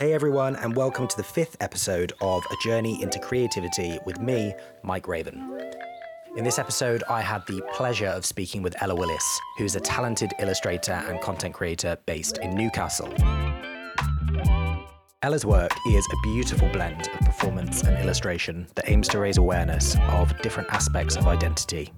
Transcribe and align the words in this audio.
Hey 0.00 0.12
everyone, 0.12 0.56
and 0.56 0.74
welcome 0.74 1.06
to 1.06 1.16
the 1.16 1.22
fifth 1.22 1.56
episode 1.60 2.12
of 2.20 2.44
A 2.50 2.56
Journey 2.64 3.00
into 3.00 3.20
Creativity 3.20 3.96
with 4.04 4.20
me, 4.20 4.52
Mike 4.82 5.06
Raven. 5.06 5.72
In 6.36 6.42
this 6.42 6.58
episode, 6.58 7.04
I 7.08 7.20
had 7.20 7.46
the 7.46 7.62
pleasure 7.74 8.08
of 8.08 8.26
speaking 8.26 8.60
with 8.60 8.74
Ella 8.82 8.96
Willis, 8.96 9.40
who's 9.56 9.76
a 9.76 9.80
talented 9.80 10.32
illustrator 10.40 10.94
and 10.94 11.20
content 11.20 11.54
creator 11.54 11.96
based 12.06 12.38
in 12.38 12.56
Newcastle. 12.56 13.08
Ella's 15.22 15.46
work 15.46 15.70
is 15.86 16.04
a 16.12 16.16
beautiful 16.24 16.68
blend 16.70 17.08
of 17.14 17.20
performance 17.20 17.82
and 17.84 17.96
illustration 17.96 18.66
that 18.74 18.90
aims 18.90 19.06
to 19.08 19.20
raise 19.20 19.38
awareness 19.38 19.96
of 20.08 20.36
different 20.42 20.70
aspects 20.70 21.14
of 21.14 21.28
identity. 21.28 21.92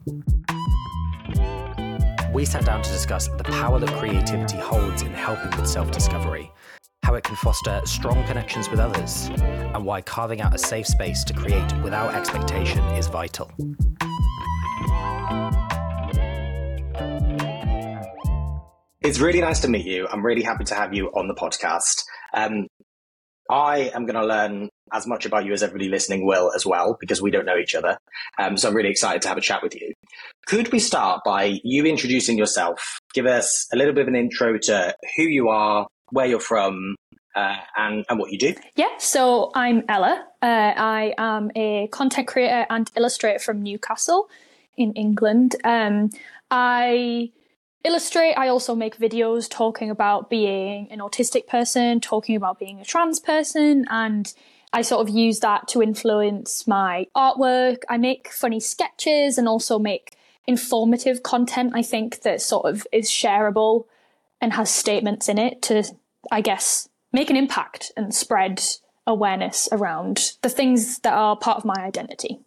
We 2.35 2.45
sat 2.45 2.67
down 2.67 2.83
to 2.83 2.91
discuss 2.91 3.29
the 3.29 3.45
power 3.45 3.79
that 3.81 3.89
creativity 3.99 4.59
holds 4.59 5.01
in 5.01 5.15
helping 5.15 5.59
with 5.59 5.67
self 5.67 5.91
discovery 5.91 6.53
how 7.07 7.15
it 7.15 7.23
can 7.23 7.37
foster 7.37 7.81
strong 7.85 8.25
connections 8.25 8.69
with 8.69 8.81
others, 8.81 9.31
and 9.39 9.85
why 9.85 10.01
carving 10.01 10.41
out 10.41 10.53
a 10.53 10.59
safe 10.59 10.85
space 10.85 11.23
to 11.23 11.33
create 11.33 11.73
without 11.85 12.13
expectation 12.13 12.81
is 12.97 13.07
vital. 13.07 13.49
It's 19.03 19.21
really 19.21 19.41
nice 19.41 19.61
to 19.61 19.69
meet 19.69 19.87
you. 19.87 20.09
I'm 20.11 20.27
really 20.27 20.43
happy 20.43 20.65
to 20.65 20.75
have 20.75 20.93
you 20.95 21.07
on 21.11 21.29
the 21.29 21.35
podcast. 21.35 22.03
Um, 22.35 22.67
I 23.49 23.93
am 23.95 24.05
going 24.05 24.21
to 24.21 24.27
learn 24.27 24.69
as 24.93 25.07
much 25.07 25.27
about 25.27 25.45
you 25.45 25.53
as 25.53 25.63
everybody 25.63 25.89
listening 25.89 26.27
will 26.27 26.51
as 26.57 26.67
well, 26.67 26.97
because 26.99 27.23
we 27.23 27.31
don't 27.31 27.47
know 27.47 27.57
each 27.57 27.77
other. 27.77 27.99
Um, 28.37 28.57
so 28.57 28.69
I'm 28.69 28.75
really 28.75 28.91
excited 28.91 29.23
to 29.23 29.29
have 29.29 29.39
a 29.39 29.41
chat 29.41 29.63
with 29.63 29.77
you. 29.77 29.93
Could 30.47 30.73
we 30.73 30.81
start 30.81 31.21
by 31.25 31.61
you 31.63 31.85
introducing 31.85 32.37
yourself? 32.37 32.99
Give 33.15 33.27
us 33.27 33.69
a 33.73 33.77
little 33.77 33.95
bit 33.95 34.03
of 34.03 34.09
an 34.09 34.17
intro 34.17 34.59
to 34.59 34.97
who 35.17 35.23
you 35.23 35.51
are, 35.51 35.87
where 36.11 36.27
you're 36.27 36.41
from, 36.41 36.97
uh, 37.35 37.57
and, 37.77 38.05
and 38.09 38.19
what 38.19 38.33
you 38.33 38.39
do. 38.39 38.55
Yeah, 38.77 38.97
so 38.99 39.51
I'm 39.55 39.85
Ella. 39.89 40.27
Uh, 40.41 40.73
I 40.77 41.15
am 41.19 41.51
a 41.55 41.89
content 41.89 42.27
creator 42.27 42.67
and 42.71 42.91
illustrator 42.97 43.39
from 43.39 43.63
Newcastle 43.63 44.29
in 44.77 44.93
England. 44.93 45.57
Um, 45.65 46.11
I 46.51 47.31
illustrate, 47.85 48.35
I 48.35 48.49
also 48.49 48.75
make 48.75 48.99
videos 48.99 49.49
talking 49.49 49.91
about 49.91 50.31
being 50.31 50.91
an 50.91 51.01
autistic 51.01 51.47
person, 51.47 52.01
talking 52.01 52.37
about 52.37 52.59
being 52.59 52.81
a 52.81 52.85
trans 52.85 53.21
person, 53.21 53.85
and 53.91 54.33
I 54.73 54.83
sort 54.83 55.09
of 55.09 55.15
use 55.15 55.41
that 55.41 55.69
to 55.69 55.83
influence 55.83 56.67
my 56.67 57.07
artwork. 57.17 57.83
I 57.89 57.97
make 57.97 58.29
funny 58.33 58.61
sketches 58.61 59.39
and 59.39 59.49
also 59.49 59.79
make 59.79 60.17
informative 60.47 61.23
content, 61.23 61.73
I 61.75 61.83
think, 61.83 62.23
that 62.23 62.41
sort 62.41 62.67
of 62.67 62.87
is 62.93 63.09
shareable 63.09 63.85
and 64.41 64.53
has 64.53 64.71
statements 64.71 65.29
in 65.29 65.39
it 65.39 65.63
to, 65.63 65.85
I 66.31 66.41
guess, 66.41 66.89
make 67.13 67.31
an 67.31 67.37
impact 67.37 67.93
and 67.97 68.15
spread 68.15 68.63
awareness 69.07 69.69
around 69.71 70.33
the 70.43 70.49
things 70.49 70.99
that 71.01 71.15
are 71.15 71.37
part 71.37 71.59
of 71.59 71.65
my 71.65 71.77
identity. 71.79 72.41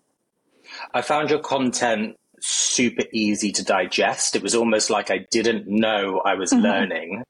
I 0.93 1.01
found 1.01 1.29
your 1.29 1.39
content 1.39 2.15
super 2.41 3.03
easy 3.13 3.51
to 3.53 3.63
digest. 3.63 4.35
It 4.35 4.43
was 4.43 4.55
almost 4.55 4.89
like 4.89 5.09
I 5.11 5.25
didn't 5.31 5.67
know 5.67 6.21
I 6.23 6.35
was 6.35 6.51
mm-hmm. 6.51 6.63
learning 6.63 7.23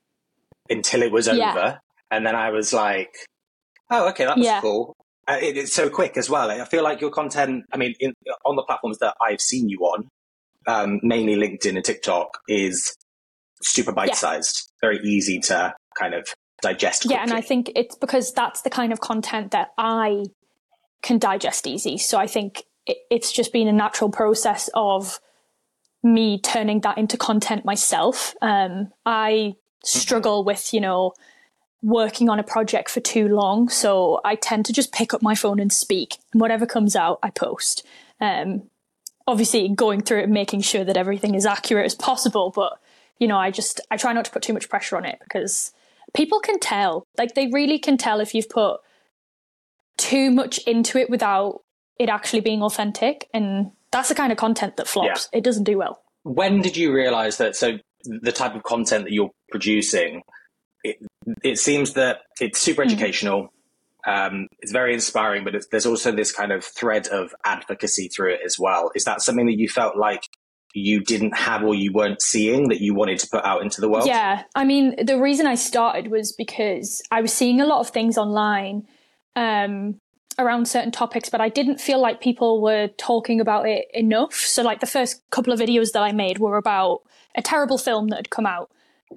until 0.69 1.01
it 1.03 1.11
was 1.11 1.27
yeah. 1.27 1.51
over. 1.51 1.79
And 2.11 2.25
then 2.25 2.35
I 2.35 2.49
was 2.49 2.73
like, 2.73 3.15
oh, 3.89 4.09
okay, 4.09 4.25
that 4.25 4.37
was 4.37 4.45
yeah. 4.45 4.61
cool. 4.61 4.95
Uh, 5.27 5.37
it, 5.41 5.57
it's 5.57 5.73
so 5.73 5.89
quick 5.89 6.17
as 6.17 6.29
well. 6.29 6.49
I 6.49 6.65
feel 6.65 6.83
like 6.83 7.01
your 7.01 7.11
content, 7.11 7.65
I 7.71 7.77
mean, 7.77 7.93
in, 7.99 8.13
on 8.45 8.55
the 8.55 8.63
platforms 8.63 8.97
that 8.99 9.15
I've 9.21 9.41
seen 9.41 9.69
you 9.69 9.79
on, 9.79 10.07
um, 10.67 10.99
mainly 11.03 11.35
LinkedIn 11.35 11.75
and 11.75 11.85
TikTok, 11.85 12.39
is 12.47 12.95
super 13.61 13.91
bite 13.91 14.15
sized, 14.15 14.71
yeah. 14.81 14.87
very 14.87 14.99
easy 15.03 15.39
to 15.39 15.75
kind 15.99 16.13
of 16.13 16.27
digest. 16.61 17.01
Quickly. 17.03 17.15
Yeah, 17.15 17.23
and 17.23 17.33
I 17.33 17.41
think 17.41 17.71
it's 17.75 17.95
because 17.95 18.33
that's 18.33 18.61
the 18.61 18.69
kind 18.69 18.93
of 18.93 18.99
content 18.99 19.51
that 19.51 19.73
I 19.77 20.25
can 21.01 21.17
digest 21.17 21.67
easy. 21.67 21.97
So 21.97 22.17
I 22.17 22.27
think 22.27 22.63
it's 22.85 23.31
just 23.31 23.53
been 23.53 23.67
a 23.67 23.73
natural 23.73 24.09
process 24.09 24.69
of 24.73 25.19
me 26.03 26.39
turning 26.39 26.81
that 26.81 26.97
into 26.97 27.17
content 27.17 27.65
myself. 27.65 28.33
Um, 28.41 28.91
I 29.05 29.31
mm-hmm. 29.31 29.57
struggle 29.83 30.43
with, 30.43 30.73
you 30.73 30.81
know, 30.81 31.13
working 31.81 32.29
on 32.29 32.39
a 32.39 32.43
project 32.43 32.89
for 32.89 32.99
too 32.99 33.27
long. 33.27 33.69
So 33.69 34.19
I 34.25 34.35
tend 34.35 34.65
to 34.65 34.73
just 34.73 34.91
pick 34.91 35.13
up 35.13 35.21
my 35.21 35.35
phone 35.35 35.59
and 35.59 35.71
speak. 35.71 36.17
And 36.33 36.41
whatever 36.41 36.65
comes 36.65 36.95
out, 36.95 37.19
I 37.23 37.29
post. 37.29 37.85
Um, 38.19 38.63
obviously, 39.27 39.69
going 39.69 40.01
through 40.01 40.21
it, 40.21 40.29
making 40.29 40.61
sure 40.61 40.83
that 40.83 40.97
everything 40.97 41.35
is 41.35 41.45
accurate 41.45 41.85
as 41.85 41.95
possible. 41.95 42.51
But, 42.53 42.79
you 43.17 43.27
know, 43.27 43.37
I 43.37 43.51
just, 43.51 43.79
I 43.91 43.97
try 43.97 44.13
not 44.13 44.25
to 44.25 44.31
put 44.31 44.41
too 44.41 44.53
much 44.53 44.69
pressure 44.69 44.97
on 44.97 45.05
it 45.05 45.19
because 45.23 45.71
people 46.15 46.39
can 46.39 46.59
tell. 46.59 47.05
Like, 47.17 47.35
they 47.35 47.47
really 47.47 47.79
can 47.79 47.97
tell 47.97 48.19
if 48.19 48.33
you've 48.33 48.49
put 48.49 48.79
too 49.97 50.31
much 50.31 50.59
into 50.59 50.97
it 50.97 51.09
without 51.09 51.61
it 51.99 52.09
actually 52.09 52.39
being 52.39 52.61
authentic. 52.61 53.27
And 53.33 53.71
that's 53.91 54.09
the 54.09 54.15
kind 54.15 54.31
of 54.31 54.37
content 54.37 54.77
that 54.77 54.87
flops. 54.87 55.29
Yeah. 55.31 55.39
It 55.39 55.43
doesn't 55.43 55.65
do 55.65 55.77
well. 55.77 56.01
When 56.23 56.61
did 56.61 56.77
you 56.77 56.93
realize 56.93 57.37
that? 57.37 57.55
So, 57.55 57.77
the 58.05 58.31
type 58.31 58.55
of 58.55 58.63
content 58.63 59.03
that 59.03 59.11
you're 59.11 59.31
producing, 59.51 60.21
it, 60.83 60.97
it 61.43 61.59
seems 61.59 61.93
that 61.93 62.19
it's 62.39 62.59
super 62.59 62.83
hmm. 62.83 62.89
educational. 62.89 63.43
Mm. 63.43 63.47
Um, 64.07 64.47
it's 64.59 64.71
very 64.71 64.93
inspiring, 64.93 65.43
but 65.43 65.53
there's 65.71 65.85
also 65.85 66.13
this 66.13 66.31
kind 66.31 66.53
of 66.53 66.63
thread 66.63 67.07
of 67.07 67.35
advocacy 67.43 68.07
through 68.07 68.35
it 68.35 68.39
as 68.45 68.57
well. 68.57 68.91
Is 68.95 69.03
that 69.03 69.21
something 69.21 69.45
that 69.47 69.57
you 69.57 69.67
felt 69.67 69.97
like 69.97 70.23
you 70.73 71.01
didn't 71.01 71.35
have 71.35 71.63
or 71.63 71.73
you 71.73 71.91
weren't 71.91 72.21
seeing 72.21 72.69
that 72.69 72.79
you 72.79 72.93
wanted 72.93 73.19
to 73.19 73.27
put 73.27 73.43
out 73.43 73.61
into 73.61 73.81
the 73.81 73.89
world? 73.89 74.07
Yeah. 74.07 74.43
I 74.55 74.63
mean, 74.63 74.95
the 75.03 75.19
reason 75.19 75.47
I 75.47 75.55
started 75.55 76.11
was 76.11 76.31
because 76.31 77.01
I 77.11 77.21
was 77.21 77.33
seeing 77.33 77.59
a 77.59 77.65
lot 77.65 77.79
of 77.79 77.89
things 77.89 78.17
online 78.17 78.87
um, 79.35 79.99
around 80.37 80.67
certain 80.67 80.91
topics, 80.91 81.29
but 81.29 81.41
I 81.41 81.49
didn't 81.49 81.81
feel 81.81 81.99
like 81.99 82.21
people 82.21 82.61
were 82.61 82.87
talking 82.97 83.41
about 83.41 83.67
it 83.67 83.87
enough. 83.93 84.33
So, 84.33 84.61
like, 84.61 84.79
the 84.79 84.87
first 84.87 85.21
couple 85.31 85.53
of 85.53 85.59
videos 85.59 85.91
that 85.91 86.01
I 86.01 86.11
made 86.11 86.39
were 86.39 86.57
about 86.57 87.01
a 87.35 87.41
terrible 87.41 87.77
film 87.77 88.07
that 88.09 88.17
had 88.17 88.29
come 88.29 88.45
out 88.45 88.69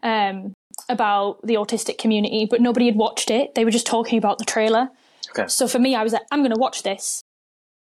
um, 0.02 0.54
about 0.88 1.46
the 1.46 1.54
autistic 1.54 1.98
community, 1.98 2.46
but 2.50 2.60
nobody 2.60 2.86
had 2.86 2.96
watched 2.96 3.30
it. 3.30 3.54
They 3.54 3.64
were 3.64 3.70
just 3.70 3.86
talking 3.86 4.19
about 4.19 4.38
the 4.38 4.44
trailer. 4.44 4.88
Okay. 5.30 5.48
So, 5.48 5.69
for 5.69 5.78
me, 5.78 5.94
I 5.94 6.02
was 6.02 6.12
like, 6.12 6.22
I'm 6.30 6.40
going 6.40 6.52
to 6.52 6.60
watch 6.60 6.82
this 6.82 7.22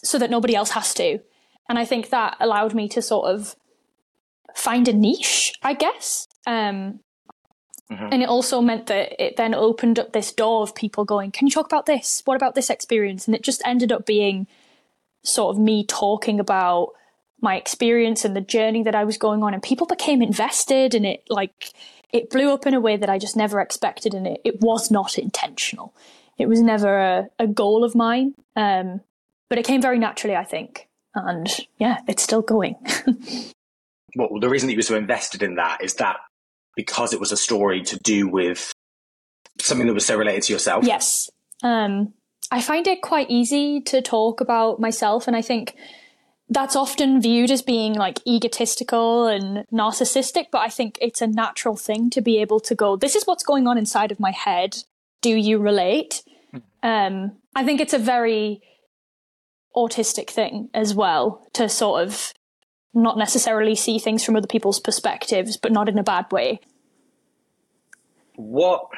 so 0.02 0.18
that 0.18 0.30
nobody 0.30 0.54
else 0.54 0.70
has 0.70 0.92
to. 0.94 1.20
And 1.68 1.78
I 1.78 1.84
think 1.84 2.10
that 2.10 2.36
allowed 2.40 2.74
me 2.74 2.88
to 2.90 3.02
sort 3.02 3.32
of 3.32 3.56
find 4.54 4.86
a 4.88 4.92
niche, 4.92 5.52
I 5.62 5.74
guess. 5.74 6.28
Um, 6.46 7.00
Mm-hmm. 7.90 8.08
And 8.12 8.22
it 8.22 8.28
also 8.28 8.60
meant 8.60 8.86
that 8.86 9.22
it 9.22 9.36
then 9.36 9.54
opened 9.54 9.98
up 9.98 10.12
this 10.12 10.32
door 10.32 10.62
of 10.62 10.74
people 10.74 11.04
going, 11.04 11.30
Can 11.30 11.46
you 11.46 11.50
talk 11.50 11.66
about 11.66 11.86
this? 11.86 12.22
What 12.24 12.36
about 12.36 12.54
this 12.54 12.70
experience? 12.70 13.26
And 13.26 13.34
it 13.34 13.42
just 13.42 13.62
ended 13.64 13.92
up 13.92 14.06
being 14.06 14.46
sort 15.22 15.54
of 15.54 15.62
me 15.62 15.84
talking 15.86 16.40
about 16.40 16.92
my 17.40 17.56
experience 17.56 18.24
and 18.24 18.34
the 18.34 18.40
journey 18.40 18.82
that 18.84 18.94
I 18.94 19.04
was 19.04 19.18
going 19.18 19.42
on. 19.42 19.52
And 19.52 19.62
people 19.62 19.86
became 19.86 20.22
invested 20.22 20.94
and 20.94 21.04
it 21.04 21.24
like 21.28 21.72
it 22.10 22.30
blew 22.30 22.52
up 22.52 22.66
in 22.66 22.74
a 22.74 22.80
way 22.80 22.96
that 22.96 23.10
I 23.10 23.18
just 23.18 23.36
never 23.36 23.60
expected. 23.60 24.14
And 24.14 24.26
it, 24.26 24.40
it 24.44 24.60
was 24.60 24.90
not 24.90 25.18
intentional. 25.18 25.94
It 26.38 26.48
was 26.48 26.62
never 26.62 26.98
a, 26.98 27.28
a 27.38 27.46
goal 27.46 27.84
of 27.84 27.94
mine. 27.94 28.34
Um, 28.56 29.02
but 29.50 29.58
it 29.58 29.66
came 29.66 29.82
very 29.82 29.98
naturally, 29.98 30.36
I 30.36 30.44
think. 30.44 30.88
And 31.14 31.48
yeah, 31.78 31.98
it's 32.08 32.22
still 32.22 32.42
going. 32.42 32.76
well, 34.16 34.40
the 34.40 34.48
reason 34.48 34.66
that 34.66 34.72
you 34.72 34.78
were 34.78 34.82
so 34.82 34.96
invested 34.96 35.42
in 35.42 35.56
that 35.56 35.82
is 35.82 35.94
that 35.94 36.16
because 36.76 37.12
it 37.12 37.20
was 37.20 37.32
a 37.32 37.36
story 37.36 37.82
to 37.82 37.98
do 38.00 38.28
with 38.28 38.72
something 39.60 39.86
that 39.86 39.94
was 39.94 40.06
so 40.06 40.16
related 40.16 40.42
to 40.44 40.52
yourself? 40.52 40.84
Yes. 40.84 41.30
Um, 41.62 42.14
I 42.50 42.60
find 42.60 42.86
it 42.86 43.02
quite 43.02 43.30
easy 43.30 43.80
to 43.82 44.02
talk 44.02 44.40
about 44.40 44.80
myself, 44.80 45.26
and 45.26 45.36
I 45.36 45.42
think 45.42 45.76
that's 46.48 46.76
often 46.76 47.20
viewed 47.20 47.50
as 47.50 47.62
being 47.62 47.94
like 47.94 48.20
egotistical 48.26 49.26
and 49.26 49.66
narcissistic, 49.72 50.46
but 50.52 50.58
I 50.58 50.68
think 50.68 50.98
it's 51.00 51.22
a 51.22 51.26
natural 51.26 51.76
thing 51.76 52.10
to 52.10 52.20
be 52.20 52.38
able 52.38 52.60
to 52.60 52.74
go, 52.74 52.96
this 52.96 53.16
is 53.16 53.26
what's 53.26 53.42
going 53.42 53.66
on 53.66 53.78
inside 53.78 54.12
of 54.12 54.20
my 54.20 54.30
head. 54.30 54.76
Do 55.22 55.30
you 55.30 55.58
relate? 55.58 56.22
Hmm. 56.50 56.58
Um, 56.82 57.32
I 57.54 57.64
think 57.64 57.80
it's 57.80 57.94
a 57.94 57.98
very 57.98 58.60
autistic 59.76 60.30
thing 60.30 60.68
as 60.74 60.94
well 60.94 61.46
to 61.54 61.68
sort 61.68 62.02
of 62.02 62.32
not 62.94 63.18
necessarily 63.18 63.74
see 63.74 63.98
things 63.98 64.24
from 64.24 64.36
other 64.36 64.46
people's 64.46 64.80
perspectives, 64.80 65.56
but 65.56 65.72
not 65.72 65.88
in 65.88 65.98
a 65.98 66.02
bad 66.04 66.30
way. 66.30 66.60
What 68.36 68.88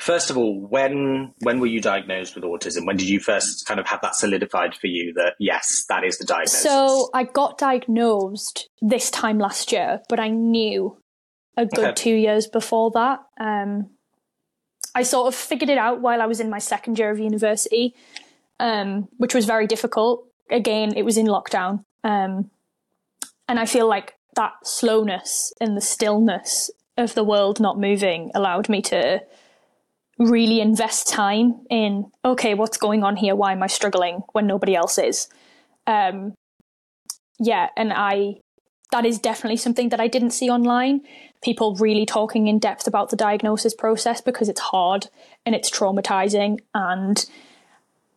first 0.00 0.30
of 0.30 0.36
all, 0.36 0.58
when 0.58 1.32
when 1.40 1.60
were 1.60 1.66
you 1.66 1.80
diagnosed 1.80 2.34
with 2.34 2.44
autism? 2.44 2.86
When 2.86 2.96
did 2.96 3.08
you 3.08 3.20
first 3.20 3.66
kind 3.66 3.78
of 3.78 3.86
have 3.86 4.00
that 4.02 4.14
solidified 4.14 4.74
for 4.74 4.86
you 4.86 5.12
that 5.14 5.34
yes, 5.38 5.84
that 5.88 6.04
is 6.04 6.18
the 6.18 6.24
diagnosis? 6.24 6.62
So 6.62 7.10
I 7.14 7.24
got 7.24 7.58
diagnosed 7.58 8.68
this 8.80 9.10
time 9.10 9.38
last 9.38 9.72
year, 9.72 10.00
but 10.08 10.18
I 10.18 10.28
knew 10.28 10.96
a 11.56 11.66
good 11.66 11.84
okay. 11.84 11.94
two 11.94 12.14
years 12.14 12.46
before 12.46 12.90
that. 12.92 13.20
Um, 13.38 13.90
I 14.94 15.02
sort 15.02 15.28
of 15.28 15.34
figured 15.34 15.70
it 15.70 15.78
out 15.78 16.00
while 16.00 16.20
I 16.20 16.26
was 16.26 16.40
in 16.40 16.50
my 16.50 16.58
second 16.58 16.98
year 16.98 17.10
of 17.10 17.18
university, 17.18 17.94
um, 18.60 19.08
which 19.16 19.34
was 19.34 19.46
very 19.46 19.66
difficult. 19.66 20.28
Again, 20.50 20.92
it 20.96 21.04
was 21.04 21.16
in 21.16 21.26
lockdown. 21.26 21.84
Um, 22.04 22.50
and 23.48 23.58
I 23.58 23.66
feel 23.66 23.88
like 23.88 24.14
that 24.36 24.52
slowness 24.62 25.52
and 25.60 25.76
the 25.76 25.80
stillness 25.80 26.70
of 26.96 27.14
the 27.14 27.24
world 27.24 27.58
not 27.58 27.80
moving 27.80 28.30
allowed 28.34 28.68
me 28.68 28.82
to 28.82 29.22
really 30.18 30.60
invest 30.60 31.08
time 31.08 31.62
in 31.70 32.04
okay 32.24 32.52
what's 32.52 32.76
going 32.76 33.02
on 33.02 33.16
here 33.16 33.34
why 33.34 33.52
am 33.52 33.62
i 33.62 33.66
struggling 33.66 34.20
when 34.32 34.46
nobody 34.46 34.74
else 34.74 34.98
is 34.98 35.28
um, 35.86 36.34
yeah 37.38 37.68
and 37.74 37.90
i 37.90 38.34
that 38.92 39.06
is 39.06 39.18
definitely 39.18 39.56
something 39.56 39.88
that 39.88 39.98
i 39.98 40.06
didn't 40.06 40.32
see 40.32 40.50
online 40.50 41.00
people 41.42 41.74
really 41.76 42.04
talking 42.04 42.48
in 42.48 42.58
depth 42.58 42.86
about 42.86 43.08
the 43.08 43.16
diagnosis 43.16 43.74
process 43.74 44.20
because 44.20 44.50
it's 44.50 44.60
hard 44.60 45.08
and 45.46 45.54
it's 45.54 45.70
traumatizing 45.70 46.58
and 46.74 47.24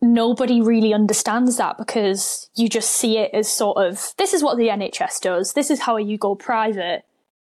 nobody 0.04 0.60
really 0.60 0.92
understands 0.92 1.56
that 1.56 1.78
because 1.78 2.50
you 2.54 2.68
just 2.68 2.90
see 2.90 3.18
it 3.18 3.30
as 3.32 3.52
sort 3.52 3.78
of 3.78 4.12
this 4.18 4.34
is 4.34 4.42
what 4.42 4.56
the 4.56 4.68
NHS 4.68 5.20
does 5.20 5.52
this 5.54 5.70
is 5.70 5.80
how 5.80 5.96
you 5.96 6.18
go 6.18 6.34
private 6.34 7.04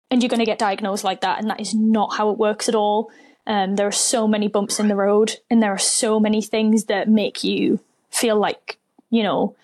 and 0.09 0.21
you're 0.21 0.29
going 0.29 0.39
to 0.39 0.45
get 0.45 0.59
diagnosed 0.59 1.03
like 1.03 1.21
that 1.21 1.39
and 1.39 1.49
that 1.49 1.59
is 1.61 1.73
not 1.73 2.15
how 2.15 2.29
it 2.29 2.37
works 2.37 2.67
at 2.67 2.75
all 2.75 3.11
um, 3.47 3.77
there 3.77 3.87
are 3.87 3.93
so 3.93 4.27
many 4.27 4.49
bumps 4.49 4.77
in 4.77 4.89
the 4.89 4.95
road, 4.95 5.37
and 5.49 5.63
there 5.63 5.71
are 5.71 5.77
so 5.77 6.19
many 6.19 6.41
things 6.41 6.85
that 6.85 7.07
make 7.07 7.45
you 7.45 7.79
feel 8.09 8.37
like, 8.37 8.77
you 9.09 9.23
know, 9.23 9.55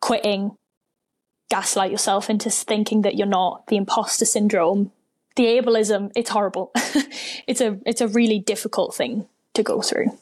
quitting, 0.00 0.56
gaslight 1.48 1.92
yourself 1.92 2.28
into 2.28 2.50
thinking 2.50 3.02
that 3.02 3.14
you're 3.14 3.28
not, 3.28 3.68
the 3.68 3.76
imposter 3.76 4.24
syndrome, 4.24 4.90
the 5.36 5.44
ableism. 5.44 6.10
It's 6.16 6.30
horrible. 6.30 6.72
it's 7.46 7.60
a 7.60 7.78
it's 7.86 8.00
a 8.00 8.08
really 8.08 8.40
difficult 8.40 8.92
thing 8.92 9.28
to 9.54 9.62
go 9.62 9.82
through. 9.82 10.18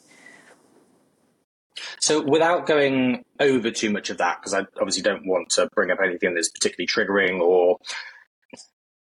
So, 2.06 2.22
without 2.22 2.66
going 2.66 3.24
over 3.40 3.72
too 3.72 3.90
much 3.90 4.10
of 4.10 4.18
that, 4.18 4.38
because 4.40 4.54
I 4.54 4.60
obviously 4.80 5.02
don't 5.02 5.26
want 5.26 5.50
to 5.50 5.68
bring 5.74 5.90
up 5.90 5.98
anything 6.00 6.34
that's 6.34 6.50
particularly 6.50 6.86
triggering 6.86 7.40
or. 7.40 7.78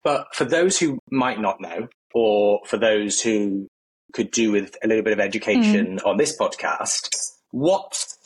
But 0.05 0.27
for 0.35 0.45
those 0.45 0.79
who 0.79 0.99
might 1.11 1.41
not 1.41 1.59
know, 1.59 1.89
or 2.13 2.61
for 2.67 2.77
those 2.77 3.23
who 3.23 3.67
could 4.13 4.31
do 4.31 4.53
with 4.53 4.77
a 4.85 4.87
little 4.87 5.03
bit 5.03 5.15
of 5.15 5.21
education 5.21 5.99
mm. 5.99 6.07
on 6.07 6.19
this 6.19 6.37
podcast. 6.39 7.09
What's 7.51 8.19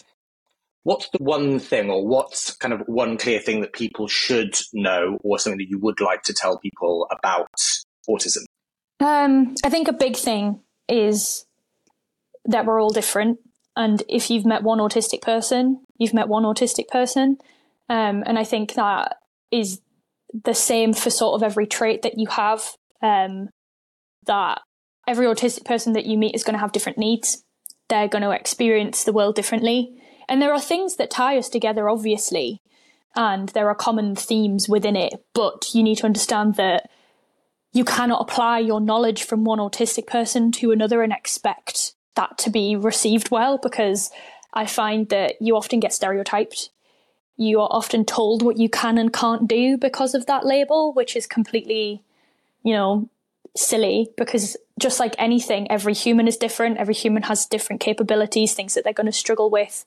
what's 0.83 1.09
the 1.11 1.23
one 1.23 1.61
thing 1.61 1.89
or 1.89 2.05
what's 2.05 2.53
kind 2.57 2.75
of 2.75 2.81
one 2.87 3.19
clear 3.19 3.39
thing 3.39 3.61
that 3.61 3.73
people 3.73 4.09
should 4.09 4.57
know 4.73 5.19
or 5.23 5.39
something 5.39 5.59
that 5.59 5.69
you 5.69 5.79
would 5.79 6.01
like 6.01 6.23
to 6.23 6.35
tell 6.35 6.59
people 6.59 7.07
about 7.13 7.51
autism? 8.09 8.45
Um, 8.99 9.55
I 9.65 9.71
think 9.71 9.87
a 9.87 9.93
big 9.93 10.17
thing 10.17 10.61
is 10.89 11.45
that 12.47 12.67
we're 12.67 12.81
all 12.81 12.91
different. 12.91 13.39
And 13.77 14.03
if 14.09 14.31
you've 14.31 14.47
met 14.47 14.63
one 14.63 14.79
autistic 14.79 15.21
person, 15.21 15.85
you've 15.99 16.15
met 16.15 16.29
one 16.29 16.45
autistic 16.45 16.89
person. 16.89 17.37
Um, 17.89 18.25
and 18.27 18.39
I 18.39 18.45
think 18.45 18.75
that 18.75 19.19
is 19.53 19.81
the 20.45 20.55
same 20.55 20.93
for 20.93 21.11
sort 21.11 21.35
of 21.35 21.43
every 21.43 21.67
trait 21.67 22.03
that 22.03 22.19
you 22.19 22.27
have. 22.29 22.63
Um, 23.03 23.51
that 24.27 24.61
every 25.07 25.27
autistic 25.27 25.65
person 25.65 25.93
that 25.93 26.07
you 26.07 26.19
meet 26.19 26.35
is 26.35 26.43
going 26.43 26.55
to 26.55 26.61
have 26.61 26.73
different 26.73 26.99
needs. 26.99 27.45
They're 27.89 28.09
going 28.09 28.23
to 28.23 28.31
experience 28.31 29.05
the 29.05 29.13
world 29.13 29.37
differently. 29.37 30.03
And 30.29 30.43
there 30.43 30.53
are 30.53 30.61
things 30.61 30.97
that 30.97 31.11
tie 31.11 31.39
us 31.39 31.49
together, 31.49 31.89
obviously, 31.89 32.61
and 33.15 33.49
there 33.51 33.69
are 33.69 33.75
common 33.75 34.17
themes 34.17 34.69
within 34.69 34.97
it. 34.97 35.13
But 35.35 35.67
you 35.73 35.83
need 35.83 35.99
to 35.99 36.07
understand 36.07 36.57
that 36.57 36.91
you 37.73 37.85
cannot 37.85 38.23
apply 38.23 38.61
your 38.61 38.81
knowledge 38.81 39.23
from 39.23 39.45
one 39.45 39.59
autistic 39.59 40.07
person 40.07 40.51
to 40.53 40.73
another 40.73 41.03
and 41.03 41.13
expect 41.13 41.95
that 42.17 42.39
to 42.39 42.51
be 42.51 42.77
received 42.77 43.31
well 43.31 43.59
because 43.59 44.11
I 44.53 44.67
find 44.67 45.09
that 45.11 45.41
you 45.41 45.57
often 45.57 45.81
get 45.81 45.93
stereotyped. 45.93 46.71
You 47.37 47.61
are 47.61 47.69
often 47.71 48.05
told 48.05 48.43
what 48.43 48.57
you 48.57 48.69
can 48.69 48.99
and 48.99 49.13
can't 49.13 49.47
do 49.47 49.77
because 49.77 50.15
of 50.15 50.27
that 50.27 50.45
label, 50.45 50.93
which 50.93 51.15
is 51.15 51.27
completely, 51.27 52.03
you 52.63 52.73
know, 52.73 53.09
silly 53.55 54.09
because 54.17 54.57
just 54.79 55.01
like 55.01 55.15
anything, 55.19 55.71
every 55.71 55.95
human 55.95 56.27
is 56.29 56.37
different. 56.37 56.79
Every 56.79 56.95
human 56.95 57.25
has 57.25 57.47
different 57.47 57.81
capabilities, 57.81 58.55
things 58.55 58.75
that 58.75 58.85
they're 58.85 58.93
going 58.93 59.07
to 59.07 59.13
struggle 59.13 59.51
with. 59.51 59.85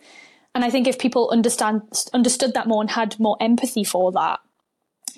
And 0.55 0.65
I 0.65 0.69
think 0.69 0.87
if 0.87 0.97
people 0.97 1.29
understand 1.31 1.81
understood 2.13 2.53
that 2.53 2.67
more 2.67 2.81
and 2.81 2.91
had 2.91 3.19
more 3.19 3.37
empathy 3.39 3.83
for 3.83 4.11
that, 4.13 4.39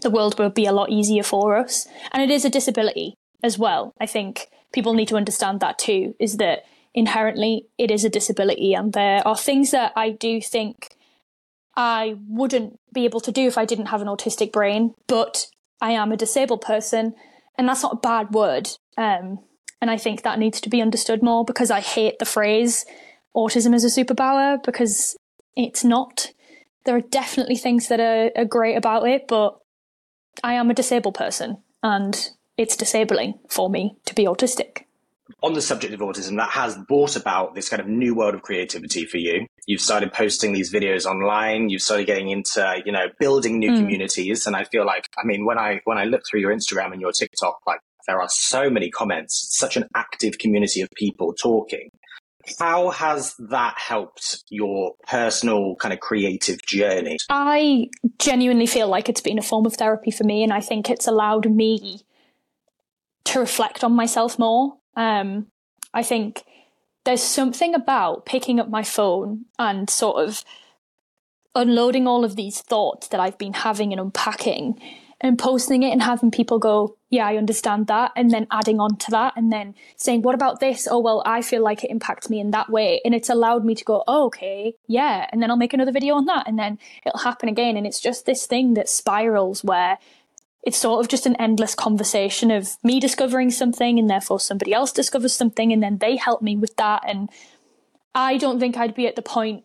the 0.02 0.10
world 0.10 0.38
would 0.40 0.54
be 0.54 0.66
a 0.66 0.74
lot 0.74 0.90
easier 0.90 1.24
for 1.24 1.58
us. 1.58 1.88
And 2.12 2.22
it 2.22 2.30
is 2.30 2.46
a 2.46 2.50
disability 2.50 3.16
as 3.44 3.58
well. 3.58 3.94
I 4.00 4.06
think 4.06 4.48
people 4.74 4.94
need 4.94 5.08
to 5.10 5.18
understand 5.18 5.60
that 5.60 5.80
too, 5.80 6.16
is 6.20 6.38
that 6.38 6.66
inherently 6.94 7.68
it 7.78 7.92
is 7.92 8.04
a 8.04 8.10
disability 8.10 8.74
and 8.74 8.94
there 8.94 9.26
are 9.28 9.38
things 9.38 9.72
that 9.72 9.94
I 9.96 10.10
do 10.10 10.42
think 10.42 10.96
I 11.76 12.16
wouldn't 12.28 12.80
be 12.94 13.06
able 13.06 13.22
to 13.22 13.32
do 13.32 13.48
if 13.48 13.58
I 13.58 13.66
didn't 13.66 13.88
have 13.88 14.02
an 14.02 14.08
autistic 14.08 14.52
brain, 14.52 14.94
but 15.08 15.48
I 15.80 15.92
am 15.92 16.12
a 16.12 16.18
disabled 16.18 16.62
person 16.62 17.16
and 17.58 17.68
that's 17.68 17.84
not 17.84 17.94
a 17.94 17.98
bad 17.98 18.34
word. 18.34 18.70
Um, 18.98 19.40
and 19.82 19.90
I 19.90 19.98
think 19.98 20.24
that 20.24 20.40
needs 20.40 20.62
to 20.62 20.70
be 20.70 20.82
understood 20.82 21.24
more 21.24 21.46
because 21.46 21.72
I 21.72 21.80
hate 21.80 22.20
the 22.20 22.26
phrase 22.26 22.86
autism 23.36 23.74
is 23.74 23.86
a 23.86 24.04
superpower 24.04 24.62
because 24.64 25.16
it's 25.56 25.84
not. 25.84 26.32
There 26.84 26.96
are 26.96 27.02
definitely 27.02 27.56
things 27.56 27.88
that 27.88 28.00
are, 28.00 28.32
are 28.36 28.46
great 28.46 28.76
about 28.76 29.08
it, 29.08 29.28
but 29.28 29.58
I 30.44 30.54
am 30.54 30.70
a 30.70 30.76
disabled 30.76 31.16
person 31.16 31.58
and 31.82 32.30
it's 32.58 32.76
disabling 32.76 33.40
for 33.50 33.70
me 33.70 33.96
to 34.06 34.14
be 34.14 34.26
autistic 34.26 34.84
on 35.42 35.54
the 35.54 35.62
subject 35.62 35.94
of 35.94 36.00
autism, 36.00 36.38
that 36.38 36.50
has 36.50 36.78
brought 36.88 37.16
about 37.16 37.56
this 37.56 37.70
kind 37.70 37.82
of 37.82 37.88
new 37.88 38.16
world 38.16 38.36
of 38.36 38.42
creativity 38.42 39.06
for 39.06 39.18
you. 39.18 39.48
You've 39.66 39.82
started 39.82 40.12
posting 40.12 40.54
these 40.54 40.72
videos 40.72 41.06
online. 41.06 41.70
You've 41.70 41.82
started 41.82 42.08
getting 42.08 42.30
into, 42.30 42.82
you 42.86 42.92
know, 42.92 43.08
building 43.20 43.60
new 43.60 43.72
mm. 43.72 43.78
communities. 43.78 44.48
And 44.48 44.56
I 44.56 44.64
feel 44.66 44.86
like, 44.86 45.06
I 45.18 45.26
mean, 45.26 45.46
when 45.46 45.58
I 45.58 45.82
when 45.86 45.98
I 45.98 46.06
look 46.06 46.22
through 46.30 46.42
your 46.42 46.54
Instagram 46.54 46.92
and 46.92 47.02
your 47.02 47.12
TikTok, 47.12 47.60
like 47.66 47.80
there 48.08 48.22
are 48.22 48.30
so 48.30 48.70
many 48.70 48.90
comments, 48.90 49.48
such 49.58 49.78
an 49.78 49.88
active 49.96 50.38
community 50.38 50.82
of 50.82 50.90
people 50.96 51.34
talking. 51.34 51.90
How 52.58 52.90
has 52.90 53.36
that 53.50 53.76
helped 53.78 54.44
your 54.50 54.94
personal 55.08 55.76
kind 55.76 55.94
of 55.94 56.00
creative 56.00 56.60
journey? 56.66 57.18
I 57.30 57.90
genuinely 58.18 58.66
feel 58.66 58.88
like 58.88 59.10
it's 59.10 59.22
been 59.22 59.38
a 59.38 59.44
form 59.44 59.68
of 59.68 59.76
therapy 59.76 60.10
for 60.10 60.24
me, 60.24 60.44
and 60.44 60.52
I 60.52 60.60
think 60.60 60.90
it's 60.90 61.08
allowed 61.08 61.50
me 61.52 62.02
to 63.26 63.40
reflect 63.40 63.84
on 63.84 63.94
myself 63.94 64.40
more 64.40 64.78
um, 64.96 65.48
I 65.94 66.04
think 66.04 66.44
there's 67.04 67.24
something 67.24 67.74
about 67.74 68.26
picking 68.26 68.60
up 68.60 68.70
my 68.70 68.84
phone 68.84 69.46
and 69.58 69.90
sort 69.90 70.24
of 70.24 70.44
unloading 71.56 72.08
all 72.08 72.24
of 72.24 72.36
these 72.36 72.62
thoughts 72.62 73.08
that 73.10 73.20
I've 73.20 73.38
been 73.38 73.54
having 73.54 73.92
and 73.92 74.00
unpacking 74.00 74.80
and 75.20 75.38
posting 75.38 75.84
it 75.84 75.92
and 75.92 76.02
having 76.02 76.32
people 76.32 76.58
go, 76.60 76.98
Yeah, 77.10 77.28
I 77.28 77.38
understand 77.38 77.88
that. 77.88 78.12
And 78.16 78.32
then 78.32 78.48
adding 78.52 78.80
on 78.80 78.98
to 78.98 79.12
that 79.12 79.34
and 79.36 79.52
then 79.52 79.76
saying, 79.96 80.24
What 80.24 80.36
about 80.36 80.60
this? 80.60 80.88
Oh, 80.90 81.00
well, 81.00 81.22
I 81.26 81.42
feel 81.42 81.62
like 81.62 81.84
it 81.84 81.92
impacts 81.92 82.30
me 82.30 82.40
in 82.40 82.52
that 82.52 82.70
way. 82.70 83.02
And 83.06 83.14
it's 83.14 83.30
allowed 83.30 83.64
me 83.64 83.76
to 83.76 83.84
go, 83.84 84.04
oh, 84.08 84.26
okay, 84.26 84.74
yeah. 84.88 85.28
And 85.32 85.42
then 85.42 85.52
I'll 85.52 85.58
make 85.58 85.74
another 85.74 85.92
video 85.92 86.16
on 86.16 86.26
that. 86.26 86.48
And 86.48 86.58
then 86.58 86.80
it'll 87.06 87.20
happen 87.20 87.50
again. 87.50 87.78
And 87.78 87.86
it's 87.86 88.00
just 88.00 88.26
this 88.26 88.48
thing 88.48 88.74
that 88.74 88.90
spirals 88.90 89.64
where 89.64 90.00
it's 90.64 90.78
sort 90.78 91.04
of 91.04 91.10
just 91.10 91.26
an 91.26 91.36
endless 91.38 91.74
conversation 91.74 92.52
of 92.52 92.70
me 92.84 93.00
discovering 93.00 93.50
something 93.50 93.98
and 93.98 94.10
therefore 94.10 94.40
somebody 94.40 94.74
else 94.74 94.92
discovers 94.92 95.34
something 95.34 95.74
and 95.74 95.82
then 95.82 95.98
they 95.98 96.16
help 96.16 96.42
me 96.42 96.56
with 96.56 96.76
that. 96.76 97.04
And 97.08 97.30
I 98.14 98.38
don't 98.38 98.60
think 98.60 98.78
I'd 98.78 98.96
be 98.96 99.08
at 99.08 99.16
the 99.16 99.22
point 99.22 99.64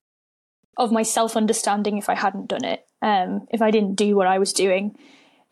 of 0.77 0.93
my 0.93 1.03
self 1.03 1.37
understanding 1.37 1.99
if 1.99 2.09
I 2.09 2.15
hadn't 2.15 2.49
done 2.49 2.65
it, 2.65 2.87
um, 3.03 3.47
if 3.51 3.61
I 3.61 3.71
didn't 3.71 3.95
do 3.95 4.17
what 4.17 4.27
I 4.27 4.39
was 4.39 4.53
doing. 4.53 4.97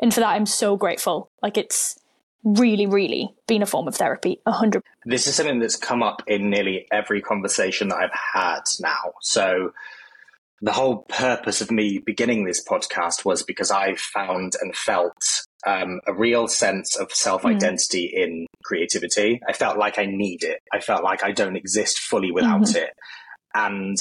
And 0.01 0.13
for 0.13 0.21
that, 0.21 0.31
I'm 0.31 0.47
so 0.47 0.77
grateful. 0.77 1.31
Like 1.43 1.59
it's 1.59 1.99
really, 2.43 2.87
really 2.87 3.35
been 3.47 3.63
a 3.63 3.67
form 3.67 3.89
of 3.89 3.97
therapy, 3.97 4.41
a 4.47 4.53
hundred. 4.53 4.83
This 5.05 5.27
is 5.27 5.35
something 5.35 5.59
that's 5.59 5.77
come 5.77 6.03
up 6.03 6.23
in 6.27 6.51
nearly 6.51 6.87
every 6.91 7.21
conversation 7.21 7.89
that 7.89 7.97
I've 7.97 8.11
had 8.35 8.63
now. 8.81 9.15
So 9.21 9.73
the 10.61 10.73
whole 10.73 11.05
purpose 11.09 11.61
of 11.61 11.71
me 11.71 11.99
beginning 11.99 12.45
this 12.45 12.65
podcast 12.65 13.25
was 13.25 13.43
because 13.43 13.71
I 13.71 13.95
found 13.97 14.55
and 14.61 14.75
felt 14.75 15.17
um, 15.67 16.01
a 16.07 16.15
real 16.15 16.49
sense 16.49 16.97
of 16.97 17.13
self 17.13 17.45
identity 17.45 18.13
mm. 18.15 18.23
in 18.23 18.47
creativity. 18.65 19.41
I 19.47 19.53
felt 19.53 19.79
like 19.79 19.99
I 19.99 20.07
need 20.07 20.43
it. 20.43 20.61
I 20.73 20.81
felt 20.81 21.03
like 21.03 21.25
I 21.25 21.33
don't 21.33 21.57
exist 21.57 21.99
fully 21.99 22.31
without 22.31 22.63
mm-hmm. 22.63 22.77
it. 22.77 22.91
And 23.55 23.97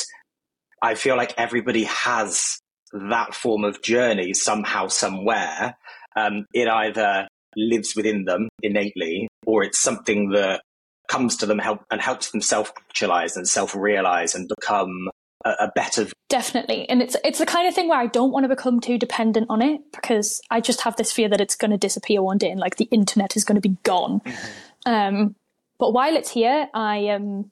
I 0.81 0.95
feel 0.95 1.15
like 1.15 1.33
everybody 1.37 1.83
has 1.85 2.59
that 2.91 3.33
form 3.33 3.63
of 3.63 3.81
journey 3.81 4.33
somehow, 4.33 4.87
somewhere. 4.87 5.77
Um, 6.15 6.45
it 6.53 6.67
either 6.67 7.27
lives 7.55 7.95
within 7.95 8.25
them 8.25 8.49
innately 8.61 9.27
or 9.45 9.63
it's 9.63 9.81
something 9.81 10.31
that 10.31 10.61
comes 11.09 11.37
to 11.37 11.45
them 11.45 11.59
help 11.59 11.81
and 11.91 12.01
helps 12.01 12.31
them 12.31 12.41
self 12.41 12.71
actualize 12.89 13.35
and 13.35 13.47
self 13.47 13.75
realize 13.75 14.35
and 14.35 14.49
become 14.49 15.09
a, 15.45 15.49
a 15.61 15.71
better 15.75 16.07
definitely. 16.33 16.89
And 16.89 16.99
it's 16.99 17.15
it's 17.23 17.37
the 17.37 17.45
kind 17.45 17.67
of 17.67 17.75
thing 17.75 17.87
where 17.87 17.99
i 17.99 18.07
don't 18.07 18.31
want 18.31 18.43
to 18.43 18.49
become 18.49 18.79
too 18.79 18.97
dependent 18.97 19.47
on 19.49 19.61
it 19.61 19.81
because 19.91 20.41
i 20.49 20.59
just 20.59 20.81
have 20.81 20.95
this 20.95 21.11
fear 21.11 21.29
that 21.29 21.39
it's 21.39 21.55
going 21.55 21.69
to 21.69 21.77
disappear 21.77 22.23
one 22.23 22.39
day 22.39 22.49
and 22.49 22.59
like 22.59 22.77
the 22.77 22.85
internet 22.85 23.37
is 23.37 23.43
going 23.45 23.61
to 23.61 23.69
be 23.69 23.77
gone. 23.83 24.19
Mm-hmm. 24.21 24.91
um, 24.91 25.35
but 25.77 25.93
while 25.93 26.15
it's 26.15 26.31
here 26.31 26.67
i 26.73 26.97
am 26.97 27.51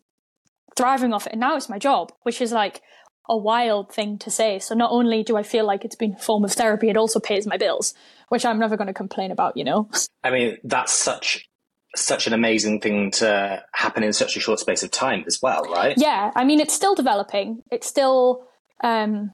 thriving 0.75 1.13
off 1.13 1.27
it. 1.27 1.33
And 1.33 1.41
now 1.41 1.55
it's 1.57 1.69
my 1.69 1.77
job 1.77 2.11
which 2.23 2.41
is 2.41 2.51
like 2.51 2.81
a 3.29 3.37
wild 3.37 3.93
thing 3.93 4.17
to 4.17 4.31
say. 4.31 4.57
So 4.57 4.73
not 4.73 4.91
only 4.91 5.21
do 5.21 5.37
i 5.37 5.43
feel 5.43 5.65
like 5.65 5.85
it's 5.85 5.95
been 5.95 6.13
a 6.13 6.19
form 6.19 6.43
of 6.43 6.53
therapy 6.53 6.89
it 6.89 6.97
also 6.97 7.19
pays 7.19 7.45
my 7.45 7.57
bills 7.57 7.93
which 8.29 8.45
i'm 8.45 8.57
never 8.57 8.77
going 8.77 8.87
to 8.87 8.93
complain 8.93 9.29
about 9.29 9.57
you 9.57 9.63
know? 9.63 9.89
I 10.23 10.31
mean 10.31 10.57
that's 10.63 10.91
such 10.91 11.47
such 11.95 12.27
an 12.27 12.33
amazing 12.33 12.79
thing 12.79 13.11
to 13.11 13.63
happen 13.73 14.03
in 14.03 14.13
such 14.13 14.37
a 14.37 14.39
short 14.39 14.59
space 14.59 14.83
of 14.83 14.91
time 14.91 15.23
as 15.27 15.39
well, 15.41 15.63
right? 15.63 15.95
Yeah, 15.97 16.31
I 16.35 16.43
mean, 16.45 16.59
it's 16.59 16.73
still 16.73 16.95
developing. 16.95 17.61
It's 17.71 17.87
still 17.87 18.45
um, 18.83 19.31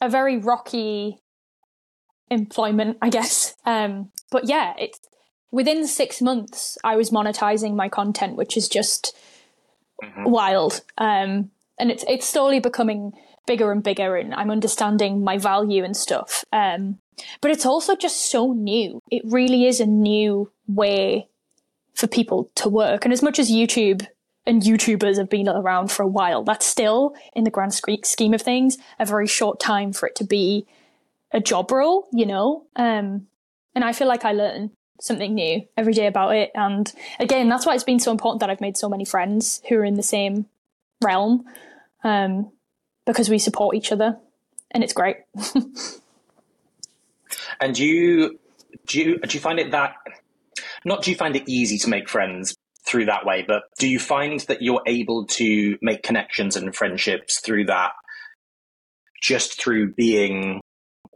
a 0.00 0.08
very 0.08 0.38
rocky 0.38 1.18
employment, 2.30 2.98
I 3.02 3.10
guess. 3.10 3.54
Um, 3.66 4.10
but 4.30 4.48
yeah, 4.48 4.74
it's 4.78 4.98
within 5.50 5.86
six 5.86 6.20
months, 6.20 6.78
I 6.82 6.96
was 6.96 7.10
monetizing 7.10 7.76
my 7.76 7.88
content, 7.88 8.36
which 8.36 8.56
is 8.56 8.68
just 8.68 9.14
mm-hmm. 10.02 10.30
wild. 10.30 10.80
Um, 10.98 11.50
and 11.78 11.90
it's 11.90 12.04
it's 12.08 12.28
slowly 12.28 12.58
becoming 12.58 13.12
bigger 13.46 13.70
and 13.70 13.82
bigger, 13.82 14.16
and 14.16 14.34
I'm 14.34 14.50
understanding 14.50 15.22
my 15.22 15.38
value 15.38 15.84
and 15.84 15.96
stuff. 15.96 16.44
Um, 16.52 16.98
but 17.40 17.50
it's 17.50 17.66
also 17.66 17.94
just 17.94 18.30
so 18.30 18.52
new. 18.52 19.00
It 19.10 19.22
really 19.24 19.66
is 19.66 19.80
a 19.80 19.86
new 19.86 20.50
way 20.66 21.28
for 21.94 22.06
people 22.06 22.50
to 22.56 22.68
work. 22.68 23.04
And 23.04 23.12
as 23.12 23.22
much 23.22 23.38
as 23.38 23.50
YouTube 23.50 24.06
and 24.46 24.62
YouTubers 24.62 25.18
have 25.18 25.30
been 25.30 25.48
around 25.48 25.90
for 25.90 26.02
a 26.02 26.08
while, 26.08 26.42
that's 26.42 26.66
still, 26.66 27.14
in 27.34 27.44
the 27.44 27.50
grand 27.50 27.74
scheme 27.74 28.34
of 28.34 28.42
things, 28.42 28.78
a 28.98 29.06
very 29.06 29.26
short 29.26 29.60
time 29.60 29.92
for 29.92 30.06
it 30.06 30.16
to 30.16 30.24
be 30.24 30.66
a 31.32 31.40
job 31.40 31.70
role, 31.70 32.08
you 32.12 32.26
know? 32.26 32.64
Um, 32.76 33.26
and 33.74 33.84
I 33.84 33.92
feel 33.92 34.08
like 34.08 34.24
I 34.24 34.32
learn 34.32 34.70
something 35.00 35.34
new 35.34 35.62
every 35.76 35.92
day 35.92 36.06
about 36.06 36.34
it. 36.34 36.50
And 36.54 36.92
again, 37.18 37.48
that's 37.48 37.66
why 37.66 37.74
it's 37.74 37.84
been 37.84 37.98
so 37.98 38.12
important 38.12 38.40
that 38.40 38.50
I've 38.50 38.60
made 38.60 38.76
so 38.76 38.88
many 38.88 39.04
friends 39.04 39.62
who 39.68 39.76
are 39.76 39.84
in 39.84 39.94
the 39.94 40.02
same 40.02 40.46
realm 41.02 41.44
um, 42.04 42.52
because 43.06 43.28
we 43.28 43.38
support 43.38 43.76
each 43.76 43.92
other 43.92 44.18
and 44.70 44.84
it's 44.84 44.92
great. 44.92 45.16
and 47.60 47.74
do 47.74 47.84
you, 47.84 48.38
do 48.86 49.00
you, 49.00 49.18
do 49.18 49.34
you 49.34 49.40
find 49.40 49.58
it 49.58 49.72
that 49.72 49.96
not 50.84 51.02
do 51.02 51.10
you 51.10 51.16
find 51.16 51.36
it 51.36 51.44
easy 51.46 51.78
to 51.78 51.88
make 51.88 52.08
friends 52.08 52.54
through 52.86 53.06
that 53.06 53.24
way, 53.24 53.44
but 53.46 53.62
do 53.78 53.88
you 53.88 53.98
find 53.98 54.40
that 54.40 54.62
you're 54.62 54.82
able 54.86 55.26
to 55.26 55.76
make 55.82 56.02
connections 56.02 56.56
and 56.56 56.74
friendships 56.74 57.40
through 57.40 57.66
that 57.66 57.92
just 59.22 59.60
through 59.60 59.94
being 59.94 60.60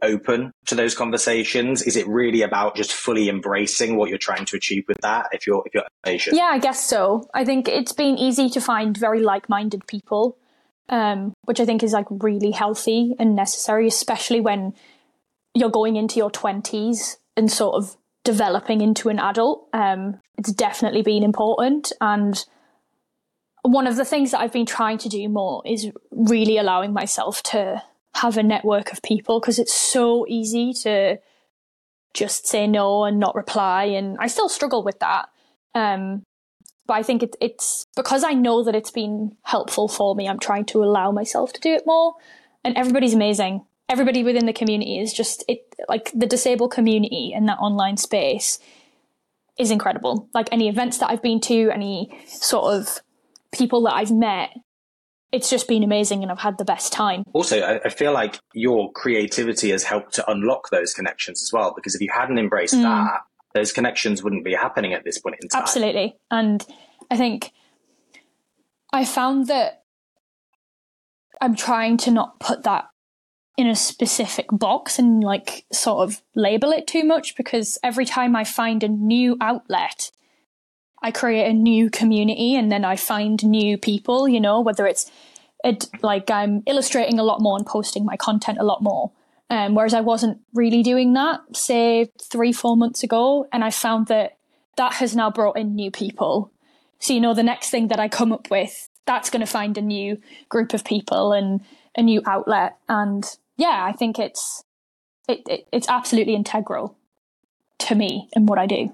open 0.01 0.51
to 0.67 0.75
those 0.75 0.95
conversations? 0.95 1.81
Is 1.81 1.95
it 1.95 2.07
really 2.07 2.41
about 2.41 2.75
just 2.75 2.93
fully 2.93 3.29
embracing 3.29 3.97
what 3.97 4.09
you're 4.09 4.17
trying 4.17 4.45
to 4.45 4.55
achieve 4.55 4.83
with 4.87 4.97
that 5.01 5.27
if 5.31 5.45
you're 5.45 5.63
if 5.65 5.73
you're 5.73 5.83
patient? 6.03 6.37
Yeah, 6.37 6.49
I 6.51 6.59
guess 6.59 6.83
so. 6.83 7.29
I 7.33 7.43
think 7.43 7.67
it's 7.67 7.93
been 7.93 8.17
easy 8.17 8.49
to 8.49 8.61
find 8.61 8.95
very 8.95 9.21
like-minded 9.21 9.87
people, 9.87 10.37
um, 10.89 11.33
which 11.43 11.59
I 11.59 11.65
think 11.65 11.83
is 11.83 11.93
like 11.93 12.07
really 12.09 12.51
healthy 12.51 13.15
and 13.19 13.35
necessary, 13.35 13.87
especially 13.87 14.39
when 14.39 14.73
you're 15.53 15.69
going 15.69 15.95
into 15.95 16.17
your 16.17 16.31
twenties 16.31 17.17
and 17.35 17.51
sort 17.51 17.75
of 17.75 17.97
developing 18.27 18.81
into 18.81 19.07
an 19.07 19.19
adult. 19.19 19.69
Um, 19.71 20.19
it's 20.37 20.51
definitely 20.51 21.01
been 21.01 21.23
important. 21.23 21.93
And 22.01 22.43
one 23.61 23.87
of 23.87 23.95
the 23.95 24.03
things 24.03 24.31
that 24.31 24.41
I've 24.41 24.51
been 24.51 24.65
trying 24.65 24.97
to 24.97 25.07
do 25.07 25.29
more 25.29 25.61
is 25.65 25.89
really 26.11 26.57
allowing 26.57 26.91
myself 26.91 27.41
to 27.43 27.81
have 28.15 28.37
a 28.37 28.43
network 28.43 28.91
of 28.91 29.01
people 29.01 29.39
because 29.39 29.59
it's 29.59 29.73
so 29.73 30.25
easy 30.27 30.73
to 30.73 31.19
just 32.13 32.47
say 32.47 32.67
no 32.67 33.05
and 33.05 33.17
not 33.17 33.33
reply. 33.33 33.85
And 33.85 34.17
I 34.19 34.27
still 34.27 34.49
struggle 34.49 34.83
with 34.83 34.99
that. 34.99 35.29
Um, 35.73 36.23
but 36.85 36.95
I 36.95 37.03
think 37.03 37.23
it, 37.23 37.37
it's 37.39 37.85
because 37.95 38.25
I 38.25 38.33
know 38.33 38.61
that 38.61 38.75
it's 38.75 38.91
been 38.91 39.37
helpful 39.43 39.87
for 39.87 40.15
me. 40.15 40.27
I'm 40.27 40.39
trying 40.39 40.65
to 40.65 40.83
allow 40.83 41.11
myself 41.11 41.53
to 41.53 41.61
do 41.61 41.73
it 41.73 41.83
more. 41.85 42.15
And 42.65 42.75
everybody's 42.75 43.13
amazing 43.13 43.65
everybody 43.89 44.23
within 44.23 44.45
the 44.45 44.53
community 44.53 44.99
is 44.99 45.13
just 45.13 45.43
it 45.47 45.59
like 45.87 46.11
the 46.13 46.27
disabled 46.27 46.71
community 46.71 47.33
in 47.33 47.45
that 47.45 47.57
online 47.59 47.97
space 47.97 48.59
is 49.57 49.71
incredible. 49.71 50.29
Like 50.33 50.49
any 50.51 50.69
events 50.69 50.99
that 50.99 51.09
I've 51.09 51.21
been 51.21 51.39
to, 51.41 51.71
any 51.71 52.15
sort 52.27 52.75
of 52.75 52.99
people 53.51 53.81
that 53.83 53.93
I've 53.93 54.11
met, 54.11 54.51
it's 55.31 55.49
just 55.49 55.67
been 55.67 55.83
amazing 55.83 56.21
and 56.21 56.31
I've 56.31 56.39
had 56.39 56.57
the 56.57 56.65
best 56.65 56.93
time. 56.93 57.23
Also, 57.33 57.79
I, 57.83 57.89
feel 57.89 58.13
like 58.13 58.39
your 58.53 58.91
creativity 58.93 59.71
has 59.71 59.83
helped 59.83 60.13
to 60.15 60.29
unlock 60.29 60.69
those 60.69 60.93
connections 60.93 61.41
as 61.41 61.51
well, 61.51 61.73
because 61.75 61.95
if 61.95 62.01
you 62.01 62.09
hadn't 62.13 62.37
embraced 62.37 62.75
mm. 62.75 62.83
that, 62.83 63.21
those 63.53 63.73
connections 63.73 64.23
wouldn't 64.23 64.45
be 64.45 64.53
happening 64.53 64.93
at 64.93 65.03
this 65.03 65.19
point 65.19 65.37
in 65.41 65.49
time. 65.49 65.61
Absolutely. 65.61 66.15
And 66.31 66.65
I 67.09 67.17
think 67.17 67.51
I 68.93 69.03
found 69.03 69.47
that 69.47 69.83
I'm 71.41 71.55
trying 71.55 71.97
to 71.97 72.11
not 72.11 72.39
put 72.39 72.63
that 72.63 72.85
in 73.57 73.67
a 73.67 73.75
specific 73.75 74.45
box 74.51 74.99
and 74.99 75.23
like 75.23 75.65
sort 75.71 76.07
of 76.07 76.21
label 76.35 76.71
it 76.71 76.85
too 76.85 77.03
much 77.03 77.35
because 77.35 77.79
every 77.83 78.05
time 78.05 78.35
I 78.35 78.43
find 78.43 78.83
a 78.83 78.87
new 78.87 79.35
outlet, 79.41 80.11
I 81.01 81.11
create 81.11 81.49
a 81.49 81.53
new 81.53 81.89
community 81.89 82.55
and 82.55 82.71
then 82.71 82.85
I 82.85 82.95
find 82.95 83.43
new 83.43 83.77
people, 83.77 84.27
you 84.27 84.39
know, 84.39 84.61
whether 84.61 84.85
it's 84.85 85.11
it, 85.63 85.89
like 86.03 86.29
I'm 86.29 86.61
illustrating 86.67 87.17
a 87.17 87.23
lot 87.23 87.41
more 87.41 87.57
and 87.57 87.65
posting 87.65 88.05
my 88.05 88.15
content 88.15 88.59
a 88.59 88.63
lot 88.63 88.83
more. 88.83 89.11
Um, 89.49 89.73
whereas 89.73 89.93
I 89.93 90.01
wasn't 90.01 90.39
really 90.53 90.83
doing 90.83 91.13
that, 91.13 91.39
say 91.55 92.11
three, 92.21 92.51
four 92.51 92.77
months 92.77 93.01
ago. 93.01 93.47
And 93.51 93.63
I 93.63 93.71
found 93.71 94.07
that 94.07 94.37
that 94.75 94.95
has 94.95 95.15
now 95.15 95.31
brought 95.31 95.57
in 95.57 95.73
new 95.73 95.89
people. 95.89 96.51
So, 96.99 97.13
you 97.13 97.21
know, 97.21 97.33
the 97.33 97.43
next 97.43 97.69
thing 97.69 97.87
that 97.87 97.99
I 97.99 98.07
come 98.07 98.31
up 98.31 98.51
with, 98.51 98.89
that's 99.05 99.29
going 99.29 99.39
to 99.39 99.51
find 99.51 99.77
a 99.77 99.81
new 99.81 100.19
group 100.49 100.73
of 100.73 100.83
people 100.83 101.31
and 101.31 101.61
a 101.95 102.01
new 102.03 102.21
outlet. 102.25 102.77
And 102.89 103.23
yeah, 103.57 103.85
I 103.85 103.91
think 103.91 104.19
it's 104.19 104.63
it, 105.27 105.41
it, 105.47 105.67
it's 105.71 105.89
absolutely 105.89 106.35
integral 106.35 106.97
to 107.79 107.95
me 107.95 108.29
and 108.33 108.47
what 108.47 108.59
I 108.59 108.65
do. 108.65 108.93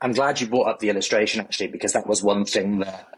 I'm 0.00 0.12
glad 0.12 0.40
you 0.40 0.46
brought 0.46 0.68
up 0.68 0.80
the 0.80 0.90
illustration 0.90 1.40
actually, 1.40 1.68
because 1.68 1.92
that 1.92 2.06
was 2.06 2.22
one 2.22 2.44
thing 2.44 2.80
that 2.80 3.08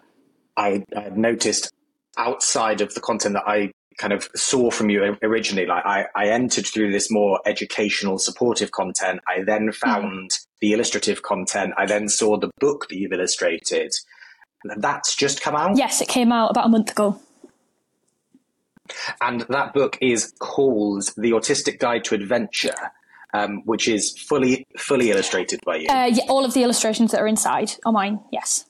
I, 0.57 0.85
I 0.97 1.09
noticed 1.09 1.73
outside 2.17 2.81
of 2.81 2.95
the 2.95 3.01
content 3.01 3.35
that 3.35 3.47
I 3.47 3.73
kind 3.99 4.13
of 4.13 4.29
saw 4.35 4.71
from 4.71 4.91
you 4.91 5.17
originally. 5.23 5.67
Like 5.67 5.85
I, 5.85 6.07
I 6.15 6.29
entered 6.29 6.67
through 6.67 6.93
this 6.93 7.11
more 7.11 7.41
educational, 7.47 8.19
supportive 8.19 8.71
content. 8.71 9.21
I 9.27 9.43
then 9.43 9.65
hmm. 9.65 9.71
found 9.71 10.31
mm. 10.31 10.47
the 10.61 10.73
illustrative 10.73 11.23
content. 11.23 11.73
I 11.77 11.87
then 11.87 12.09
saw 12.09 12.39
the 12.39 12.51
book 12.61 12.89
that 12.89 12.97
you've 12.97 13.13
illustrated. 13.13 13.93
And 14.65 14.83
That's 14.83 15.15
just 15.17 15.41
come 15.41 15.57
out? 15.57 15.77
Yes, 15.77 16.01
it 16.01 16.09
came 16.09 16.31
out 16.31 16.51
about 16.51 16.67
a 16.67 16.69
month 16.69 16.91
ago. 16.91 17.21
And 19.21 19.43
that 19.49 19.75
book 19.75 19.99
is 20.01 20.33
called 20.39 21.11
The 21.17 21.33
Autistic 21.33 21.79
Guide 21.79 22.05
to 22.05 22.15
Adventure. 22.15 22.75
Um, 23.35 23.63
which 23.67 23.87
is 23.87 24.17
fully 24.17 24.67
fully 24.79 25.11
illustrated 25.11 25.61
by 25.67 25.77
you. 25.77 25.89
Uh, 25.91 26.07
yeah, 26.07 26.25
all 26.29 26.45
of 26.45 26.55
the 26.55 26.63
illustrations 26.63 27.11
that 27.11 27.21
are 27.21 27.27
inside 27.27 27.73
are 27.85 27.93
mine. 27.93 28.21
Yes. 28.33 28.65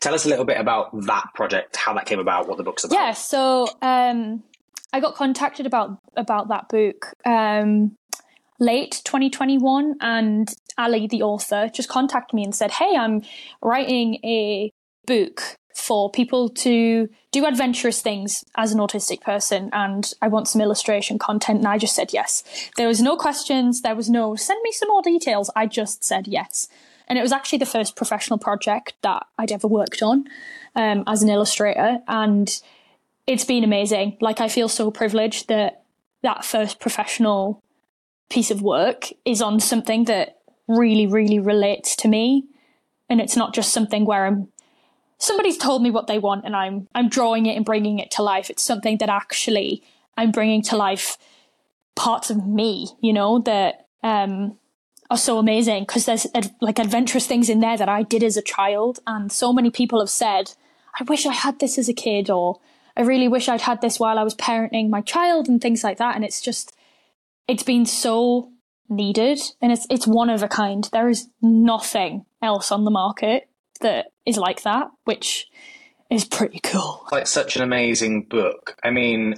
Tell 0.00 0.14
us 0.14 0.24
a 0.24 0.28
little 0.28 0.44
bit 0.44 0.58
about 0.58 0.88
that 1.02 1.26
project, 1.34 1.76
how 1.76 1.94
that 1.94 2.06
came 2.06 2.18
about, 2.18 2.48
what 2.48 2.56
the 2.56 2.64
book's 2.64 2.82
about. 2.82 2.96
Yeah, 2.96 3.12
so 3.12 3.68
um, 3.82 4.42
I 4.92 5.00
got 5.00 5.14
contacted 5.14 5.66
about 5.66 5.98
about 6.16 6.48
that 6.48 6.68
book 6.68 7.14
um, 7.24 7.96
late 8.58 9.02
2021, 9.04 9.96
and 10.00 10.52
Ali, 10.78 11.06
the 11.06 11.22
author, 11.22 11.68
just 11.72 11.88
contacted 11.88 12.34
me 12.34 12.44
and 12.44 12.54
said, 12.54 12.72
"Hey, 12.72 12.96
I'm 12.96 13.22
writing 13.62 14.16
a 14.24 14.72
book 15.06 15.56
for 15.74 16.10
people 16.10 16.48
to 16.48 17.08
do 17.32 17.46
adventurous 17.46 18.00
things 18.02 18.44
as 18.56 18.72
an 18.72 18.78
autistic 18.78 19.20
person 19.20 19.70
and 19.72 20.12
I 20.20 20.28
want 20.28 20.48
some 20.48 20.60
illustration 20.60 21.18
content 21.18 21.58
and 21.58 21.68
I 21.68 21.78
just 21.78 21.94
said 21.94 22.12
yes. 22.12 22.42
There 22.76 22.88
was 22.88 23.00
no 23.00 23.16
questions, 23.16 23.82
there 23.82 23.94
was 23.94 24.10
no 24.10 24.36
send 24.36 24.60
me 24.62 24.72
some 24.72 24.88
more 24.88 25.02
details. 25.02 25.50
I 25.54 25.66
just 25.66 26.04
said 26.04 26.26
yes. 26.26 26.68
And 27.08 27.18
it 27.18 27.22
was 27.22 27.32
actually 27.32 27.58
the 27.58 27.66
first 27.66 27.96
professional 27.96 28.38
project 28.38 28.94
that 29.02 29.26
I'd 29.38 29.52
ever 29.52 29.66
worked 29.66 30.02
on 30.02 30.26
um, 30.76 31.04
as 31.06 31.22
an 31.22 31.28
illustrator 31.28 31.98
and 32.06 32.60
it's 33.26 33.44
been 33.44 33.64
amazing. 33.64 34.16
Like 34.20 34.40
I 34.40 34.48
feel 34.48 34.68
so 34.68 34.90
privileged 34.90 35.48
that 35.48 35.82
that 36.22 36.44
first 36.44 36.80
professional 36.80 37.62
piece 38.28 38.50
of 38.50 38.62
work 38.62 39.08
is 39.24 39.40
on 39.42 39.60
something 39.60 40.04
that 40.04 40.38
really 40.68 41.06
really 41.06 41.40
relates 41.40 41.96
to 41.96 42.06
me 42.06 42.44
and 43.08 43.20
it's 43.20 43.36
not 43.36 43.52
just 43.52 43.72
something 43.72 44.04
where 44.04 44.24
I'm 44.24 44.48
somebody's 45.20 45.58
told 45.58 45.82
me 45.82 45.90
what 45.90 46.08
they 46.08 46.18
want 46.18 46.44
and 46.44 46.56
I'm 46.56 46.88
I'm 46.94 47.08
drawing 47.08 47.46
it 47.46 47.56
and 47.56 47.64
bringing 47.64 48.00
it 48.00 48.10
to 48.12 48.22
life. 48.22 48.50
It's 48.50 48.62
something 48.62 48.98
that 48.98 49.08
actually 49.08 49.82
I'm 50.16 50.32
bringing 50.32 50.62
to 50.62 50.76
life 50.76 51.16
parts 51.94 52.30
of 52.30 52.46
me, 52.46 52.88
you 53.00 53.12
know, 53.12 53.38
that 53.40 53.86
um, 54.02 54.58
are 55.10 55.18
so 55.18 55.38
amazing 55.38 55.82
because 55.82 56.06
there's 56.06 56.26
ad- 56.34 56.54
like 56.60 56.78
adventurous 56.78 57.26
things 57.26 57.48
in 57.48 57.60
there 57.60 57.76
that 57.76 57.88
I 57.88 58.02
did 58.02 58.22
as 58.22 58.36
a 58.36 58.42
child, 58.42 59.00
and 59.06 59.30
so 59.30 59.52
many 59.52 59.70
people 59.70 60.00
have 60.00 60.10
said, 60.10 60.52
"I 60.98 61.04
wish 61.04 61.26
I 61.26 61.34
had 61.34 61.58
this 61.58 61.78
as 61.78 61.88
a 61.88 61.94
kid," 61.94 62.30
or 62.30 62.58
"I 62.96 63.02
really 63.02 63.28
wish 63.28 63.48
I'd 63.48 63.62
had 63.62 63.82
this 63.82 64.00
while 64.00 64.18
I 64.18 64.24
was 64.24 64.34
parenting 64.34 64.88
my 64.88 65.02
child," 65.02 65.48
and 65.48 65.60
things 65.60 65.84
like 65.84 65.98
that. 65.98 66.16
And 66.16 66.24
it's 66.24 66.40
just, 66.40 66.72
it's 67.46 67.62
been 67.62 67.84
so 67.84 68.50
needed, 68.88 69.40
and 69.60 69.70
it's 69.70 69.86
it's 69.90 70.06
one 70.06 70.30
of 70.30 70.42
a 70.42 70.48
kind. 70.48 70.88
There 70.92 71.10
is 71.10 71.28
nothing 71.42 72.24
else 72.40 72.72
on 72.72 72.84
the 72.84 72.90
market 72.90 73.49
that 73.80 74.06
is 74.26 74.36
like 74.36 74.62
that, 74.62 74.88
which 75.04 75.48
is 76.10 76.24
pretty 76.24 76.60
cool. 76.62 77.06
Like 77.12 77.26
such 77.26 77.56
an 77.56 77.62
amazing 77.62 78.24
book. 78.24 78.76
I 78.84 78.90
mean, 78.90 79.34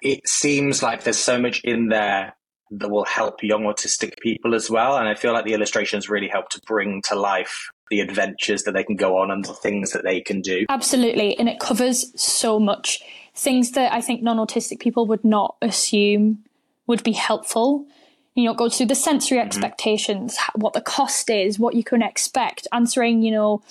it 0.00 0.26
seems 0.26 0.82
like 0.82 1.04
there's 1.04 1.18
so 1.18 1.38
much 1.38 1.60
in 1.64 1.88
there 1.88 2.34
that 2.72 2.90
will 2.90 3.04
help 3.04 3.42
young 3.42 3.64
autistic 3.64 4.18
people 4.20 4.54
as 4.54 4.70
well. 4.70 4.96
And 4.96 5.08
I 5.08 5.14
feel 5.14 5.32
like 5.32 5.44
the 5.44 5.52
illustrations 5.52 6.08
really 6.08 6.28
help 6.28 6.48
to 6.50 6.60
bring 6.66 7.02
to 7.08 7.14
life 7.14 7.70
the 7.90 8.00
adventures 8.00 8.62
that 8.62 8.72
they 8.72 8.84
can 8.84 8.96
go 8.96 9.18
on 9.18 9.30
and 9.30 9.44
the 9.44 9.52
things 9.52 9.92
that 9.92 10.02
they 10.04 10.20
can 10.20 10.40
do. 10.40 10.64
Absolutely. 10.70 11.38
And 11.38 11.48
it 11.48 11.60
covers 11.60 12.18
so 12.20 12.58
much 12.58 13.02
things 13.34 13.72
that 13.72 13.92
I 13.92 14.00
think 14.00 14.22
non 14.22 14.38
autistic 14.38 14.80
people 14.80 15.06
would 15.06 15.24
not 15.24 15.56
assume 15.60 16.44
would 16.86 17.02
be 17.02 17.12
helpful. 17.12 17.86
You 18.34 18.44
know, 18.44 18.54
goes 18.54 18.76
through 18.76 18.86
the 18.86 18.94
sensory 18.94 19.38
mm-hmm. 19.38 19.46
expectations, 19.46 20.36
what 20.54 20.72
the 20.72 20.80
cost 20.80 21.28
is, 21.30 21.58
what 21.58 21.74
you 21.74 21.84
can 21.84 22.02
expect, 22.02 22.66
answering, 22.72 23.22
you 23.22 23.30
know, 23.30 23.62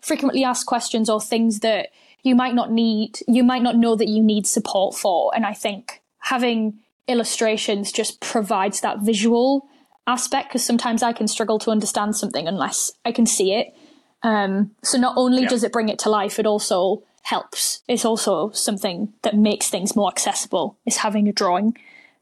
frequently 0.00 0.44
asked 0.44 0.66
questions 0.66 1.08
or 1.10 1.20
things 1.20 1.60
that 1.60 1.88
you 2.22 2.34
might 2.34 2.54
not 2.54 2.70
need, 2.70 3.18
you 3.26 3.42
might 3.42 3.62
not 3.62 3.76
know 3.76 3.96
that 3.96 4.08
you 4.08 4.22
need 4.22 4.46
support 4.46 4.94
for. 4.94 5.32
And 5.34 5.44
I 5.44 5.52
think 5.52 6.02
having 6.18 6.78
illustrations 7.06 7.92
just 7.92 8.20
provides 8.20 8.80
that 8.80 9.00
visual 9.00 9.66
aspect 10.06 10.48
because 10.48 10.64
sometimes 10.64 11.02
I 11.02 11.12
can 11.12 11.28
struggle 11.28 11.58
to 11.60 11.70
understand 11.70 12.16
something 12.16 12.46
unless 12.46 12.92
I 13.04 13.12
can 13.12 13.26
see 13.26 13.52
it. 13.54 13.74
Um, 14.22 14.74
so 14.82 14.98
not 14.98 15.14
only 15.16 15.42
yeah. 15.42 15.48
does 15.48 15.64
it 15.64 15.72
bring 15.72 15.88
it 15.88 15.98
to 16.00 16.10
life, 16.10 16.38
it 16.38 16.46
also 16.46 17.02
helps. 17.22 17.82
It's 17.88 18.04
also 18.04 18.50
something 18.50 19.12
that 19.22 19.36
makes 19.36 19.68
things 19.68 19.94
more 19.94 20.08
accessible. 20.08 20.78
Is 20.86 20.98
having 20.98 21.28
a 21.28 21.32
drawing, 21.32 21.76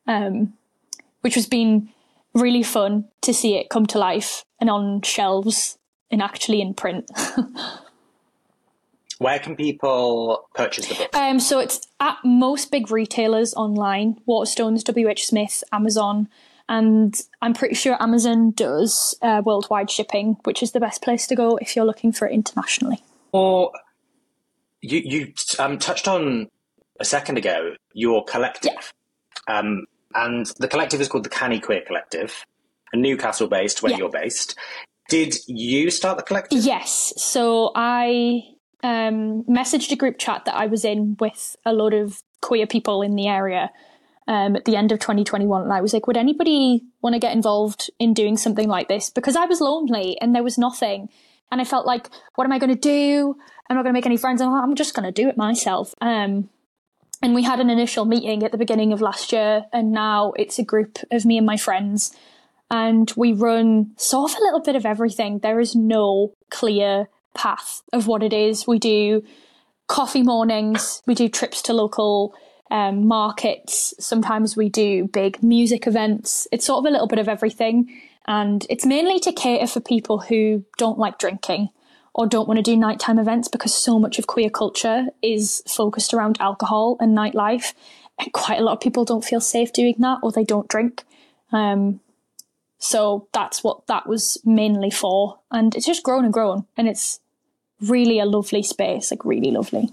um, 0.07 0.55
which 1.23 1.35
has 1.35 1.47
been 1.47 1.89
really 2.35 2.63
fun 2.63 3.09
to 3.23 3.35
see 3.35 3.57
it 3.57 3.71
come 3.71 3.87
to 3.87 3.99
life 3.99 4.45
and 4.61 4.71
on 4.71 5.03
shelves 5.03 5.79
and 6.11 6.23
actually 6.23 6.61
in 6.61 6.75
print. 6.75 7.11
Where 9.19 9.39
can 9.39 9.57
people 9.57 10.49
purchase 10.55 10.87
the 10.87 10.95
book? 10.97 11.15
Um, 11.15 11.39
so 11.39 11.61
it's 11.61 11.87
at 12.01 12.19
most 12.25 12.71
big 12.73 12.91
retailers 12.91 13.55
online: 13.55 14.17
Waterstones, 14.29 14.83
WH 14.83 15.21
Smith, 15.21 15.63
Amazon, 15.73 16.29
and 16.69 17.21
I'm 17.41 17.55
pretty 17.55 17.75
sure 17.75 18.03
Amazon 18.03 18.51
does 18.51 19.15
uh, 19.23 19.43
worldwide 19.45 19.91
shipping, 19.91 20.39
which 20.43 20.63
is 20.63 20.73
the 20.73 20.81
best 20.81 21.03
place 21.03 21.27
to 21.29 21.37
go 21.37 21.57
if 21.59 21.77
you're 21.77 21.85
looking 21.85 22.11
for 22.11 22.27
it 22.27 22.33
internationally. 22.33 23.03
Or 23.31 23.71
you 24.81 25.03
you 25.05 25.33
um, 25.59 25.79
touched 25.79 26.09
on 26.09 26.49
a 26.99 27.05
second 27.05 27.39
ago 27.39 27.75
your 27.93 28.25
collective, 28.25 28.93
yeah. 29.49 29.59
um, 29.59 29.87
and 30.15 30.47
the 30.59 30.69
collective 30.69 31.01
is 31.01 31.09
called 31.09 31.25
the 31.25 31.31
Canny 31.31 31.61
Queer 31.61 31.83
Collective, 31.87 32.47
a 32.93 32.97
Newcastle 32.97 33.49
based, 33.49 33.83
where 33.83 33.93
yeah. 33.93 33.99
you're 33.99 34.11
based. 34.11 34.57
Did 35.09 35.37
you 35.47 35.91
start 35.91 36.17
the 36.17 36.23
collective? 36.23 36.65
Yes. 36.65 37.13
So 37.17 37.73
I 37.75 38.43
um, 38.83 39.45
messaged 39.45 39.93
a 39.93 39.97
group 39.97 40.19
chat 40.19 40.45
that 40.45 40.55
I 40.55 40.67
was 40.67 40.85
in 40.85 41.17
with 41.21 41.57
a 41.65 41.73
lot 41.73 41.95
of 41.95 42.23
queer 42.41 42.67
people 42.67 43.03
in 43.03 43.15
the 43.15 43.29
area 43.29 43.71
um, 44.29 44.57
at 44.57 44.65
the 44.65 44.77
end 44.77 44.93
of 44.93 44.99
2021. 44.99 45.63
And 45.63 45.73
I 45.73 45.81
was 45.81 45.93
like, 45.93 46.07
would 46.07 46.17
anybody 46.17 46.83
want 47.01 47.15
to 47.15 47.21
get 47.21 47.35
involved 47.35 47.91
in 47.99 48.15
doing 48.15 48.37
something 48.37 48.69
like 48.69 48.89
this? 48.89 49.11
Because 49.11 49.37
I 49.37 49.47
was 49.47 49.61
lonely 49.61 50.17
and 50.21 50.35
there 50.35 50.43
was 50.43 50.59
nothing. 50.59 51.09
And 51.51 51.61
I 51.61 51.65
felt 51.65 51.87
like, 51.87 52.09
what 52.35 52.45
am 52.45 52.53
I 52.53 52.59
going 52.59 52.75
to 52.75 52.81
do? 52.81 53.37
I'm 53.69 53.77
not 53.77 53.83
going 53.83 53.93
to 53.93 53.97
make 53.97 54.07
any 54.07 54.17
friends. 54.17 54.41
I'm 54.41 54.75
just 54.75 54.95
going 54.95 55.05
to 55.05 55.13
do 55.13 55.29
it 55.29 55.37
myself. 55.37 55.95
Um, 56.01 56.49
and 57.23 57.35
we 57.35 57.45
had 57.45 57.61
an 57.61 57.71
initial 57.71 58.05
meeting 58.05 58.43
at 58.43 58.51
the 58.51 58.59
beginning 58.59 58.93
of 58.93 59.01
last 59.01 59.33
year. 59.33 59.65
And 59.73 59.93
now 59.93 60.33
it's 60.37 60.59
a 60.59 60.65
group 60.65 60.99
of 61.11 61.25
me 61.25 61.39
and 61.39 61.47
my 61.47 61.57
friends. 61.57 62.15
And 62.71 63.13
we 63.17 63.33
run 63.33 63.93
sort 63.97 64.33
of 64.33 64.39
a 64.39 64.43
little 64.43 64.61
bit 64.61 64.77
of 64.77 64.85
everything. 64.85 65.39
There 65.39 65.61
is 65.61 65.77
no 65.77 66.33
clear 66.51 67.09
path 67.35 67.83
of 67.93 68.09
what 68.09 68.23
it 68.23 68.33
is. 68.33 68.67
We 68.67 68.79
do 68.79 69.23
coffee 69.87 70.23
mornings, 70.23 71.03
we 71.07 71.15
do 71.15 71.29
trips 71.29 71.63
to 71.63 71.73
local 71.73 72.35
um, 72.71 73.07
markets, 73.07 73.93
sometimes 74.01 74.57
we 74.57 74.71
do 74.71 75.07
big 75.09 75.43
music 75.43 75.87
events. 75.87 76.49
It's 76.51 76.65
sort 76.65 76.79
of 76.79 76.87
a 76.87 76.91
little 76.91 77.07
bit 77.07 77.19
of 77.19 77.29
everything. 77.29 78.01
And 78.27 78.67
it's 78.71 78.87
mainly 78.87 79.21
to 79.21 79.33
cater 79.33 79.67
for 79.67 79.81
people 79.81 80.19
who 80.19 80.65
don't 80.79 80.99
like 80.99 81.19
drinking 81.19 81.69
or 82.15 82.27
don't 82.27 82.47
want 82.47 82.59
to 82.59 82.63
do 82.63 82.77
nighttime 82.77 83.19
events 83.19 83.49
because 83.49 83.75
so 83.75 83.99
much 83.99 84.19
of 84.19 84.27
queer 84.27 84.51
culture 84.51 85.07
is 85.23 85.63
focused 85.67 86.13
around 86.13 86.37
alcohol 86.41 86.97
and 87.01 87.17
nightlife. 87.17 87.73
And 88.19 88.33
quite 88.33 88.59
a 88.59 88.63
lot 88.63 88.75
of 88.75 88.81
people 88.81 89.05
don't 89.05 89.25
feel 89.25 89.41
safe 89.41 89.73
doing 89.73 89.95
that 89.99 90.19
or 90.23 90.31
they 90.31 90.45
don't 90.45 90.69
drink. 90.69 91.05
Um, 91.53 92.01
so 92.79 93.29
that's 93.33 93.65
what 93.65 93.87
that 93.87 94.07
was 94.07 94.39
mainly 94.45 94.91
for. 94.91 95.39
And 95.51 95.75
it's 95.75 95.87
just 95.87 96.03
grown 96.03 96.25
and 96.25 96.33
grown. 96.33 96.67
And 96.77 96.89
it's 96.89 97.21
really 97.81 98.19
a 98.19 98.27
lovely 98.27 98.63
space, 98.63 99.11
like 99.11 99.25
really 99.25 99.51
lovely. 99.51 99.91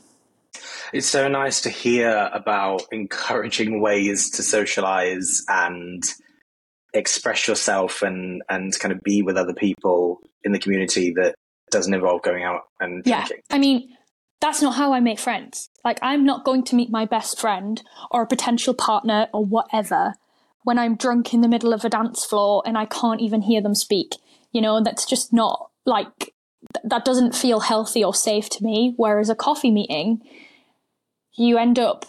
It's 0.91 1.07
so 1.07 1.27
nice 1.27 1.61
to 1.61 1.69
hear 1.69 2.29
about 2.33 2.83
encouraging 2.91 3.81
ways 3.81 4.31
to 4.31 4.43
socialize 4.43 5.43
and 5.47 6.03
express 6.93 7.47
yourself 7.47 8.01
and, 8.01 8.41
and 8.49 8.77
kind 8.79 8.91
of 8.91 9.01
be 9.01 9.21
with 9.21 9.37
other 9.37 9.53
people 9.53 10.19
in 10.43 10.51
the 10.51 10.59
community 10.59 11.13
that 11.13 11.35
doesn't 11.71 11.93
involve 11.93 12.21
going 12.21 12.43
out 12.43 12.63
and 12.79 13.03
yeah. 13.05 13.25
drinking. 13.25 13.43
I 13.49 13.57
mean, 13.57 13.95
that's 14.41 14.61
not 14.61 14.75
how 14.75 14.93
I 14.93 14.99
make 14.99 15.19
friends. 15.19 15.69
Like, 15.83 15.99
I'm 16.01 16.25
not 16.25 16.45
going 16.45 16.63
to 16.65 16.75
meet 16.75 16.89
my 16.89 17.05
best 17.05 17.39
friend 17.39 17.81
or 18.11 18.21
a 18.21 18.27
potential 18.27 18.73
partner 18.73 19.27
or 19.33 19.45
whatever 19.45 20.13
when 20.63 20.77
I'm 20.77 20.95
drunk 20.95 21.33
in 21.33 21.41
the 21.41 21.47
middle 21.47 21.73
of 21.73 21.83
a 21.83 21.89
dance 21.89 22.25
floor 22.25 22.63
and 22.65 22.77
I 22.77 22.85
can't 22.85 23.21
even 23.21 23.41
hear 23.41 23.61
them 23.61 23.75
speak. 23.75 24.15
You 24.51 24.61
know, 24.61 24.81
that's 24.83 25.05
just 25.05 25.33
not 25.33 25.69
like 25.85 26.33
that 26.83 27.05
doesn't 27.05 27.35
feel 27.35 27.61
healthy 27.61 28.03
or 28.03 28.13
safe 28.13 28.49
to 28.49 28.63
me. 28.63 28.93
Whereas 28.97 29.29
a 29.29 29.35
coffee 29.35 29.71
meeting, 29.71 30.21
you 31.35 31.57
end 31.57 31.79
up 31.79 32.05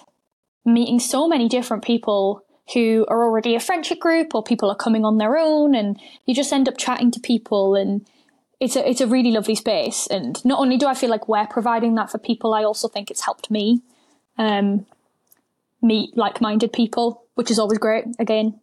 meeting 0.64 1.00
so 1.00 1.28
many 1.28 1.48
different 1.48 1.84
people 1.84 2.44
who 2.74 3.04
are 3.08 3.24
already 3.24 3.54
a 3.54 3.60
friendship 3.60 3.98
group 3.98 4.34
or 4.34 4.42
people 4.42 4.70
are 4.70 4.76
coming 4.76 5.04
on 5.04 5.18
their 5.18 5.36
own 5.36 5.74
and 5.74 5.98
you 6.26 6.34
just 6.34 6.52
end 6.52 6.68
up 6.68 6.76
chatting 6.78 7.10
to 7.10 7.20
people 7.20 7.74
and 7.74 8.06
it's 8.60 8.76
a 8.76 8.88
it's 8.88 9.00
a 9.00 9.06
really 9.06 9.32
lovely 9.32 9.54
space 9.54 10.06
and 10.08 10.44
not 10.44 10.60
only 10.60 10.76
do 10.76 10.86
I 10.86 10.94
feel 10.94 11.10
like 11.10 11.28
we're 11.28 11.46
providing 11.46 11.94
that 11.96 12.10
for 12.10 12.18
people 12.18 12.54
I 12.54 12.64
also 12.64 12.88
think 12.88 13.10
it's 13.10 13.24
helped 13.24 13.50
me 13.50 13.82
um, 14.38 14.86
meet 15.82 16.16
like-minded 16.16 16.72
people 16.72 17.24
which 17.34 17.50
is 17.50 17.58
always 17.58 17.78
great 17.78 18.04
again 18.18 18.60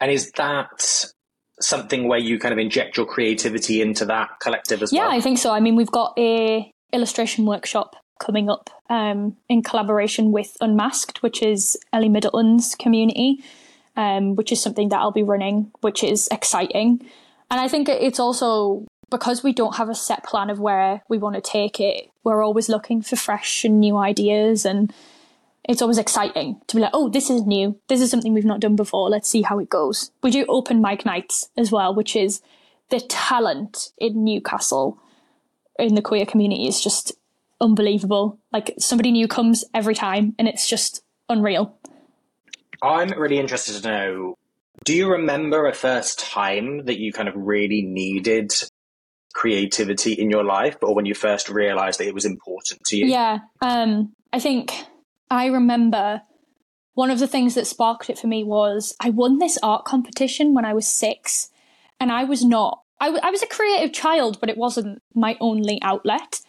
and 0.00 0.10
is 0.10 0.30
that 0.32 1.12
something 1.60 2.08
where 2.08 2.18
you 2.18 2.38
kind 2.38 2.52
of 2.52 2.58
inject 2.58 2.96
your 2.96 3.06
creativity 3.06 3.80
into 3.80 4.04
that 4.06 4.40
collective 4.40 4.82
as 4.82 4.92
yeah, 4.92 5.02
well? 5.02 5.10
Yeah, 5.10 5.16
I 5.16 5.20
think 5.20 5.38
so. 5.38 5.52
I 5.52 5.60
mean, 5.60 5.76
we've 5.76 5.90
got 5.90 6.14
a 6.18 6.72
illustration 6.92 7.46
workshop 7.46 7.96
coming 8.20 8.50
up 8.50 8.70
um, 8.90 9.36
in 9.48 9.62
collaboration 9.62 10.32
with 10.32 10.56
Unmasked, 10.60 11.22
which 11.22 11.42
is 11.42 11.76
Ellie 11.92 12.08
Middleton's 12.08 12.74
community, 12.74 13.42
um, 13.96 14.36
which 14.36 14.52
is 14.52 14.62
something 14.62 14.88
that 14.90 14.98
I'll 14.98 15.12
be 15.12 15.22
running, 15.22 15.70
which 15.80 16.04
is 16.04 16.28
exciting. 16.30 17.08
And 17.52 17.60
I 17.60 17.68
think 17.68 17.90
it's 17.90 18.18
also 18.18 18.86
because 19.10 19.42
we 19.42 19.52
don't 19.52 19.76
have 19.76 19.90
a 19.90 19.94
set 19.94 20.24
plan 20.24 20.48
of 20.48 20.58
where 20.58 21.02
we 21.10 21.18
want 21.18 21.34
to 21.34 21.42
take 21.42 21.80
it, 21.80 22.08
we're 22.24 22.42
always 22.42 22.70
looking 22.70 23.02
for 23.02 23.14
fresh 23.14 23.62
and 23.62 23.78
new 23.78 23.98
ideas 23.98 24.64
and 24.64 24.90
it's 25.68 25.82
always 25.82 25.98
exciting 25.98 26.58
to 26.66 26.76
be 26.76 26.80
like, 26.80 26.92
oh, 26.94 27.10
this 27.10 27.28
is 27.28 27.46
new. 27.46 27.78
This 27.88 28.00
is 28.00 28.10
something 28.10 28.32
we've 28.32 28.46
not 28.46 28.60
done 28.60 28.74
before. 28.74 29.10
Let's 29.10 29.28
see 29.28 29.42
how 29.42 29.58
it 29.58 29.68
goes. 29.68 30.10
We 30.22 30.30
do 30.30 30.46
open 30.48 30.80
mic 30.80 31.04
nights 31.04 31.50
as 31.58 31.70
well, 31.70 31.94
which 31.94 32.16
is 32.16 32.40
the 32.88 33.00
talent 33.00 33.90
in 33.98 34.24
Newcastle 34.24 34.98
in 35.78 35.94
the 35.94 36.00
queer 36.00 36.24
community 36.24 36.66
is 36.66 36.82
just 36.82 37.12
unbelievable. 37.60 38.38
Like 38.50 38.74
somebody 38.78 39.10
new 39.12 39.28
comes 39.28 39.62
every 39.74 39.94
time 39.94 40.34
and 40.38 40.48
it's 40.48 40.66
just 40.66 41.04
unreal. 41.28 41.76
I'm 42.80 43.10
really 43.10 43.38
interested 43.38 43.82
to 43.82 43.86
know 43.86 44.38
do 44.84 44.94
you 44.94 45.10
remember 45.10 45.66
a 45.66 45.74
first 45.74 46.18
time 46.18 46.84
that 46.86 46.98
you 46.98 47.12
kind 47.12 47.28
of 47.28 47.34
really 47.36 47.82
needed 47.82 48.52
creativity 49.34 50.12
in 50.12 50.30
your 50.30 50.44
life 50.44 50.76
or 50.82 50.94
when 50.94 51.06
you 51.06 51.14
first 51.14 51.48
realized 51.48 51.98
that 52.00 52.06
it 52.06 52.14
was 52.14 52.24
important 52.24 52.82
to 52.84 52.96
you? 52.96 53.06
Yeah. 53.06 53.38
Um, 53.60 54.12
I 54.32 54.38
think 54.38 54.72
I 55.30 55.46
remember 55.46 56.22
one 56.94 57.10
of 57.10 57.18
the 57.18 57.26
things 57.26 57.54
that 57.54 57.66
sparked 57.66 58.10
it 58.10 58.18
for 58.18 58.26
me 58.26 58.44
was 58.44 58.94
I 59.00 59.10
won 59.10 59.38
this 59.38 59.58
art 59.62 59.84
competition 59.84 60.54
when 60.54 60.64
I 60.64 60.74
was 60.74 60.86
six, 60.86 61.48
and 61.98 62.12
I 62.12 62.24
was 62.24 62.44
not. 62.44 62.80
I, 63.00 63.06
w- 63.06 63.22
I 63.22 63.30
was 63.30 63.42
a 63.42 63.46
creative 63.46 63.92
child, 63.92 64.38
but 64.40 64.50
it 64.50 64.58
wasn't 64.58 65.00
my 65.14 65.36
only 65.40 65.80
outlet. 65.82 66.40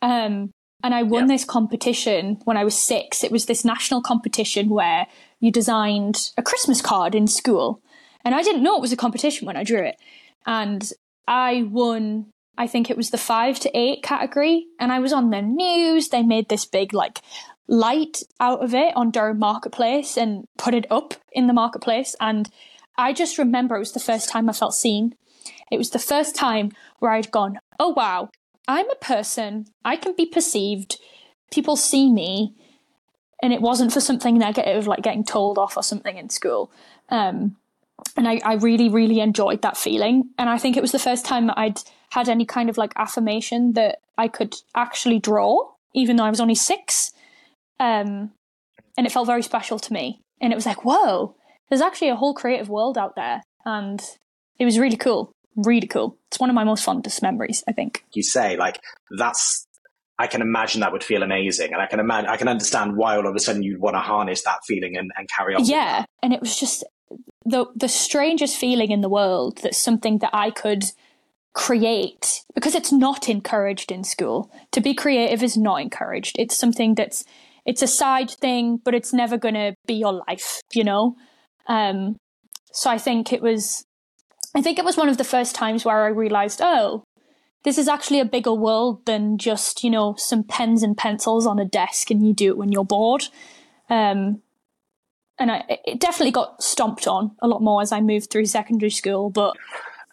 Um, 0.00 0.52
and 0.84 0.94
I 0.94 1.02
won 1.02 1.28
yeah. 1.28 1.34
this 1.34 1.44
competition 1.44 2.38
when 2.44 2.56
I 2.56 2.62
was 2.62 2.78
six. 2.78 3.24
It 3.24 3.32
was 3.32 3.46
this 3.46 3.64
national 3.64 4.00
competition 4.00 4.68
where 4.68 5.08
you 5.40 5.50
designed 5.50 6.30
a 6.36 6.42
Christmas 6.42 6.80
card 6.80 7.14
in 7.14 7.26
school. 7.26 7.80
And 8.24 8.34
I 8.34 8.42
didn't 8.42 8.62
know 8.62 8.76
it 8.76 8.82
was 8.82 8.92
a 8.92 8.96
competition 8.96 9.46
when 9.46 9.56
I 9.56 9.64
drew 9.64 9.82
it. 9.82 9.96
And 10.46 10.90
I 11.26 11.62
won, 11.70 12.26
I 12.56 12.66
think 12.66 12.90
it 12.90 12.96
was 12.96 13.10
the 13.10 13.18
five 13.18 13.60
to 13.60 13.78
eight 13.78 14.02
category. 14.02 14.66
And 14.80 14.92
I 14.92 14.98
was 14.98 15.12
on 15.12 15.30
the 15.30 15.42
news. 15.42 16.08
They 16.08 16.22
made 16.22 16.48
this 16.48 16.64
big, 16.64 16.92
like, 16.92 17.20
light 17.68 18.22
out 18.40 18.62
of 18.64 18.74
it 18.74 18.96
on 18.96 19.10
Durham 19.10 19.38
Marketplace 19.38 20.16
and 20.16 20.46
put 20.56 20.74
it 20.74 20.86
up 20.90 21.14
in 21.32 21.46
the 21.46 21.52
marketplace. 21.52 22.16
And 22.20 22.48
I 22.96 23.12
just 23.12 23.38
remember 23.38 23.76
it 23.76 23.80
was 23.80 23.92
the 23.92 24.00
first 24.00 24.28
time 24.28 24.48
I 24.48 24.52
felt 24.52 24.74
seen. 24.74 25.14
It 25.70 25.78
was 25.78 25.90
the 25.90 25.98
first 25.98 26.34
time 26.34 26.72
where 26.98 27.12
I'd 27.12 27.30
gone, 27.30 27.58
oh 27.78 27.90
wow, 27.90 28.30
I'm 28.66 28.90
a 28.90 28.96
person, 28.96 29.66
I 29.84 29.96
can 29.96 30.14
be 30.16 30.26
perceived, 30.26 30.98
people 31.50 31.76
see 31.76 32.10
me, 32.10 32.54
and 33.42 33.52
it 33.52 33.60
wasn't 33.60 33.92
for 33.92 34.00
something 34.00 34.38
negative 34.38 34.86
like 34.86 35.02
getting 35.02 35.24
told 35.24 35.58
off 35.58 35.76
or 35.76 35.82
something 35.82 36.16
in 36.16 36.28
school. 36.28 36.70
Um, 37.08 37.56
and 38.16 38.28
I, 38.28 38.40
I 38.44 38.54
really, 38.54 38.88
really 38.88 39.20
enjoyed 39.20 39.62
that 39.62 39.76
feeling. 39.76 40.30
And 40.38 40.48
I 40.48 40.58
think 40.58 40.76
it 40.76 40.82
was 40.82 40.92
the 40.92 40.98
first 40.98 41.24
time 41.24 41.46
that 41.46 41.58
I'd 41.58 41.80
had 42.10 42.28
any 42.28 42.44
kind 42.44 42.70
of 42.70 42.78
like 42.78 42.92
affirmation 42.96 43.72
that 43.74 43.98
I 44.16 44.28
could 44.28 44.54
actually 44.74 45.18
draw, 45.18 45.70
even 45.94 46.16
though 46.16 46.24
I 46.24 46.30
was 46.30 46.40
only 46.40 46.54
six. 46.54 47.12
Um, 47.80 48.32
and 48.96 49.06
it 49.06 49.12
felt 49.12 49.26
very 49.26 49.42
special 49.42 49.78
to 49.78 49.92
me. 49.92 50.20
And 50.40 50.52
it 50.52 50.56
was 50.56 50.66
like, 50.66 50.84
whoa, 50.84 51.36
there's 51.68 51.80
actually 51.80 52.08
a 52.08 52.16
whole 52.16 52.34
creative 52.34 52.68
world 52.68 52.98
out 52.98 53.14
there. 53.16 53.42
And 53.64 54.02
it 54.58 54.64
was 54.64 54.78
really 54.78 54.96
cool. 54.96 55.32
Really 55.56 55.86
cool. 55.86 56.16
It's 56.28 56.40
one 56.40 56.50
of 56.50 56.54
my 56.54 56.64
most 56.64 56.84
fondest 56.84 57.22
memories, 57.22 57.62
I 57.68 57.72
think. 57.72 58.04
You 58.12 58.22
say, 58.22 58.56
like, 58.56 58.80
that's 59.18 59.66
I 60.18 60.26
can 60.26 60.42
imagine 60.42 60.80
that 60.80 60.92
would 60.92 61.04
feel 61.04 61.22
amazing, 61.22 61.72
and 61.72 61.80
I 61.80 61.86
can 61.86 62.00
imagine 62.00 62.28
I 62.30 62.36
can 62.36 62.48
understand 62.48 62.96
why 62.96 63.16
all 63.16 63.26
of 63.26 63.34
a 63.34 63.40
sudden 63.40 63.62
you'd 63.62 63.80
want 63.80 63.94
to 63.94 64.00
harness 64.00 64.42
that 64.42 64.60
feeling 64.66 64.96
and, 64.96 65.10
and 65.16 65.28
carry 65.28 65.54
on. 65.54 65.64
Yeah, 65.64 66.04
and 66.22 66.32
it 66.32 66.40
was 66.40 66.58
just 66.58 66.84
the 67.44 67.66
the 67.74 67.88
strangest 67.88 68.56
feeling 68.56 68.90
in 68.90 69.00
the 69.00 69.08
world 69.08 69.58
that 69.58 69.74
something 69.74 70.18
that 70.18 70.30
I 70.32 70.50
could 70.50 70.84
create 71.54 72.42
because 72.54 72.74
it's 72.74 72.92
not 72.92 73.28
encouraged 73.28 73.90
in 73.90 74.04
school. 74.04 74.52
To 74.72 74.80
be 74.80 74.94
creative 74.94 75.42
is 75.42 75.56
not 75.56 75.80
encouraged. 75.80 76.36
It's 76.38 76.56
something 76.56 76.94
that's 76.94 77.24
it's 77.68 77.82
a 77.82 77.86
side 77.86 78.30
thing, 78.30 78.80
but 78.82 78.94
it's 78.94 79.12
never 79.12 79.36
going 79.36 79.54
to 79.54 79.74
be 79.86 79.94
your 79.94 80.24
life, 80.26 80.62
you 80.72 80.84
know. 80.84 81.16
Um, 81.66 82.16
so 82.72 82.90
I 82.90 82.96
think 82.96 83.30
it 83.30 83.42
was, 83.42 83.84
I 84.56 84.62
think 84.62 84.78
it 84.78 84.86
was 84.86 84.96
one 84.96 85.10
of 85.10 85.18
the 85.18 85.24
first 85.24 85.54
times 85.54 85.84
where 85.84 86.04
I 86.04 86.08
realized, 86.08 86.60
oh, 86.62 87.04
this 87.68 87.76
is 87.76 87.86
actually 87.86 88.18
a 88.18 88.24
bigger 88.24 88.54
world 88.54 89.04
than 89.04 89.36
just 89.36 89.84
you 89.84 89.90
know 89.90 90.14
some 90.16 90.42
pens 90.42 90.82
and 90.82 90.96
pencils 90.96 91.46
on 91.46 91.58
a 91.58 91.66
desk 91.66 92.10
and 92.10 92.26
you 92.26 92.32
do 92.32 92.48
it 92.48 92.56
when 92.56 92.72
you're 92.72 92.82
bored. 92.82 93.24
Um, 93.90 94.40
and 95.38 95.52
I, 95.52 95.64
it 95.84 96.00
definitely 96.00 96.32
got 96.32 96.62
stomped 96.62 97.06
on 97.06 97.32
a 97.42 97.46
lot 97.46 97.60
more 97.60 97.82
as 97.82 97.92
I 97.92 98.00
moved 98.00 98.30
through 98.30 98.46
secondary 98.46 98.88
school. 98.88 99.28
But 99.28 99.54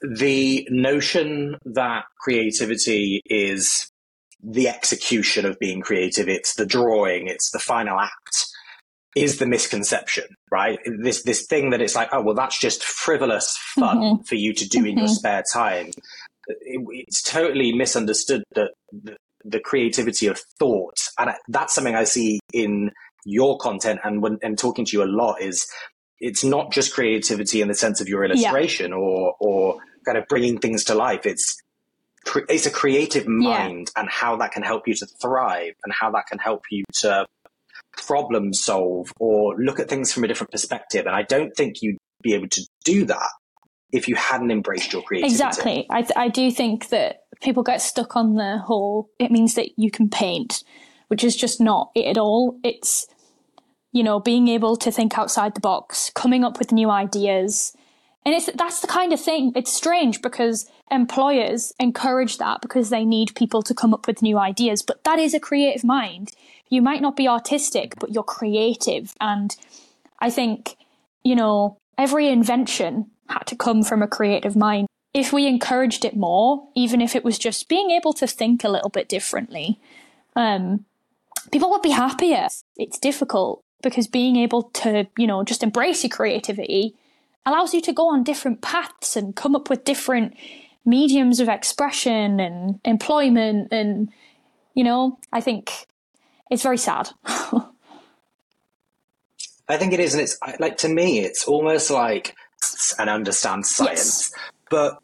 the 0.01 0.67
notion 0.69 1.55
that 1.63 2.03
creativity 2.19 3.21
is 3.25 3.89
the 4.43 4.67
execution 4.67 5.45
of 5.45 5.57
being 5.57 5.79
creative, 5.79 6.27
it's 6.27 6.55
the 6.55 6.65
drawing, 6.65 7.27
it's 7.27 7.51
the 7.51 7.59
final 7.59 7.97
act, 7.97 8.47
is 9.15 9.39
the 9.39 9.45
misconception, 9.45 10.25
right? 10.51 10.77
This 10.85 11.23
this 11.23 11.45
thing 11.45 11.69
that 11.69 11.81
it's 11.81 11.95
like, 11.95 12.09
oh 12.11 12.21
well, 12.21 12.35
that's 12.35 12.59
just 12.59 12.83
frivolous 12.83 13.57
fun 13.75 13.97
mm-hmm. 13.97 14.23
for 14.23 14.35
you 14.35 14.53
to 14.53 14.67
do 14.67 14.79
mm-hmm. 14.79 14.87
in 14.87 14.97
your 14.97 15.07
mm-hmm. 15.07 15.13
spare 15.13 15.43
time. 15.53 15.91
It, 16.47 16.85
it's 16.91 17.21
totally 17.21 17.73
misunderstood 17.73 18.43
that 18.53 18.71
the, 18.91 19.17
the 19.43 19.59
creativity 19.59 20.27
of 20.27 20.39
thought, 20.59 20.97
and 21.17 21.31
that's 21.47 21.73
something 21.73 21.95
I 21.95 22.03
see 22.03 22.39
in 22.53 22.91
your 23.25 23.57
content 23.57 23.99
and 24.03 24.21
when 24.21 24.37
and 24.43 24.57
talking 24.57 24.85
to 24.85 24.97
you 24.97 25.03
a 25.03 25.05
lot 25.05 25.41
is 25.41 25.67
it's 26.19 26.43
not 26.43 26.71
just 26.71 26.93
creativity 26.93 27.61
in 27.61 27.67
the 27.67 27.73
sense 27.73 27.99
of 27.99 28.07
your 28.07 28.23
illustration 28.23 28.91
yeah. 28.91 28.97
or 28.97 29.35
or 29.39 29.77
kind 30.05 30.17
of 30.17 30.25
bringing 30.27 30.59
things 30.59 30.85
to 30.85 30.95
life. 30.95 31.25
It's 31.25 31.57
it's 32.49 32.65
a 32.65 32.71
creative 32.71 33.27
mind 33.27 33.91
yeah. 33.95 34.01
and 34.01 34.09
how 34.09 34.37
that 34.37 34.51
can 34.51 34.63
help 34.63 34.87
you 34.87 34.93
to 34.95 35.07
thrive 35.21 35.73
and 35.83 35.93
how 35.93 36.11
that 36.11 36.25
can 36.27 36.39
help 36.39 36.63
you 36.71 36.83
to 37.01 37.25
problem 37.97 38.53
solve 38.53 39.11
or 39.19 39.55
look 39.57 39.79
at 39.79 39.89
things 39.89 40.11
from 40.11 40.23
a 40.23 40.27
different 40.27 40.51
perspective. 40.51 41.05
And 41.05 41.15
I 41.15 41.23
don't 41.23 41.55
think 41.55 41.81
you'd 41.81 41.97
be 42.21 42.33
able 42.33 42.49
to 42.49 42.61
do 42.83 43.05
that 43.05 43.29
if 43.91 44.07
you 44.07 44.15
hadn't 44.15 44.51
embraced 44.51 44.93
your 44.93 45.01
creativity. 45.03 45.33
Exactly. 45.33 45.85
I, 45.89 46.07
I 46.15 46.27
do 46.27 46.51
think 46.51 46.89
that 46.89 47.23
people 47.41 47.63
get 47.63 47.81
stuck 47.81 48.15
on 48.15 48.35
the 48.35 48.57
whole, 48.57 49.09
it 49.19 49.31
means 49.31 49.55
that 49.55 49.77
you 49.77 49.91
can 49.91 50.09
paint, 50.09 50.63
which 51.07 51.23
is 51.23 51.35
just 51.35 51.61
not 51.61 51.91
it 51.95 52.05
at 52.05 52.17
all. 52.17 52.59
It's, 52.63 53.07
you 53.91 54.03
know, 54.03 54.19
being 54.19 54.47
able 54.47 54.75
to 54.77 54.91
think 54.91 55.17
outside 55.17 55.55
the 55.55 55.61
box, 55.61 56.11
coming 56.13 56.43
up 56.43 56.59
with 56.59 56.71
new 56.71 56.89
ideas, 56.89 57.75
and 58.25 58.33
it's 58.33 58.49
that's 58.55 58.79
the 58.79 58.87
kind 58.87 59.13
of 59.13 59.21
thing. 59.21 59.51
It's 59.55 59.71
strange 59.71 60.21
because 60.21 60.69
employers 60.89 61.73
encourage 61.79 62.39
that 62.39 62.59
because 62.61 62.89
they 62.89 63.05
need 63.05 63.35
people 63.35 63.61
to 63.61 63.73
come 63.73 63.93
up 63.93 64.07
with 64.07 64.23
new 64.23 64.39
ideas. 64.39 64.81
But 64.81 65.03
that 65.03 65.19
is 65.19 65.35
a 65.35 65.39
creative 65.39 65.83
mind. 65.83 66.31
You 66.67 66.81
might 66.81 67.01
not 67.01 67.15
be 67.15 67.27
artistic, 67.27 67.93
but 67.99 68.11
you're 68.11 68.23
creative. 68.23 69.13
And 69.21 69.55
I 70.19 70.31
think, 70.31 70.75
you 71.23 71.35
know, 71.35 71.77
every 71.99 72.27
invention 72.27 73.11
had 73.27 73.45
to 73.47 73.55
come 73.55 73.83
from 73.83 74.01
a 74.01 74.07
creative 74.07 74.55
mind. 74.55 74.87
If 75.13 75.31
we 75.31 75.47
encouraged 75.47 76.03
it 76.03 76.15
more, 76.15 76.67
even 76.75 77.01
if 77.01 77.15
it 77.15 77.23
was 77.23 77.39
just 77.39 77.69
being 77.69 77.91
able 77.91 78.13
to 78.13 78.27
think 78.27 78.63
a 78.63 78.69
little 78.69 78.89
bit 78.89 79.07
differently, 79.07 79.79
um, 80.35 80.85
people 81.51 81.69
would 81.69 81.81
be 81.81 81.91
happier. 81.91 82.47
It's 82.75 82.99
difficult 82.99 83.63
because 83.81 84.07
being 84.07 84.35
able 84.35 84.63
to, 84.63 85.07
you 85.17 85.27
know, 85.27 85.43
just 85.43 85.63
embrace 85.63 86.03
your 86.03 86.09
creativity 86.09 86.95
allows 87.45 87.73
you 87.73 87.81
to 87.81 87.93
go 87.93 88.09
on 88.09 88.23
different 88.23 88.61
paths 88.61 89.15
and 89.15 89.35
come 89.35 89.55
up 89.55 89.69
with 89.69 89.85
different 89.85 90.33
mediums 90.85 91.39
of 91.39 91.47
expression 91.49 92.39
and 92.39 92.79
employment 92.85 93.69
and 93.71 94.09
you 94.75 94.83
know 94.83 95.17
i 95.33 95.41
think 95.41 95.87
it's 96.51 96.61
very 96.61 96.77
sad 96.77 97.09
i 99.67 99.77
think 99.77 99.93
it 99.93 99.99
is 99.99 100.13
and 100.13 100.21
it's 100.21 100.37
like 100.59 100.77
to 100.77 100.87
me 100.87 101.19
it's 101.19 101.47
almost 101.47 101.89
like 101.89 102.35
and 102.99 103.09
understand 103.09 103.65
science 103.65 104.31
yes. 104.31 104.31
but 104.69 104.97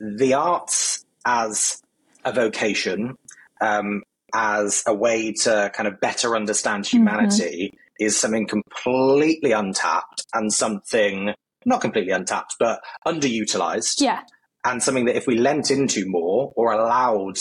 the 0.00 0.34
arts 0.34 1.04
as 1.26 1.80
a 2.24 2.32
vocation 2.32 3.16
um, 3.60 4.02
as 4.34 4.82
a 4.86 4.94
way 4.94 5.32
to 5.32 5.70
kind 5.74 5.86
of 5.86 6.00
better 6.00 6.36
understand 6.36 6.84
mm-hmm. 6.84 6.98
humanity 6.98 7.72
mm-hmm. 7.72 8.04
is 8.04 8.18
something 8.18 8.46
completely 8.46 9.52
untapped 9.52 10.26
and 10.34 10.52
something 10.52 11.34
not 11.64 11.80
completely 11.80 12.12
untapped, 12.12 12.56
but 12.58 12.80
underutilized. 13.06 14.00
Yeah. 14.00 14.22
And 14.64 14.82
something 14.82 15.06
that 15.06 15.16
if 15.16 15.26
we 15.26 15.38
lent 15.38 15.70
into 15.70 16.04
more 16.06 16.52
or 16.56 16.72
allowed 16.72 17.38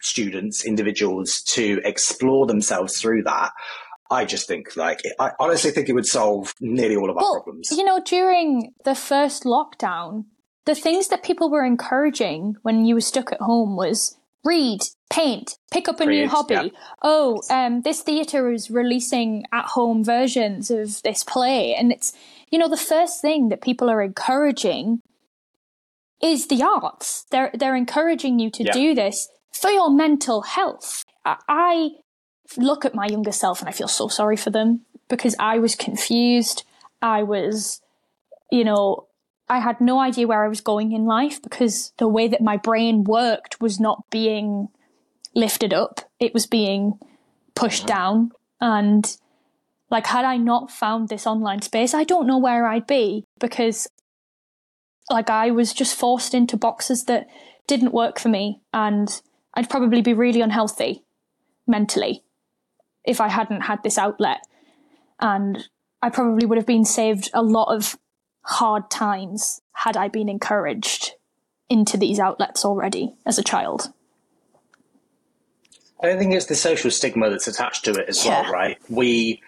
students, 0.00 0.64
individuals 0.64 1.42
to 1.42 1.80
explore 1.84 2.46
themselves 2.46 3.00
through 3.00 3.22
that, 3.24 3.50
I 4.10 4.24
just 4.24 4.48
think 4.48 4.76
like 4.76 5.00
I 5.18 5.32
honestly 5.38 5.70
think 5.70 5.88
it 5.88 5.92
would 5.92 6.06
solve 6.06 6.54
nearly 6.60 6.96
all 6.96 7.10
of 7.10 7.16
our 7.16 7.22
well, 7.22 7.42
problems. 7.42 7.70
You 7.70 7.84
know, 7.84 8.00
during 8.04 8.72
the 8.84 8.94
first 8.94 9.44
lockdown, 9.44 10.24
the 10.64 10.74
things 10.74 11.08
that 11.08 11.22
people 11.22 11.50
were 11.50 11.64
encouraging 11.64 12.56
when 12.62 12.84
you 12.84 12.94
were 12.94 13.00
stuck 13.00 13.32
at 13.32 13.40
home 13.40 13.76
was 13.76 14.16
read, 14.44 14.80
paint, 15.10 15.58
pick 15.70 15.88
up 15.88 16.00
a 16.00 16.04
Create, 16.04 16.22
new 16.22 16.28
hobby. 16.28 16.54
Yeah. 16.54 16.68
Oh, 17.02 17.42
um, 17.50 17.82
this 17.82 18.02
theatre 18.02 18.50
is 18.50 18.70
releasing 18.70 19.44
at 19.52 19.66
home 19.66 20.04
versions 20.04 20.70
of 20.70 21.02
this 21.02 21.22
play, 21.24 21.74
and 21.74 21.92
it's 21.92 22.14
you 22.50 22.58
know, 22.58 22.68
the 22.68 22.76
first 22.76 23.20
thing 23.20 23.48
that 23.48 23.60
people 23.60 23.90
are 23.90 24.02
encouraging 24.02 25.00
is 26.22 26.48
the 26.48 26.62
arts. 26.62 27.26
They're 27.30 27.50
they're 27.54 27.76
encouraging 27.76 28.38
you 28.38 28.50
to 28.52 28.64
yeah. 28.64 28.72
do 28.72 28.94
this 28.94 29.28
for 29.52 29.70
your 29.70 29.90
mental 29.90 30.42
health. 30.42 31.04
I 31.24 31.90
look 32.56 32.84
at 32.84 32.94
my 32.94 33.06
younger 33.06 33.32
self 33.32 33.60
and 33.60 33.68
I 33.68 33.72
feel 33.72 33.88
so 33.88 34.08
sorry 34.08 34.36
for 34.36 34.50
them 34.50 34.82
because 35.08 35.34
I 35.38 35.58
was 35.58 35.74
confused. 35.74 36.64
I 37.02 37.22
was, 37.22 37.80
you 38.50 38.64
know, 38.64 39.06
I 39.48 39.60
had 39.60 39.80
no 39.80 39.98
idea 39.98 40.26
where 40.26 40.44
I 40.44 40.48
was 40.48 40.60
going 40.60 40.92
in 40.92 41.06
life 41.06 41.42
because 41.42 41.92
the 41.98 42.08
way 42.08 42.28
that 42.28 42.42
my 42.42 42.56
brain 42.56 43.04
worked 43.04 43.60
was 43.60 43.80
not 43.80 44.04
being 44.10 44.68
lifted 45.34 45.72
up. 45.72 46.00
It 46.20 46.34
was 46.34 46.46
being 46.46 46.98
pushed 47.54 47.86
down. 47.86 48.32
And 48.60 49.16
like, 49.90 50.06
had 50.06 50.24
I 50.24 50.36
not 50.36 50.70
found 50.70 51.08
this 51.08 51.26
online 51.26 51.62
space, 51.62 51.94
I 51.94 52.04
don't 52.04 52.26
know 52.26 52.38
where 52.38 52.66
I'd 52.66 52.86
be 52.86 53.24
because, 53.40 53.86
like, 55.10 55.30
I 55.30 55.50
was 55.50 55.72
just 55.72 55.96
forced 55.96 56.34
into 56.34 56.58
boxes 56.58 57.04
that 57.04 57.26
didn't 57.66 57.94
work 57.94 58.18
for 58.18 58.28
me, 58.28 58.60
and 58.72 59.08
I'd 59.54 59.70
probably 59.70 60.02
be 60.02 60.14
really 60.14 60.40
unhealthy 60.40 61.04
mentally 61.66 62.22
if 63.08 63.20
I 63.20 63.28
hadn't 63.28 63.62
had 63.62 63.82
this 63.82 63.98
outlet. 63.98 64.38
And 65.18 65.66
I 66.02 66.10
probably 66.10 66.46
would 66.46 66.58
have 66.58 66.66
been 66.66 66.84
saved 66.84 67.30
a 67.34 67.42
lot 67.42 67.74
of 67.74 67.98
hard 68.42 68.90
times 68.90 69.60
had 69.72 69.96
I 69.96 70.08
been 70.08 70.28
encouraged 70.28 71.12
into 71.68 71.96
these 71.96 72.18
outlets 72.18 72.64
already 72.64 73.14
as 73.26 73.38
a 73.38 73.42
child. 73.42 73.92
I 76.00 76.06
don't 76.06 76.18
think 76.18 76.34
it's 76.34 76.46
the 76.46 76.54
social 76.54 76.90
stigma 76.90 77.30
that's 77.30 77.48
attached 77.48 77.84
to 77.86 77.92
it 77.92 78.08
as 78.08 78.24
yeah. 78.24 78.42
well, 78.42 78.52
right? 78.52 78.78
We 78.88 79.42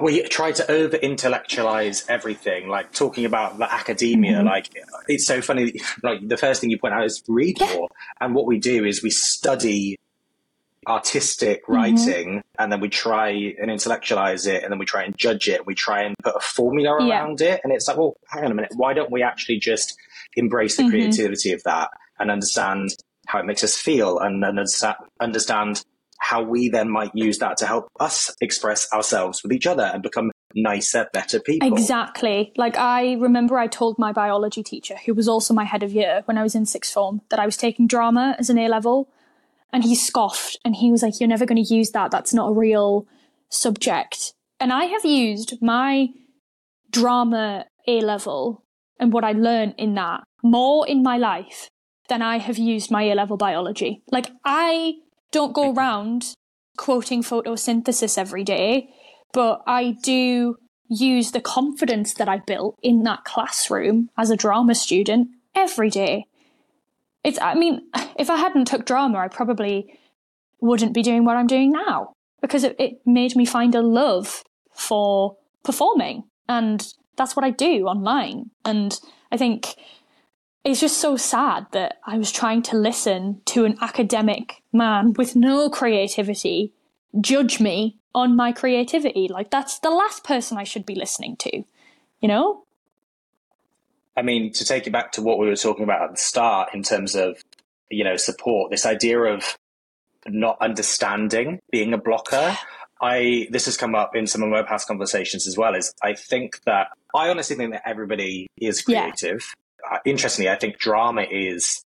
we 0.00 0.22
try 0.24 0.52
to 0.52 0.70
over 0.70 0.96
intellectualize 0.96 2.04
everything, 2.08 2.68
like 2.68 2.92
talking 2.92 3.24
about 3.24 3.58
the 3.58 3.72
academia. 3.72 4.38
Mm-hmm. 4.38 4.46
Like 4.46 4.70
it's 5.06 5.26
so 5.26 5.40
funny. 5.40 5.74
Like 6.02 6.26
the 6.26 6.36
first 6.36 6.60
thing 6.60 6.70
you 6.70 6.78
point 6.78 6.94
out 6.94 7.04
is 7.04 7.22
read 7.28 7.60
yeah. 7.60 7.74
more, 7.74 7.88
and 8.20 8.34
what 8.34 8.46
we 8.46 8.58
do 8.58 8.84
is 8.84 9.02
we 9.02 9.10
study 9.10 9.98
artistic 10.86 11.62
mm-hmm. 11.62 11.72
writing, 11.74 12.28
mm-hmm. 12.28 12.62
and 12.62 12.72
then 12.72 12.80
we 12.80 12.88
try 12.88 13.30
and 13.30 13.70
intellectualize 13.70 14.46
it, 14.46 14.62
and 14.62 14.72
then 14.72 14.78
we 14.78 14.86
try 14.86 15.04
and 15.04 15.16
judge 15.16 15.48
it. 15.48 15.58
And 15.58 15.66
we 15.66 15.74
try 15.74 16.02
and 16.02 16.14
put 16.22 16.34
a 16.36 16.40
formula 16.40 17.06
yeah. 17.06 17.20
around 17.20 17.40
it, 17.40 17.60
and 17.64 17.72
it's 17.72 17.88
like, 17.88 17.96
well, 17.96 18.16
hang 18.28 18.44
on 18.44 18.52
a 18.52 18.54
minute. 18.54 18.72
Why 18.74 18.94
don't 18.94 19.10
we 19.10 19.22
actually 19.22 19.58
just 19.58 19.94
embrace 20.34 20.76
the 20.76 20.84
mm-hmm. 20.84 20.90
creativity 20.90 21.52
of 21.52 21.62
that 21.64 21.90
and 22.18 22.30
understand 22.30 22.90
how 23.26 23.38
it 23.38 23.46
makes 23.46 23.62
us 23.62 23.76
feel, 23.76 24.18
and 24.18 24.44
understand 25.20 25.84
how 26.18 26.40
we 26.40 26.68
then 26.68 26.88
might 26.88 27.10
use 27.14 27.38
that 27.38 27.56
to 27.56 27.66
help 27.66 27.88
us 27.98 28.32
express 28.40 28.86
ourselves 28.92 29.42
with 29.42 29.52
each 29.52 29.66
other 29.66 29.82
and 29.82 30.04
become 30.04 30.30
nicer, 30.54 31.08
better 31.12 31.40
people. 31.40 31.72
Exactly. 31.72 32.52
Like 32.56 32.76
I 32.76 33.14
remember 33.14 33.58
I 33.58 33.66
told 33.66 33.98
my 33.98 34.12
biology 34.12 34.62
teacher, 34.62 34.94
who 35.04 35.14
was 35.14 35.26
also 35.26 35.52
my 35.52 35.64
head 35.64 35.82
of 35.82 35.92
year 35.92 36.22
when 36.26 36.38
I 36.38 36.44
was 36.44 36.54
in 36.54 36.64
sixth 36.64 36.92
form, 36.92 37.22
that 37.30 37.40
I 37.40 37.46
was 37.46 37.56
taking 37.56 37.88
drama 37.88 38.36
as 38.38 38.50
an 38.50 38.58
A 38.58 38.68
level. 38.68 39.08
And 39.72 39.84
he 39.84 39.94
scoffed 39.94 40.58
and 40.64 40.76
he 40.76 40.90
was 40.90 41.02
like, 41.02 41.18
You're 41.18 41.28
never 41.28 41.46
going 41.46 41.62
to 41.62 41.74
use 41.74 41.90
that. 41.92 42.10
That's 42.10 42.34
not 42.34 42.50
a 42.50 42.54
real 42.54 43.06
subject. 43.48 44.34
And 44.60 44.72
I 44.72 44.84
have 44.84 45.04
used 45.04 45.60
my 45.60 46.08
drama 46.90 47.66
A 47.88 48.00
level 48.00 48.64
and 49.00 49.12
what 49.12 49.24
I 49.24 49.32
learned 49.32 49.74
in 49.78 49.94
that 49.94 50.24
more 50.42 50.86
in 50.86 51.02
my 51.02 51.16
life 51.16 51.68
than 52.08 52.20
I 52.20 52.38
have 52.38 52.58
used 52.58 52.90
my 52.90 53.04
A 53.04 53.14
level 53.14 53.36
biology. 53.36 54.02
Like 54.10 54.30
I 54.44 54.94
don't 55.30 55.54
go 55.54 55.72
around 55.72 56.34
quoting 56.76 57.22
photosynthesis 57.22 58.18
every 58.18 58.44
day 58.44 58.90
but 59.32 59.62
I 59.66 59.96
do 60.02 60.56
use 60.88 61.32
the 61.32 61.40
confidence 61.40 62.14
that 62.14 62.28
I 62.28 62.38
built 62.38 62.78
in 62.82 63.02
that 63.04 63.24
classroom 63.24 64.10
as 64.16 64.30
a 64.30 64.36
drama 64.36 64.74
student 64.74 65.28
every 65.54 65.90
day. 65.90 66.26
It's, 67.24 67.38
I 67.40 67.54
mean, 67.54 67.82
if 68.18 68.30
I 68.30 68.36
hadn't 68.36 68.66
took 68.66 68.84
drama, 68.84 69.18
I 69.18 69.28
probably 69.28 69.98
wouldn't 70.60 70.94
be 70.94 71.02
doing 71.02 71.24
what 71.24 71.36
I'm 71.36 71.46
doing 71.46 71.72
now 71.72 72.12
because 72.40 72.64
it, 72.64 72.76
it 72.78 73.00
made 73.06 73.36
me 73.36 73.44
find 73.44 73.74
a 73.74 73.82
love 73.82 74.42
for 74.72 75.36
performing. 75.64 76.24
And 76.48 76.86
that's 77.16 77.36
what 77.36 77.44
I 77.44 77.50
do 77.50 77.86
online. 77.86 78.50
And 78.64 78.98
I 79.30 79.36
think 79.36 79.76
it's 80.64 80.80
just 80.80 80.98
so 80.98 81.16
sad 81.16 81.66
that 81.72 81.98
I 82.06 82.18
was 82.18 82.32
trying 82.32 82.62
to 82.62 82.76
listen 82.76 83.40
to 83.46 83.64
an 83.64 83.76
academic 83.80 84.62
man 84.72 85.12
with 85.14 85.36
no 85.36 85.68
creativity 85.70 86.72
judge 87.20 87.60
me 87.60 87.98
on 88.14 88.36
my 88.36 88.52
creativity. 88.52 89.28
Like 89.28 89.50
that's 89.50 89.78
the 89.78 89.90
last 89.90 90.24
person 90.24 90.58
I 90.58 90.64
should 90.64 90.86
be 90.86 90.94
listening 90.94 91.36
to, 91.38 91.64
you 92.20 92.28
know? 92.28 92.64
I 94.16 94.22
mean, 94.22 94.52
to 94.52 94.64
take 94.64 94.86
it 94.86 94.92
back 94.92 95.12
to 95.12 95.22
what 95.22 95.38
we 95.38 95.46
were 95.46 95.56
talking 95.56 95.84
about 95.84 96.02
at 96.02 96.10
the 96.12 96.20
start 96.20 96.74
in 96.74 96.82
terms 96.82 97.14
of, 97.14 97.40
you 97.90 98.04
know, 98.04 98.16
support, 98.16 98.70
this 98.70 98.86
idea 98.86 99.18
of 99.18 99.56
not 100.26 100.58
understanding 100.60 101.60
being 101.70 101.92
a 101.94 101.98
blocker. 101.98 102.56
I 103.00 103.48
this 103.50 103.64
has 103.64 103.76
come 103.76 103.94
up 103.94 104.14
in 104.14 104.26
some 104.26 104.42
of 104.42 104.50
my 104.50 104.62
past 104.62 104.86
conversations 104.86 105.48
as 105.48 105.56
well. 105.58 105.74
Is 105.74 105.92
I 106.02 106.14
think 106.14 106.62
that 106.66 106.88
I 107.14 107.30
honestly 107.30 107.56
think 107.56 107.72
that 107.72 107.82
everybody 107.84 108.46
is 108.56 108.82
creative. 108.82 109.44
Yeah. 109.82 109.96
Uh, 109.96 109.98
interestingly, 110.04 110.48
I 110.48 110.56
think 110.56 110.78
drama 110.78 111.22
is 111.28 111.84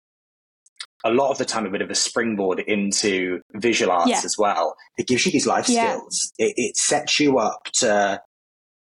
a 1.03 1.11
lot 1.11 1.29
of 1.29 1.37
the 1.37 1.45
time 1.45 1.65
a 1.65 1.69
bit 1.69 1.81
of 1.81 1.89
a 1.89 1.95
springboard 1.95 2.59
into 2.59 3.41
visual 3.53 3.91
arts 3.91 4.09
yeah. 4.09 4.21
as 4.23 4.37
well. 4.37 4.75
It 4.97 5.07
gives 5.07 5.25
you 5.25 5.31
these 5.31 5.45
life 5.45 5.67
yeah. 5.69 5.97
skills. 5.97 6.33
It, 6.39 6.53
it, 6.55 6.77
sets 6.77 7.19
you 7.19 7.37
up 7.39 7.65
to 7.75 8.21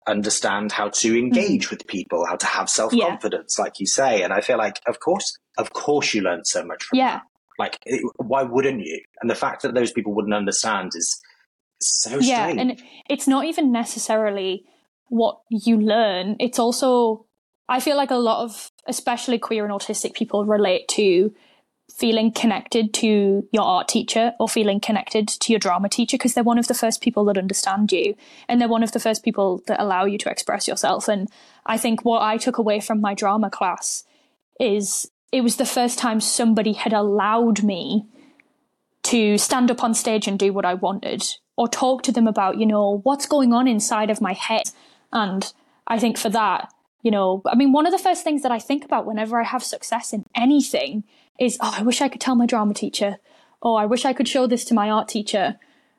understand 0.07 0.73
how 0.73 0.89
to 0.89 1.19
engage 1.19 1.67
mm. 1.67 1.71
with 1.71 1.87
people, 1.87 2.27
how 2.27 2.37
to 2.37 2.47
have 2.47 2.69
self 2.69 2.93
confidence, 2.93 3.57
yeah. 3.59 3.65
like 3.65 3.81
you 3.81 3.87
say. 3.87 4.23
And 4.23 4.33
I 4.33 4.41
feel 4.41 4.59
like, 4.59 4.81
of 4.87 5.01
course, 5.01 5.39
of 5.59 5.73
course, 5.73 6.15
you 6.15 6.23
learn 6.23 6.45
so 6.45 6.65
much 6.65 6.85
from 6.85 6.99
yeah. 6.99 7.17
That. 7.17 7.23
Like, 7.59 7.79
it, 7.85 8.03
why 8.17 8.43
wouldn't 8.43 8.81
you? 8.81 9.01
And 9.21 9.31
the 9.31 9.35
fact 9.35 9.63
that 9.63 9.75
those 9.75 9.93
people 9.93 10.15
wouldn't 10.15 10.35
understand 10.35 10.93
is 10.95 11.21
so 11.81 12.19
yeah, 12.19 12.49
strange. 12.49 12.61
and 12.61 12.83
it's 13.09 13.29
not 13.29 13.45
even 13.45 13.73
necessarily 13.73 14.65
what 15.09 15.41
you 15.51 15.79
learn. 15.79 16.37
It's 16.41 16.59
also, 16.59 17.27
I 17.69 17.81
feel 17.81 17.97
like 17.97 18.11
a 18.11 18.17
lot 18.17 18.43
of, 18.45 18.71
especially 18.87 19.39
queer 19.39 19.65
and 19.65 19.73
autistic 19.73 20.15
people, 20.15 20.45
relate 20.47 20.89
to 20.89 21.35
feeling 21.97 22.33
connected 22.33 22.93
to 22.95 23.47
your 23.53 23.65
art 23.65 23.89
teacher 23.89 24.33
or 24.41 24.49
feeling 24.49 24.81
connected 24.81 25.29
to 25.29 25.53
your 25.53 25.61
drama 25.61 25.89
teacher 25.89 26.17
because 26.17 26.35
they're 26.35 26.45
one 26.45 26.59
of 26.59 26.69
the 26.69 26.75
first 26.75 27.01
people 27.01 27.25
that 27.27 27.39
understand 27.39 27.93
you 27.93 28.15
and 28.49 28.61
they're 28.61 28.69
one 28.69 28.83
of 28.83 28.93
the 28.93 29.01
first 29.01 29.23
people 29.23 29.63
that 29.67 29.81
allow 29.81 30.05
you 30.05 30.19
to 30.19 30.31
express 30.31 30.67
yourself. 30.67 31.09
And 31.09 31.29
I 31.67 31.79
think 31.79 32.05
what 32.05 32.23
I 32.23 32.37
took 32.37 32.59
away 32.59 32.81
from 32.81 33.01
my 33.01 33.15
drama 33.15 33.51
class 33.51 34.05
is 34.59 35.11
it 35.31 35.43
was 35.43 35.57
the 35.57 35.65
first 35.65 35.99
time 35.99 36.21
somebody 36.21 36.73
had 36.73 36.93
allowed 36.93 37.63
me 37.63 38.07
to 39.05 39.39
stand 39.39 39.71
up 39.71 39.83
on 39.83 39.95
stage 39.95 40.29
and 40.29 40.39
do 40.39 40.53
what 40.53 40.65
I 40.65 40.75
wanted 40.75 41.25
or 41.57 41.69
talk 41.69 42.03
to 42.05 42.13
them 42.13 42.27
about, 42.27 42.59
you 42.59 42.67
know, 42.67 43.01
what's 43.03 43.27
going 43.27 43.53
on 43.53 43.69
inside 43.69 44.11
of 44.11 44.21
my 44.21 44.33
head. 44.33 44.71
And 45.13 45.53
I 45.87 45.99
think 45.99 46.17
for 46.17 46.31
that, 46.31 46.73
you 47.03 47.11
know, 47.11 47.43
I 47.47 47.55
mean, 47.55 47.73
one 47.73 47.87
of 47.87 47.93
the 47.93 47.99
first 47.99 48.25
things 48.25 48.43
that 48.43 48.53
I 48.53 48.59
think 48.59 48.85
about 48.85 49.07
whenever 49.07 49.41
I 49.41 49.45
have 49.45 49.63
success 49.63 50.13
in 50.13 50.25
anything 50.35 51.05
is, 51.39 51.59
oh, 51.61 51.75
I 51.79 51.83
wish 51.83 52.01
I 52.01 52.09
could 52.09 52.21
tell 52.21 52.37
my 52.37 52.47
drama 52.47 52.75
teacher, 52.75 53.19
or 53.61 53.81
I 53.81 53.87
wish 53.87 54.05
I 54.05 54.13
could 54.13 54.29
show 54.29 54.47
this 54.47 54.65
to 54.67 54.75
my 54.75 54.91
art 54.91 55.09
teacher 55.09 55.59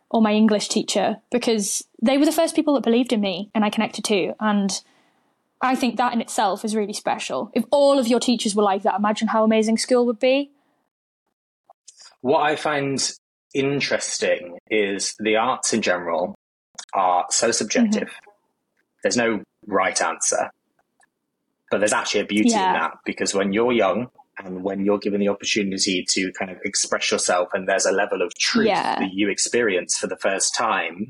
or 0.09 0.21
my 0.21 0.31
English 0.31 0.69
teacher, 0.69 1.17
because 1.31 1.83
they 2.01 2.17
were 2.17 2.25
the 2.25 2.31
first 2.31 2.55
people 2.55 2.75
that 2.75 2.83
believed 2.83 3.11
in 3.11 3.19
me 3.19 3.49
and 3.55 3.65
I 3.65 3.69
connected 3.69 4.05
to. 4.05 4.33
And 4.39 4.71
I 5.59 5.75
think 5.75 5.97
that 5.97 6.13
in 6.13 6.21
itself 6.21 6.63
is 6.63 6.75
really 6.75 6.93
special. 6.93 7.51
If 7.53 7.63
all 7.71 7.97
of 7.97 8.07
your 8.07 8.19
teachers 8.19 8.55
were 8.55 8.63
like 8.63 8.83
that, 8.83 8.99
imagine 8.99 9.29
how 9.29 9.43
amazing 9.43 9.77
school 9.77 10.05
would 10.05 10.19
be. 10.19 10.51
What 12.21 12.41
I 12.41 12.55
find 12.55 13.11
interesting 13.53 14.57
is 14.69 15.15
the 15.19 15.35
arts 15.35 15.73
in 15.73 15.81
general 15.81 16.35
are 16.93 17.25
so 17.29 17.51
subjective. 17.51 18.09
Mm-hmm. 18.09 18.29
There's 19.01 19.17
no 19.17 19.41
right 19.65 19.99
answer. 20.01 20.51
But 21.73 21.79
there's 21.79 21.91
actually 21.91 22.21
a 22.21 22.25
beauty 22.25 22.49
yeah. 22.51 22.67
in 22.67 22.73
that 22.73 22.99
because 23.03 23.33
when 23.33 23.51
you're 23.51 23.71
young 23.71 24.11
and 24.37 24.61
when 24.63 24.85
you're 24.85 24.99
given 24.99 25.19
the 25.19 25.29
opportunity 25.29 26.05
to 26.07 26.31
kind 26.33 26.51
of 26.51 26.57
express 26.63 27.09
yourself 27.09 27.49
and 27.53 27.67
there's 27.67 27.87
a 27.87 27.91
level 27.91 28.21
of 28.21 28.31
truth 28.35 28.67
yeah. 28.67 28.99
that 28.99 29.11
you 29.11 29.27
experience 29.27 29.97
for 29.97 30.05
the 30.05 30.15
first 30.17 30.53
time, 30.53 31.09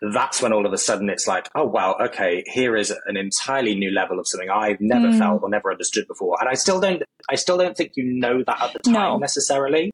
that's 0.00 0.40
when 0.40 0.52
all 0.52 0.64
of 0.64 0.72
a 0.72 0.78
sudden 0.78 1.10
it's 1.10 1.26
like, 1.26 1.48
oh 1.56 1.64
wow, 1.64 1.96
okay, 2.00 2.44
here 2.46 2.76
is 2.76 2.94
an 3.06 3.16
entirely 3.16 3.74
new 3.74 3.90
level 3.90 4.20
of 4.20 4.28
something 4.28 4.48
I've 4.48 4.80
never 4.80 5.08
mm. 5.08 5.18
felt 5.18 5.42
or 5.42 5.50
never 5.50 5.72
understood 5.72 6.06
before. 6.06 6.36
And 6.38 6.48
I 6.48 6.54
still 6.54 6.78
don't 6.78 7.02
I 7.28 7.34
still 7.34 7.58
don't 7.58 7.76
think 7.76 7.96
you 7.96 8.04
know 8.04 8.44
that 8.46 8.62
at 8.62 8.72
the 8.72 8.78
time 8.78 8.94
no. 8.94 9.18
necessarily. 9.18 9.90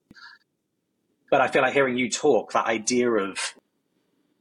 But 1.31 1.41
I 1.41 1.49
feel 1.49 1.63
like 1.63 1.73
hearing 1.73 1.97
you 1.97 2.11
talk, 2.11 2.53
that 2.53 2.67
idea 2.67 3.11
of 3.11 3.55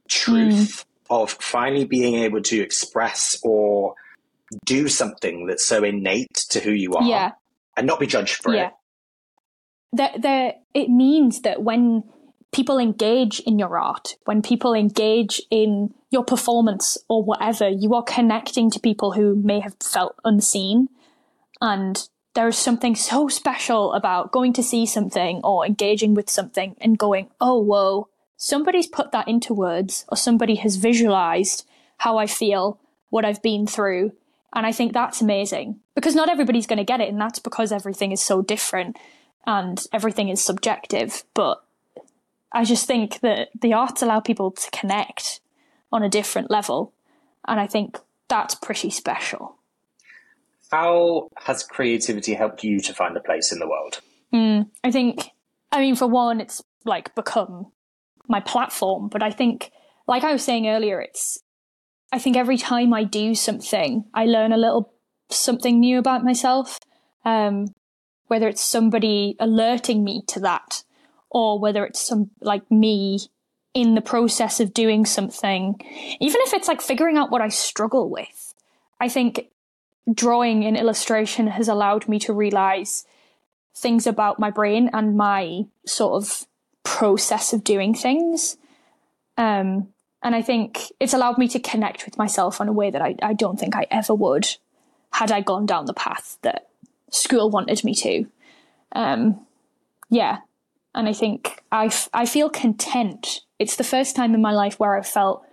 truth, 0.06 0.84
mm. 1.08 1.22
of 1.22 1.30
finally 1.30 1.86
being 1.86 2.16
able 2.16 2.42
to 2.42 2.60
express 2.60 3.38
or 3.42 3.94
do 4.64 4.88
something 4.88 5.46
that's 5.46 5.66
so 5.66 5.82
innate 5.82 6.34
to 6.50 6.60
who 6.60 6.70
you 6.70 6.94
are 6.94 7.04
yeah. 7.04 7.32
and 7.76 7.86
not 7.86 8.00
be 8.00 8.06
judged 8.06 8.42
for 8.42 8.54
yeah. 8.54 8.68
it. 8.68 8.72
That 9.92 10.22
there, 10.22 10.54
it 10.74 10.88
means 10.88 11.42
that 11.42 11.62
when 11.62 12.04
people 12.52 12.78
engage 12.78 13.40
in 13.40 13.58
your 13.58 13.78
art, 13.78 14.16
when 14.24 14.42
people 14.42 14.74
engage 14.74 15.42
in 15.50 15.92
your 16.10 16.24
performance 16.24 16.96
or 17.08 17.22
whatever, 17.22 17.68
you 17.68 17.94
are 17.94 18.02
connecting 18.02 18.70
to 18.70 18.80
people 18.80 19.12
who 19.12 19.34
may 19.36 19.60
have 19.60 19.76
felt 19.82 20.16
unseen. 20.24 20.88
And 21.60 22.08
there 22.34 22.48
is 22.48 22.58
something 22.58 22.94
so 22.94 23.28
special 23.28 23.94
about 23.94 24.32
going 24.32 24.52
to 24.54 24.62
see 24.62 24.86
something 24.86 25.40
or 25.42 25.66
engaging 25.66 26.14
with 26.14 26.30
something 26.30 26.76
and 26.80 26.98
going, 26.98 27.30
oh, 27.40 27.60
whoa, 27.60 28.08
somebody's 28.36 28.86
put 28.86 29.12
that 29.12 29.28
into 29.28 29.54
words 29.54 30.04
or 30.08 30.16
somebody 30.16 30.56
has 30.56 30.76
visualized 30.76 31.66
how 31.98 32.18
I 32.18 32.26
feel, 32.26 32.78
what 33.08 33.24
I've 33.24 33.42
been 33.42 33.66
through, 33.66 34.12
and 34.56 34.64
I 34.64 34.72
think 34.72 34.94
that's 34.94 35.20
amazing 35.20 35.80
because 35.94 36.14
not 36.14 36.30
everybody's 36.30 36.66
going 36.66 36.78
to 36.78 36.84
get 36.84 37.02
it. 37.02 37.10
And 37.10 37.20
that's 37.20 37.38
because 37.38 37.70
everything 37.70 38.10
is 38.10 38.22
so 38.22 38.40
different 38.40 38.96
and 39.46 39.84
everything 39.92 40.30
is 40.30 40.42
subjective. 40.42 41.24
But 41.34 41.62
I 42.52 42.64
just 42.64 42.86
think 42.86 43.20
that 43.20 43.50
the 43.60 43.74
arts 43.74 44.00
allow 44.00 44.20
people 44.20 44.50
to 44.52 44.70
connect 44.70 45.40
on 45.92 46.02
a 46.02 46.08
different 46.08 46.50
level. 46.50 46.94
And 47.46 47.60
I 47.60 47.66
think 47.66 47.98
that's 48.28 48.54
pretty 48.54 48.88
special. 48.88 49.56
How 50.72 51.28
has 51.36 51.62
creativity 51.62 52.32
helped 52.32 52.64
you 52.64 52.80
to 52.80 52.94
find 52.94 53.14
a 53.14 53.20
place 53.20 53.52
in 53.52 53.58
the 53.58 53.68
world? 53.68 54.00
Mm, 54.32 54.70
I 54.82 54.90
think, 54.90 55.32
I 55.70 55.80
mean, 55.80 55.96
for 55.96 56.06
one, 56.06 56.40
it's 56.40 56.64
like 56.86 57.14
become 57.14 57.72
my 58.26 58.40
platform. 58.40 59.08
But 59.08 59.22
I 59.22 59.32
think, 59.32 59.70
like 60.08 60.24
I 60.24 60.32
was 60.32 60.42
saying 60.42 60.66
earlier, 60.66 60.98
it's 60.98 61.42
I 62.12 62.18
think 62.18 62.36
every 62.36 62.56
time 62.56 62.94
I 62.94 63.04
do 63.04 63.34
something, 63.34 64.04
I 64.14 64.26
learn 64.26 64.52
a 64.52 64.56
little 64.56 64.92
something 65.28 65.80
new 65.80 65.98
about 65.98 66.24
myself. 66.24 66.78
Um, 67.24 67.66
whether 68.28 68.48
it's 68.48 68.64
somebody 68.64 69.36
alerting 69.38 70.02
me 70.02 70.22
to 70.28 70.40
that, 70.40 70.82
or 71.30 71.58
whether 71.58 71.84
it's 71.84 72.00
some 72.00 72.30
like 72.40 72.68
me 72.70 73.20
in 73.74 73.94
the 73.94 74.00
process 74.00 74.58
of 74.58 74.72
doing 74.72 75.04
something, 75.04 75.76
even 76.20 76.40
if 76.42 76.54
it's 76.54 76.68
like 76.68 76.80
figuring 76.80 77.16
out 77.16 77.30
what 77.30 77.42
I 77.42 77.48
struggle 77.48 78.08
with. 78.08 78.54
I 79.00 79.08
think 79.08 79.48
drawing 80.12 80.64
and 80.64 80.76
illustration 80.76 81.48
has 81.48 81.68
allowed 81.68 82.08
me 82.08 82.18
to 82.20 82.32
realize 82.32 83.04
things 83.76 84.06
about 84.06 84.38
my 84.38 84.50
brain 84.50 84.88
and 84.92 85.16
my 85.16 85.64
sort 85.86 86.22
of 86.22 86.46
process 86.84 87.52
of 87.52 87.64
doing 87.64 87.94
things. 87.94 88.56
Um, 89.36 89.88
and 90.26 90.34
I 90.34 90.42
think 90.42 90.90
it's 90.98 91.14
allowed 91.14 91.38
me 91.38 91.46
to 91.46 91.60
connect 91.60 92.04
with 92.04 92.18
myself 92.18 92.60
in 92.60 92.66
a 92.66 92.72
way 92.72 92.90
that 92.90 93.00
I, 93.00 93.14
I 93.22 93.32
don't 93.32 93.60
think 93.60 93.76
I 93.76 93.86
ever 93.92 94.12
would 94.12 94.48
had 95.12 95.30
I 95.30 95.40
gone 95.40 95.66
down 95.66 95.86
the 95.86 95.94
path 95.94 96.38
that 96.42 96.66
school 97.12 97.48
wanted 97.48 97.84
me 97.84 97.94
to. 97.94 98.26
Um, 98.90 99.46
yeah. 100.10 100.38
And 100.96 101.08
I 101.08 101.12
think 101.12 101.62
I, 101.70 101.86
f- 101.86 102.08
I 102.12 102.26
feel 102.26 102.50
content. 102.50 103.42
It's 103.60 103.76
the 103.76 103.84
first 103.84 104.16
time 104.16 104.34
in 104.34 104.42
my 104.42 104.50
life 104.50 104.80
where 104.80 104.98
I've 104.98 105.06
felt 105.06 105.46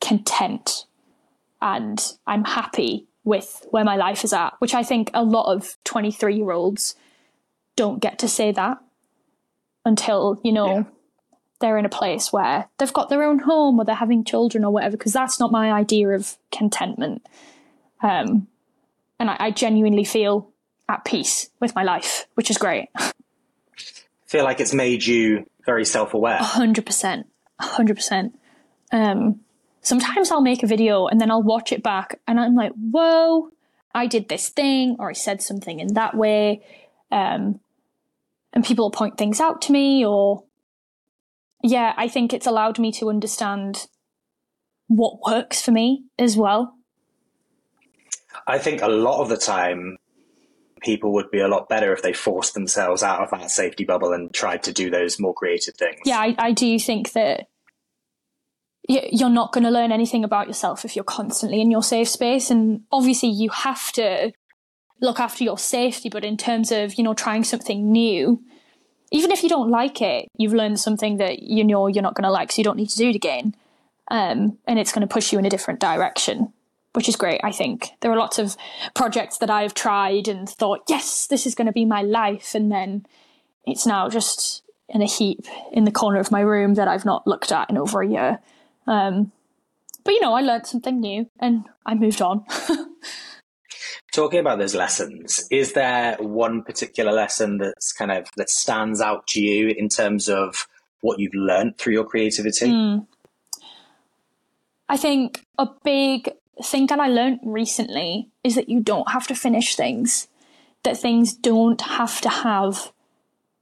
content 0.00 0.86
and 1.60 2.00
I'm 2.28 2.44
happy 2.44 3.08
with 3.24 3.66
where 3.72 3.82
my 3.82 3.96
life 3.96 4.22
is 4.22 4.32
at, 4.32 4.54
which 4.60 4.72
I 4.72 4.84
think 4.84 5.10
a 5.14 5.24
lot 5.24 5.52
of 5.52 5.76
23 5.82 6.36
year 6.36 6.52
olds 6.52 6.94
don't 7.74 8.00
get 8.00 8.20
to 8.20 8.28
say 8.28 8.52
that 8.52 8.78
until, 9.84 10.40
you 10.44 10.52
know, 10.52 10.76
yeah. 10.76 10.84
They're 11.60 11.78
in 11.78 11.84
a 11.84 11.90
place 11.90 12.32
where 12.32 12.68
they've 12.78 12.92
got 12.92 13.08
their 13.08 13.22
own 13.22 13.38
home 13.38 13.78
or 13.78 13.84
they're 13.84 13.94
having 13.94 14.24
children 14.24 14.64
or 14.64 14.72
whatever, 14.72 14.96
because 14.96 15.12
that's 15.12 15.38
not 15.38 15.52
my 15.52 15.70
idea 15.70 16.08
of 16.08 16.36
contentment. 16.50 17.26
Um, 18.02 18.48
and 19.18 19.30
I, 19.30 19.36
I 19.38 19.50
genuinely 19.50 20.04
feel 20.04 20.50
at 20.88 21.04
peace 21.04 21.50
with 21.60 21.74
my 21.74 21.82
life, 21.84 22.26
which 22.34 22.50
is 22.50 22.58
great. 22.58 22.88
feel 24.26 24.44
like 24.44 24.60
it's 24.60 24.74
made 24.74 25.06
you 25.06 25.46
very 25.64 25.84
self 25.84 26.14
aware. 26.14 26.38
A 26.38 26.44
hundred 26.44 26.86
percent. 26.86 27.26
A 27.58 27.64
hundred 27.64 27.96
percent. 27.96 28.38
Um, 28.92 29.40
sometimes 29.82 30.30
I'll 30.30 30.40
make 30.40 30.62
a 30.62 30.66
video 30.66 31.06
and 31.06 31.20
then 31.20 31.30
I'll 31.30 31.42
watch 31.42 31.72
it 31.72 31.82
back 31.82 32.20
and 32.26 32.40
I'm 32.40 32.54
like, 32.54 32.72
whoa, 32.72 33.50
I 33.94 34.06
did 34.06 34.28
this 34.28 34.48
thing 34.48 34.96
or 34.98 35.10
I 35.10 35.12
said 35.12 35.42
something 35.42 35.80
in 35.80 35.94
that 35.94 36.16
way. 36.16 36.62
Um, 37.12 37.60
and 38.52 38.64
people 38.64 38.86
will 38.86 38.90
point 38.90 39.18
things 39.18 39.40
out 39.40 39.62
to 39.62 39.72
me 39.72 40.04
or, 40.04 40.44
yeah, 41.62 41.94
I 41.96 42.08
think 42.08 42.32
it's 42.32 42.46
allowed 42.46 42.78
me 42.78 42.92
to 42.92 43.08
understand 43.08 43.86
what 44.88 45.20
works 45.26 45.62
for 45.62 45.70
me 45.70 46.04
as 46.18 46.36
well. 46.36 46.74
I 48.46 48.58
think 48.58 48.82
a 48.82 48.88
lot 48.88 49.20
of 49.20 49.28
the 49.28 49.36
time, 49.36 49.98
people 50.80 51.12
would 51.12 51.30
be 51.30 51.40
a 51.40 51.48
lot 51.48 51.68
better 51.68 51.92
if 51.92 52.02
they 52.02 52.12
forced 52.12 52.54
themselves 52.54 53.02
out 53.02 53.22
of 53.22 53.30
that 53.30 53.50
safety 53.50 53.84
bubble 53.84 54.12
and 54.12 54.32
tried 54.32 54.62
to 54.64 54.72
do 54.72 54.90
those 54.90 55.20
more 55.20 55.34
creative 55.34 55.74
things. 55.74 56.00
Yeah, 56.04 56.18
I, 56.18 56.34
I 56.38 56.52
do 56.52 56.78
think 56.78 57.12
that 57.12 57.46
you're 58.88 59.30
not 59.30 59.52
going 59.52 59.64
to 59.64 59.70
learn 59.70 59.92
anything 59.92 60.24
about 60.24 60.48
yourself 60.48 60.84
if 60.84 60.96
you're 60.96 61.04
constantly 61.04 61.60
in 61.60 61.70
your 61.70 61.82
safe 61.82 62.08
space. 62.08 62.50
And 62.50 62.82
obviously, 62.90 63.28
you 63.28 63.50
have 63.50 63.92
to 63.92 64.32
look 65.00 65.20
after 65.20 65.44
your 65.44 65.58
safety. 65.58 66.08
But 66.08 66.24
in 66.24 66.36
terms 66.36 66.72
of, 66.72 66.94
you 66.94 67.04
know, 67.04 67.14
trying 67.14 67.44
something 67.44 67.92
new, 67.92 68.42
even 69.10 69.30
if 69.30 69.42
you 69.42 69.48
don't 69.48 69.70
like 69.70 70.00
it, 70.00 70.28
you've 70.36 70.54
learned 70.54 70.78
something 70.78 71.16
that 71.16 71.42
you 71.42 71.64
know 71.64 71.86
you're 71.86 72.02
not 72.02 72.14
going 72.14 72.24
to 72.24 72.30
like, 72.30 72.52
so 72.52 72.58
you 72.58 72.64
don't 72.64 72.76
need 72.76 72.90
to 72.90 72.98
do 72.98 73.08
it 73.08 73.16
again. 73.16 73.54
Um, 74.10 74.58
and 74.66 74.78
it's 74.78 74.92
going 74.92 75.06
to 75.06 75.12
push 75.12 75.32
you 75.32 75.38
in 75.38 75.44
a 75.44 75.50
different 75.50 75.80
direction, 75.80 76.52
which 76.92 77.08
is 77.08 77.16
great, 77.16 77.40
I 77.42 77.52
think. 77.52 77.90
There 78.00 78.10
are 78.10 78.16
lots 78.16 78.38
of 78.38 78.56
projects 78.94 79.38
that 79.38 79.50
I've 79.50 79.74
tried 79.74 80.28
and 80.28 80.48
thought, 80.48 80.82
yes, 80.88 81.26
this 81.26 81.46
is 81.46 81.54
going 81.54 81.66
to 81.66 81.72
be 81.72 81.84
my 81.84 82.02
life. 82.02 82.54
And 82.54 82.70
then 82.70 83.06
it's 83.64 83.86
now 83.86 84.08
just 84.08 84.62
in 84.88 85.02
a 85.02 85.06
heap 85.06 85.46
in 85.72 85.84
the 85.84 85.92
corner 85.92 86.18
of 86.18 86.32
my 86.32 86.40
room 86.40 86.74
that 86.74 86.88
I've 86.88 87.04
not 87.04 87.26
looked 87.26 87.52
at 87.52 87.70
in 87.70 87.78
over 87.78 88.02
a 88.02 88.08
year. 88.08 88.38
Um, 88.86 89.32
but 90.04 90.12
you 90.12 90.20
know, 90.20 90.34
I 90.34 90.40
learned 90.40 90.66
something 90.66 91.00
new 91.00 91.28
and 91.38 91.68
I 91.86 91.94
moved 91.94 92.22
on. 92.22 92.44
Talking 94.12 94.40
about 94.40 94.58
those 94.58 94.74
lessons, 94.74 95.46
is 95.50 95.72
there 95.74 96.16
one 96.18 96.62
particular 96.62 97.12
lesson 97.12 97.58
that's 97.58 97.92
kind 97.92 98.10
of 98.10 98.28
that 98.36 98.50
stands 98.50 99.00
out 99.00 99.26
to 99.28 99.40
you 99.40 99.68
in 99.68 99.88
terms 99.88 100.28
of 100.28 100.66
what 101.00 101.20
you've 101.20 101.34
learned 101.34 101.78
through 101.78 101.92
your 101.92 102.04
creativity? 102.04 102.66
Mm. 102.66 103.06
I 104.88 104.96
think 104.96 105.46
a 105.56 105.68
big 105.84 106.30
thing 106.62 106.86
that 106.88 106.98
I 106.98 107.06
learned 107.06 107.40
recently 107.44 108.28
is 108.42 108.56
that 108.56 108.68
you 108.68 108.80
don't 108.80 109.10
have 109.10 109.28
to 109.28 109.34
finish 109.34 109.76
things, 109.76 110.26
that 110.82 110.98
things 110.98 111.32
don't 111.32 111.80
have 111.80 112.20
to 112.22 112.28
have 112.28 112.92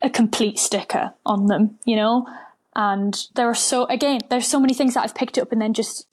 a 0.01 0.09
complete 0.09 0.59
sticker 0.59 1.13
on 1.27 1.47
them, 1.47 1.79
you 1.85 1.97
know? 1.97 2.27
And 2.75 3.15
there 3.35 3.49
are 3.49 3.55
so, 3.55 3.85
again, 3.87 4.21
there's 4.31 4.47
so 4.47 4.59
many 4.59 4.73
things 4.73 4.95
that 4.95 5.05
I've 5.05 5.15
picked 5.15 5.37
up 5.37 5.53
and 5.53 5.61
then 5.61 5.75
just 5.75 6.08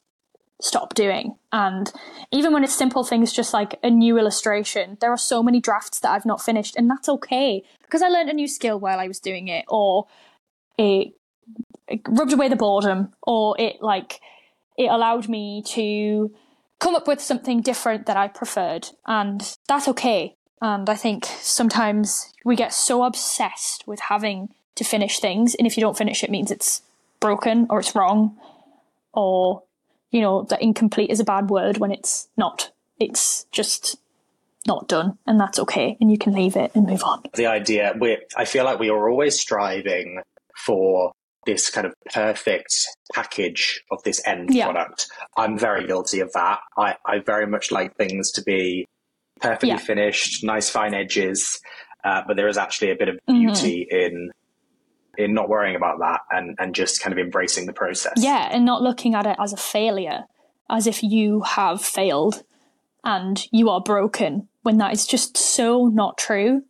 stop 0.62 0.94
doing. 0.94 1.36
And 1.52 1.91
even 2.32 2.54
when 2.54 2.63
it's 2.63 2.76
simple 2.76 3.04
things, 3.04 3.34
just 3.34 3.54
like 3.54 3.78
a 3.84 3.89
new 3.89 4.18
illustration, 4.18 4.98
there 5.02 5.12
are 5.12 5.18
so 5.18 5.44
many 5.44 5.60
drafts 5.60 6.00
that 6.00 6.12
I've 6.12 6.26
not 6.26 6.41
finished, 6.41 6.76
and 6.76 6.89
that's 6.89 7.10
okay 7.10 7.63
because 7.82 8.02
I 8.02 8.08
learned 8.08 8.30
a 8.30 8.34
new 8.34 8.48
skill 8.48 8.80
while 8.80 9.00
I 9.00 9.08
was 9.08 9.20
doing 9.20 9.48
it, 9.48 9.65
or 9.68 10.08
it, 10.78 11.13
it 11.88 12.02
rubbed 12.08 12.34
away 12.34 12.50
the 12.50 12.56
boredom, 12.56 13.13
or 13.22 13.56
it 13.60 13.82
like, 13.82 14.20
it 14.78 14.88
allowed 14.88 15.30
me 15.30 15.62
to 15.68 16.34
come 16.80 16.96
up 16.96 17.08
with 17.08 17.22
something 17.22 17.62
different 17.62 18.06
that 18.06 18.18
I 18.18 18.28
preferred. 18.28 18.89
And 19.06 19.58
that's 19.68 19.88
okay. 19.89 20.36
And 20.62 20.89
I 20.89 20.96
think 20.96 21.26
sometimes 21.26 22.34
we 22.44 22.56
get 22.56 22.74
so 22.74 23.04
obsessed 23.04 23.86
with 23.86 24.00
having 24.00 24.50
to 24.76 24.84
finish 24.84 25.20
things. 25.20 25.54
And 25.56 25.68
if 25.68 25.78
you 25.78 25.82
don't 25.82 25.98
finish 25.98 26.24
it, 26.24 26.30
means 26.30 26.50
it's 26.50 26.82
broken 27.20 27.68
or 27.70 27.80
it's 27.80 27.96
wrong 27.96 28.38
or, 29.13 29.63
you 30.15 30.21
know, 30.21 30.43
that 30.43 30.62
incomplete 30.62 31.10
is 31.10 31.19
a 31.19 31.25
bad 31.25 31.49
word 31.49 31.78
when 31.78 31.91
it's 31.91 32.30
not. 32.38 32.71
It's 33.01 33.45
just 33.51 33.97
not 34.65 34.88
done 34.88 35.17
and 35.28 35.38
that's 35.38 35.60
okay. 35.60 35.97
And 35.99 36.10
you 36.10 36.17
can 36.17 36.32
leave 36.32 36.56
it 36.56 36.71
and 36.73 36.88
move 36.88 37.04
on. 37.04 37.23
The 37.34 37.47
idea, 37.47 37.93
we 37.99 38.19
I 38.38 38.45
feel 38.45 38.63
like 38.63 38.80
we 38.80 38.89
are 38.89 39.10
always 39.10 39.38
striving 39.38 40.21
for 40.56 41.12
this 41.45 41.69
kind 41.69 41.86
of 41.86 41.93
perfect 42.13 42.73
package 43.13 43.84
of 43.91 44.01
this 44.04 44.25
end 44.25 44.54
yeah. 44.54 44.71
product. 44.71 45.08
I'm 45.36 45.60
very 45.60 45.86
guilty 45.86 46.21
of 46.21 46.32
that. 46.32 46.60
I, 46.78 46.95
I 47.06 47.19
very 47.19 47.45
much 47.45 47.69
like 47.69 47.97
things 47.97 48.32
to 48.32 48.41
be 48.41 48.88
perfectly 49.41 49.69
yeah. 49.69 49.78
finished, 49.78 50.45
nice 50.45 50.69
fine 50.69 50.93
edges, 50.93 51.60
uh, 52.06 52.21
but 52.25 52.38
there 52.38 52.47
is 52.47 52.58
actually 52.58 52.91
a 52.91 52.95
bit 52.95 53.10
of 53.10 53.15
mm-hmm. 53.15 53.47
beauty 53.47 53.86
mm-hmm. 53.91 54.15
in 54.15 54.32
in 55.17 55.34
not 55.34 55.49
worrying 55.49 55.75
about 55.75 55.99
that 55.99 56.21
and, 56.32 56.56
and 56.60 56.75
just 56.75 57.01
kind 57.01 57.13
of 57.13 57.19
embracing 57.19 57.65
the 57.65 57.73
process. 57.73 58.13
Yeah, 58.17 58.49
and 58.51 58.65
not 58.65 58.82
looking 58.82 59.15
at 59.15 59.25
it 59.25 59.38
as 59.39 59.54
a 59.54 59.58
failure, 59.58 60.25
as 60.69 60.88
if 60.88 61.04
you 61.04 61.41
have 61.41 61.82
failed 61.82 62.43
and 63.04 63.45
you 63.51 63.69
are 63.69 63.82
broken, 63.82 64.47
when 64.63 64.78
that 64.78 64.93
is 64.93 65.06
just 65.06 65.38
so 65.38 65.88
not 65.88 66.17
true. 66.17 66.63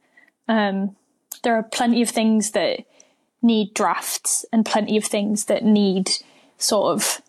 Um, 0.48 0.96
there 1.44 1.56
are 1.56 1.64
plenty 1.64 2.02
of 2.02 2.10
things 2.10 2.52
that 2.52 2.86
need 3.42 3.74
drafts 3.74 4.46
and 4.52 4.66
plenty 4.66 4.98
of 4.98 5.06
things 5.06 5.46
that 5.46 5.64
need 5.64 6.10
sort 6.58 6.94
of 6.94 7.22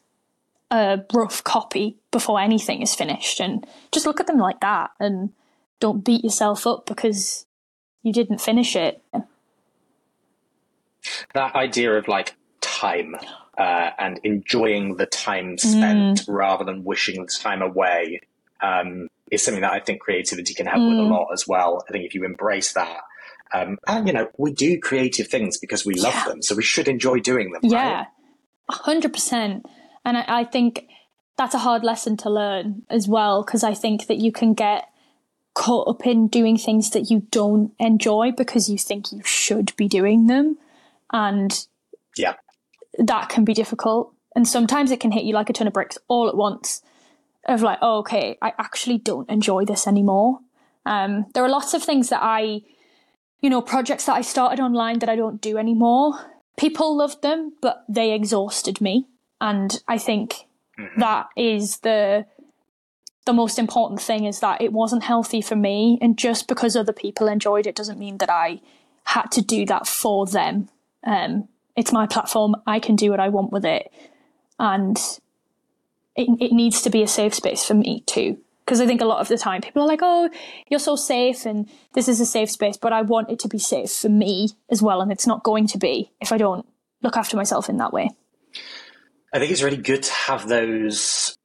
a 0.71 1.01
rough 1.13 1.45
copy 1.45 1.97
before 2.11 2.41
anything 2.41 2.83
is 2.83 2.95
finished. 2.95 3.41
And 3.41 3.67
just 3.93 4.07
look 4.07 4.21
at 4.21 4.27
them 4.27 4.39
like 4.39 4.61
that 4.61 4.91
and 4.99 5.33
don't 5.79 6.05
beat 6.05 6.25
yourself 6.25 6.67
up 6.67 6.87
because 6.87 7.47
you 8.03 8.13
didn't 8.13 8.41
finish 8.41 8.75
it 8.75 9.03
that 11.37 11.55
idea 11.55 11.93
of 11.93 12.09
like 12.09 12.35
time 12.61 13.15
uh, 13.59 13.91
and 13.99 14.21
enjoying 14.25 14.97
the 14.97 15.07
time 15.07 15.57
spent 15.57 16.21
mm. 16.21 16.25
rather 16.29 16.65
than 16.65 16.85
wishing 16.85 17.23
the 17.23 17.33
time 17.41 17.63
away 17.63 18.21
um, 18.61 19.09
is 19.31 19.45
something 19.45 19.63
that 19.63 19.73
I 19.73 19.81
think 19.81 20.01
creativity 20.01 20.55
can 20.55 20.67
help 20.67 20.81
mm. 20.81 20.91
with 20.91 20.99
a 20.99 21.03
mm. 21.03 21.11
lot 21.11 21.29
as 21.33 21.47
well. 21.47 21.83
I 21.89 21.93
think 21.93 22.05
if 22.05 22.15
you 22.15 22.25
embrace 22.25 22.73
that, 22.75 23.01
um, 23.55 23.79
and 23.87 24.07
you 24.07 24.13
know, 24.13 24.29
we 24.39 24.53
do 24.53 24.79
creative 24.81 25.29
things 25.29 25.59
because 25.59 25.87
we 25.87 25.95
love 25.95 26.15
yeah. 26.15 26.25
them, 26.29 26.43
so 26.43 26.55
we 26.55 26.63
should 26.63 26.89
enjoy 26.89 27.21
doing 27.21 27.53
them. 27.53 27.61
Yeah, 27.63 28.07
hundred 28.69 29.13
percent. 29.13 29.67
And 30.05 30.17
I, 30.17 30.25
I 30.27 30.45
think 30.45 30.87
that's 31.37 31.55
a 31.55 31.59
hard 31.59 31.85
lesson 31.85 32.17
to 32.19 32.31
learn 32.31 32.83
as 32.91 33.07
well 33.07 33.45
because 33.45 33.63
I 33.63 33.75
think 33.75 34.07
that 34.07 34.19
you 34.19 34.33
can 34.33 34.55
get 34.55 34.89
caught 35.55 35.89
up 35.89 36.07
in 36.07 36.29
doing 36.29 36.59
things 36.59 36.91
that 36.91 37.11
you 37.11 37.27
don't 37.31 37.73
enjoy 37.79 38.31
because 38.31 38.69
you 38.69 38.79
think 38.79 39.13
you 39.13 39.23
should 39.25 39.75
be 39.77 39.89
doing 39.89 40.27
them. 40.27 40.59
And 41.13 41.67
yeah, 42.17 42.35
that 42.99 43.29
can 43.29 43.45
be 43.45 43.55
difficult. 43.55 44.13
And 44.35 44.47
sometimes 44.47 44.91
it 44.91 45.01
can 45.01 45.13
hit 45.13 45.25
you 45.25 45.35
like 45.35 45.51
a 45.51 45.53
ton 45.53 45.67
of 45.67 45.73
bricks 45.73 45.99
all 46.09 46.29
at 46.29 46.37
once 46.37 46.83
of 47.47 47.63
like, 47.63 47.79
oh, 47.81 47.99
okay, 47.99 48.37
I 48.43 48.53
actually 48.59 48.99
don't 48.99 49.29
enjoy 49.31 49.65
this 49.65 49.87
anymore. 49.87 50.41
Um, 50.85 51.27
there 51.35 51.45
are 51.45 51.49
lots 51.49 51.75
of 51.75 51.83
things 51.83 52.11
that 52.11 52.23
I, 52.23 52.63
you 53.41 53.51
know, 53.51 53.63
projects 53.63 54.07
that 54.07 54.15
I 54.15 54.21
started 54.21 54.61
online 54.61 54.99
that 55.01 55.09
I 55.09 55.17
don't 55.17 55.41
do 55.41 55.59
anymore. 55.59 56.15
People 56.57 56.97
loved 56.97 57.23
them, 57.23 57.53
but 57.61 57.85
they 57.89 58.13
exhausted 58.13 58.81
me. 58.81 59.07
And 59.41 59.83
I 59.89 59.99
think 59.99 60.47
mm-hmm. 60.79 61.01
that 61.01 61.29
is 61.37 61.79
the 61.79 62.27
the 63.27 63.33
most 63.33 63.59
important 63.59 64.01
thing 64.01 64.25
is 64.25 64.39
that 64.39 64.63
it 64.63 64.73
wasn't 64.73 65.03
healthy 65.03 65.41
for 65.41 65.57
me. 65.57 65.99
And 66.01 66.17
just 66.17 66.47
because 66.47 66.77
other 66.77 66.93
people 66.93 67.27
enjoyed 67.27 67.67
it 67.67 67.75
doesn't 67.75 67.99
mean 67.99 68.19
that 68.19 68.31
I 68.31 68.61
had 69.03 69.33
to 69.33 69.43
do 69.43 69.67
that 69.67 69.89
for 69.89 70.27
them. 70.27 70.69
Um, 71.07 71.49
it's 71.77 71.93
my 71.93 72.07
platform. 72.07 72.57
I 72.67 72.81
can 72.81 72.97
do 72.97 73.11
what 73.11 73.21
I 73.21 73.31
want 73.31 73.53
with 73.53 73.65
it. 73.65 73.91
And 74.59 74.99
it, 76.17 76.29
it 76.41 76.53
needs 76.53 76.83
to 76.83 76.91
be 76.91 77.03
a 77.03 77.09
safe 77.09 77.35
space 77.35 77.65
for 77.65 77.75
me 77.75 78.03
too. 78.07 78.39
Because 78.65 78.81
I 78.81 78.87
think 78.87 79.01
a 79.01 79.07
lot 79.07 79.21
of 79.21 79.29
the 79.29 79.39
time 79.39 79.61
people 79.61 79.83
are 79.83 79.87
like, 79.87 80.01
oh, 80.03 80.29
you're 80.69 80.81
so 80.81 80.97
safe 80.97 81.47
and 81.47 81.69
this 81.95 82.09
is 82.09 82.21
a 82.21 82.27
safe 82.27 82.51
space, 82.51 82.77
but 82.77 82.93
I 82.93 83.03
want 83.03 83.31
it 83.31 83.39
to 83.41 83.49
be 83.49 83.59
safe 83.59 83.93
for 83.93 84.09
me 84.09 84.49
as 84.69 84.83
well. 84.83 85.01
And 85.01 85.13
it's 85.13 85.27
not 85.27 85.45
going 85.45 85.69
to 85.69 85.79
be 85.79 86.11
if 86.21 86.33
I 86.33 86.39
don't 86.39 86.67
look 87.01 87.17
after 87.17 87.37
myself 87.37 87.69
in 87.69 87.77
that 87.77 87.93
way. 87.93 88.11
I 89.33 89.39
think 89.39 89.53
it's 89.53 89.63
really 89.63 89.77
good 89.77 90.03
to 90.03 90.13
have 90.13 90.49
those 90.49 91.37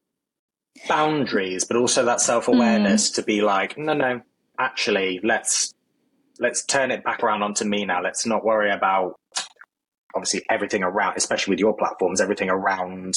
boundaries, 0.88 1.66
but 1.66 1.78
also 1.78 2.06
that 2.06 2.22
self 2.22 2.48
awareness 2.48 3.12
mm. 3.12 3.16
to 3.16 3.24
be 3.24 3.42
like, 3.42 3.78
no, 3.78 3.94
no, 3.94 4.22
actually, 4.58 5.20
let's 5.24 5.74
let's 6.40 6.64
turn 6.64 6.90
it 6.90 7.04
back 7.04 7.22
around 7.22 7.44
onto 7.44 7.66
me 7.66 7.86
now. 7.86 8.02
Let's 8.02 8.26
not 8.26 8.44
worry 8.44 8.72
about 8.72 9.16
obviously 10.16 10.44
everything 10.50 10.84
around, 10.84 11.18
especially 11.18 11.52
with 11.52 11.60
your 11.60 11.76
platforms, 11.76 12.22
everything 12.22 12.50
around 12.50 13.16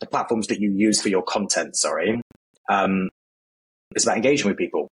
the 0.00 0.06
platforms 0.06 0.46
that 0.48 0.60
you 0.60 0.72
use 0.74 1.00
for 1.00 1.08
your 1.08 1.22
content. 1.22 1.76
Sorry, 1.76 2.20
um, 2.68 3.08
it's 3.94 4.04
about 4.04 4.16
engaging 4.16 4.48
with 4.48 4.56
people, 4.56 4.88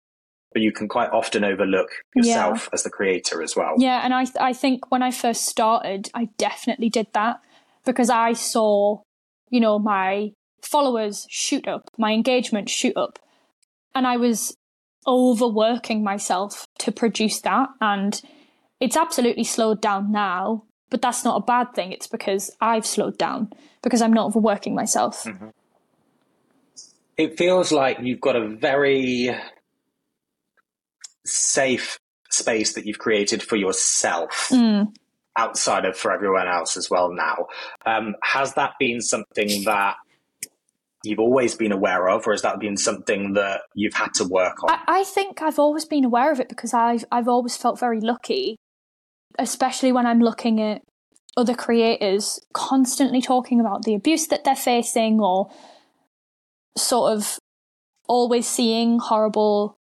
but 0.53 0.61
you 0.61 0.71
can 0.71 0.87
quite 0.87 1.09
often 1.11 1.43
overlook 1.43 1.89
yourself 2.15 2.63
yeah. 2.63 2.69
as 2.73 2.83
the 2.83 2.89
creator 2.89 3.41
as 3.41 3.55
well. 3.55 3.75
Yeah, 3.77 4.01
and 4.03 4.13
I 4.13 4.25
I 4.39 4.53
think 4.53 4.91
when 4.91 5.01
I 5.01 5.11
first 5.11 5.45
started, 5.45 6.09
I 6.13 6.29
definitely 6.37 6.89
did 6.89 7.07
that 7.13 7.41
because 7.85 8.09
I 8.09 8.33
saw, 8.33 9.01
you 9.49 9.59
know, 9.59 9.79
my 9.79 10.31
followers 10.61 11.27
shoot 11.29 11.67
up, 11.67 11.89
my 11.97 12.13
engagement 12.13 12.69
shoot 12.69 12.95
up, 12.95 13.19
and 13.93 14.07
I 14.07 14.17
was 14.17 14.55
overworking 15.07 16.03
myself 16.03 16.65
to 16.79 16.91
produce 16.91 17.41
that 17.41 17.69
and 17.81 18.21
it's 18.79 18.97
absolutely 18.97 19.43
slowed 19.43 19.81
down 19.81 20.11
now 20.11 20.63
but 20.93 21.01
that's 21.01 21.25
not 21.25 21.41
a 21.41 21.43
bad 21.43 21.73
thing 21.73 21.91
it's 21.91 22.05
because 22.05 22.51
i've 22.61 22.85
slowed 22.85 23.17
down 23.17 23.51
because 23.81 23.99
i'm 23.99 24.13
not 24.13 24.27
overworking 24.27 24.75
myself 24.75 25.23
mm-hmm. 25.23 25.47
it 27.17 27.35
feels 27.35 27.71
like 27.71 27.97
you've 27.99 28.21
got 28.21 28.35
a 28.35 28.47
very 28.47 29.35
safe 31.25 31.97
space 32.29 32.73
that 32.73 32.85
you've 32.85 32.99
created 32.99 33.41
for 33.41 33.55
yourself 33.55 34.49
mm. 34.51 34.85
outside 35.35 35.83
of 35.83 35.97
for 35.97 36.11
everyone 36.11 36.47
else 36.47 36.77
as 36.77 36.91
well 36.91 37.11
now 37.11 37.47
um, 37.87 38.13
has 38.21 38.53
that 38.53 38.73
been 38.79 39.01
something 39.01 39.63
that 39.63 39.95
you've 41.03 41.19
always 41.19 41.55
been 41.55 41.71
aware 41.71 42.07
of, 42.07 42.25
or 42.25 42.31
has 42.31 42.41
that 42.43 42.59
been 42.59 42.77
something 42.77 43.33
that 43.33 43.61
you've 43.75 43.93
had 43.93 44.13
to 44.15 44.23
work 44.23 44.63
on? 44.63 44.71
I, 44.71 45.01
I 45.01 45.03
think 45.03 45.41
I've 45.41 45.59
always 45.59 45.85
been 45.85 46.05
aware 46.05 46.31
of 46.31 46.39
it 46.39 46.47
because 46.49 46.73
I've 46.73 47.03
I've 47.11 47.27
always 47.27 47.57
felt 47.57 47.79
very 47.79 47.99
lucky, 47.99 48.57
especially 49.39 49.91
when 49.91 50.05
I'm 50.05 50.19
looking 50.19 50.61
at 50.61 50.81
other 51.35 51.55
creators 51.55 52.39
constantly 52.53 53.21
talking 53.21 53.59
about 53.59 53.83
the 53.83 53.95
abuse 53.95 54.27
that 54.27 54.43
they're 54.43 54.55
facing 54.55 55.19
or 55.19 55.49
sort 56.77 57.13
of 57.13 57.39
always 58.07 58.47
seeing 58.47 58.99
horrible 58.99 59.77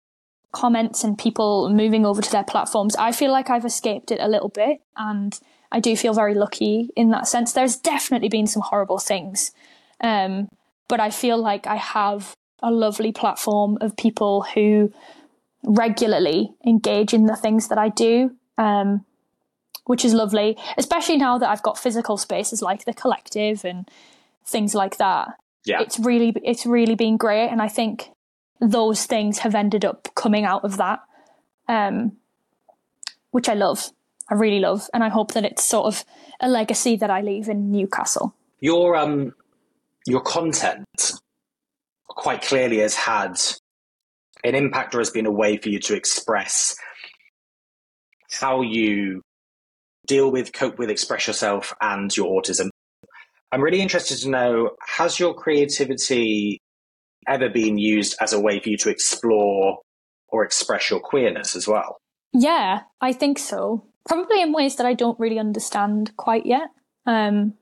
comments 0.51 1.03
and 1.03 1.17
people 1.17 1.69
moving 1.69 2.05
over 2.05 2.21
to 2.21 2.31
their 2.31 2.43
platforms. 2.43 2.95
I 2.95 3.11
feel 3.11 3.31
like 3.31 3.49
I've 3.49 3.65
escaped 3.65 4.11
it 4.11 4.19
a 4.19 4.27
little 4.27 4.49
bit 4.49 4.81
and 4.97 5.39
I 5.71 5.79
do 5.79 5.95
feel 5.95 6.13
very 6.13 6.33
lucky 6.33 6.89
in 6.95 7.11
that 7.11 7.27
sense. 7.27 7.53
There's 7.53 7.75
definitely 7.77 8.29
been 8.29 8.47
some 8.47 8.63
horrible 8.63 8.97
things. 8.97 9.51
Um, 10.01 10.49
but 10.87 10.99
I 10.99 11.11
feel 11.11 11.37
like 11.37 11.67
I 11.67 11.75
have 11.75 12.35
a 12.61 12.71
lovely 12.71 13.11
platform 13.11 13.77
of 13.79 13.95
people 13.95 14.41
who 14.41 14.91
regularly 15.63 16.53
engage 16.65 17.13
in 17.13 17.25
the 17.25 17.35
things 17.35 17.67
that 17.67 17.77
I 17.77 17.89
do, 17.89 18.31
um, 18.57 19.05
which 19.89 20.05
is 20.05 20.13
lovely, 20.13 20.55
especially 20.77 21.17
now 21.17 21.39
that 21.39 21.49
I've 21.49 21.63
got 21.63 21.75
physical 21.75 22.15
spaces 22.15 22.61
like 22.61 22.85
the 22.85 22.93
collective 22.93 23.65
and 23.65 23.89
things 24.45 24.75
like 24.75 24.97
that. 24.97 25.29
Yeah. 25.65 25.81
It's 25.81 25.97
really 25.97 26.31
it's 26.43 26.67
really 26.67 26.93
been 26.93 27.17
great 27.17 27.47
and 27.47 27.59
I 27.59 27.69
think 27.69 28.11
those 28.61 29.07
things 29.07 29.39
have 29.39 29.55
ended 29.55 29.83
up 29.83 30.07
coming 30.13 30.45
out 30.45 30.63
of 30.63 30.77
that. 30.77 30.99
Um, 31.67 32.17
which 33.31 33.49
I 33.49 33.55
love. 33.55 33.89
I 34.29 34.35
really 34.35 34.59
love 34.59 34.87
and 34.93 35.03
I 35.03 35.09
hope 35.09 35.31
that 35.31 35.43
it's 35.43 35.65
sort 35.65 35.87
of 35.87 36.05
a 36.39 36.47
legacy 36.47 36.95
that 36.97 37.09
I 37.09 37.21
leave 37.21 37.49
in 37.49 37.71
Newcastle. 37.71 38.35
Your 38.59 38.95
um 38.95 39.33
your 40.05 40.21
content 40.21 40.85
quite 42.07 42.43
clearly 42.43 42.77
has 42.77 42.93
had 42.93 43.39
an 44.43 44.53
impact 44.53 44.93
or 44.93 44.99
has 44.99 45.09
been 45.09 45.25
a 45.25 45.31
way 45.31 45.57
for 45.57 45.69
you 45.69 45.79
to 45.79 45.95
express 45.95 46.75
how 48.29 48.61
you 48.61 49.23
deal 50.09 50.29
with, 50.31 50.51
cope 50.51 50.77
with, 50.77 50.89
express 50.89 51.27
yourself 51.27 51.73
and 51.79 52.15
your 52.17 52.41
autism. 52.41 52.69
I'm 53.51 53.61
really 53.61 53.81
interested 53.81 54.17
to 54.19 54.29
know 54.29 54.71
has 54.97 55.19
your 55.19 55.33
creativity 55.33 56.59
ever 57.27 57.49
been 57.49 57.77
used 57.77 58.15
as 58.19 58.33
a 58.33 58.39
way 58.39 58.59
for 58.59 58.69
you 58.69 58.77
to 58.77 58.89
explore 58.89 59.79
or 60.27 60.43
express 60.43 60.89
your 60.89 60.99
queerness 60.99 61.55
as 61.55 61.67
well? 61.67 61.97
Yeah, 62.33 62.81
I 63.01 63.13
think 63.13 63.39
so. 63.39 63.85
Probably 64.07 64.41
in 64.41 64.51
ways 64.51 64.75
that 64.75 64.85
I 64.85 64.93
don't 64.93 65.19
really 65.19 65.39
understand 65.39 66.15
quite 66.17 66.45
yet. 66.45 66.69
Um, 67.05 67.53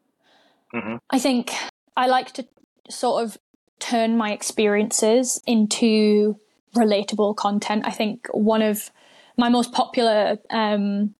mm-hmm. 0.73 0.95
I 1.09 1.19
think 1.19 1.53
I 1.95 2.07
like 2.07 2.31
to 2.33 2.47
sort 2.89 3.23
of 3.23 3.37
turn 3.79 4.17
my 4.17 4.31
experiences 4.31 5.41
into 5.45 6.39
relatable 6.75 7.35
content. 7.35 7.83
I 7.85 7.91
think 7.91 8.27
one 8.31 8.61
of 8.61 8.91
my 9.37 9.49
most 9.49 9.71
popular 9.71 10.37
um, 10.49 11.15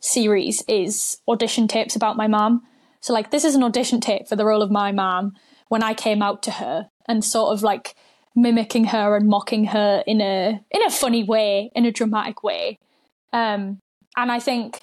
series 0.00 0.62
is 0.68 1.18
audition 1.28 1.68
tapes 1.68 1.96
about 1.96 2.16
my 2.16 2.26
mom. 2.26 2.62
So, 3.00 3.12
like, 3.12 3.30
this 3.30 3.44
is 3.44 3.54
an 3.54 3.62
audition 3.62 4.00
tape 4.00 4.28
for 4.28 4.36
the 4.36 4.44
role 4.44 4.62
of 4.62 4.70
my 4.70 4.92
mom 4.92 5.34
when 5.68 5.82
I 5.82 5.94
came 5.94 6.22
out 6.22 6.42
to 6.44 6.52
her 6.52 6.90
and 7.06 7.24
sort 7.24 7.52
of 7.52 7.62
like 7.62 7.94
mimicking 8.34 8.86
her 8.86 9.16
and 9.16 9.28
mocking 9.28 9.66
her 9.66 10.02
in 10.06 10.20
a 10.20 10.60
in 10.70 10.82
a 10.84 10.90
funny 10.90 11.24
way, 11.24 11.70
in 11.74 11.84
a 11.84 11.92
dramatic 11.92 12.42
way. 12.42 12.78
Um, 13.32 13.80
and 14.16 14.32
I 14.32 14.40
think 14.40 14.80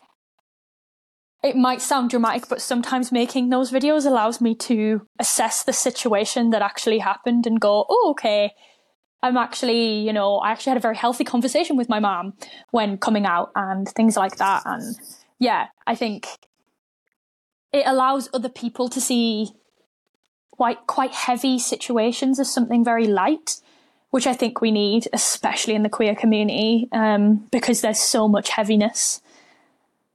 it 1.43 1.55
might 1.55 1.81
sound 1.81 2.09
dramatic, 2.09 2.49
but 2.49 2.61
sometimes 2.61 3.11
making 3.11 3.49
those 3.49 3.71
videos 3.71 4.05
allows 4.05 4.41
me 4.41 4.55
to 4.55 5.07
assess 5.19 5.63
the 5.63 5.73
situation 5.73 6.49
that 6.49 6.61
actually 6.61 6.99
happened 6.99 7.45
and 7.45 7.61
go, 7.61 7.85
oh, 7.87 8.07
okay, 8.11 8.53
I'm 9.25 9.37
actually, 9.37 10.01
you 10.01 10.13
know, 10.13 10.37
I 10.37 10.51
actually 10.51 10.69
had 10.71 10.77
a 10.77 10.81
very 10.81 10.95
healthy 10.95 11.23
conversation 11.23 11.77
with 11.77 11.89
my 11.89 11.99
mom 11.99 12.35
when 12.69 12.99
coming 12.99 13.25
out 13.25 13.51
and 13.55 13.89
things 13.89 14.15
like 14.15 14.37
that. 14.37 14.61
And 14.67 14.95
yeah, 15.39 15.69
I 15.87 15.95
think 15.95 16.27
it 17.73 17.87
allows 17.87 18.29
other 18.35 18.49
people 18.49 18.87
to 18.89 19.01
see 19.01 19.49
quite 20.51 20.85
quite 20.85 21.11
heavy 21.11 21.57
situations 21.57 22.39
as 22.39 22.53
something 22.53 22.85
very 22.85 23.07
light, 23.07 23.61
which 24.11 24.27
I 24.27 24.33
think 24.33 24.61
we 24.61 24.69
need, 24.69 25.07
especially 25.11 25.73
in 25.73 25.81
the 25.81 25.89
queer 25.89 26.13
community, 26.13 26.87
um, 26.91 27.47
because 27.51 27.81
there's 27.81 27.99
so 27.99 28.27
much 28.27 28.49
heaviness. 28.49 29.23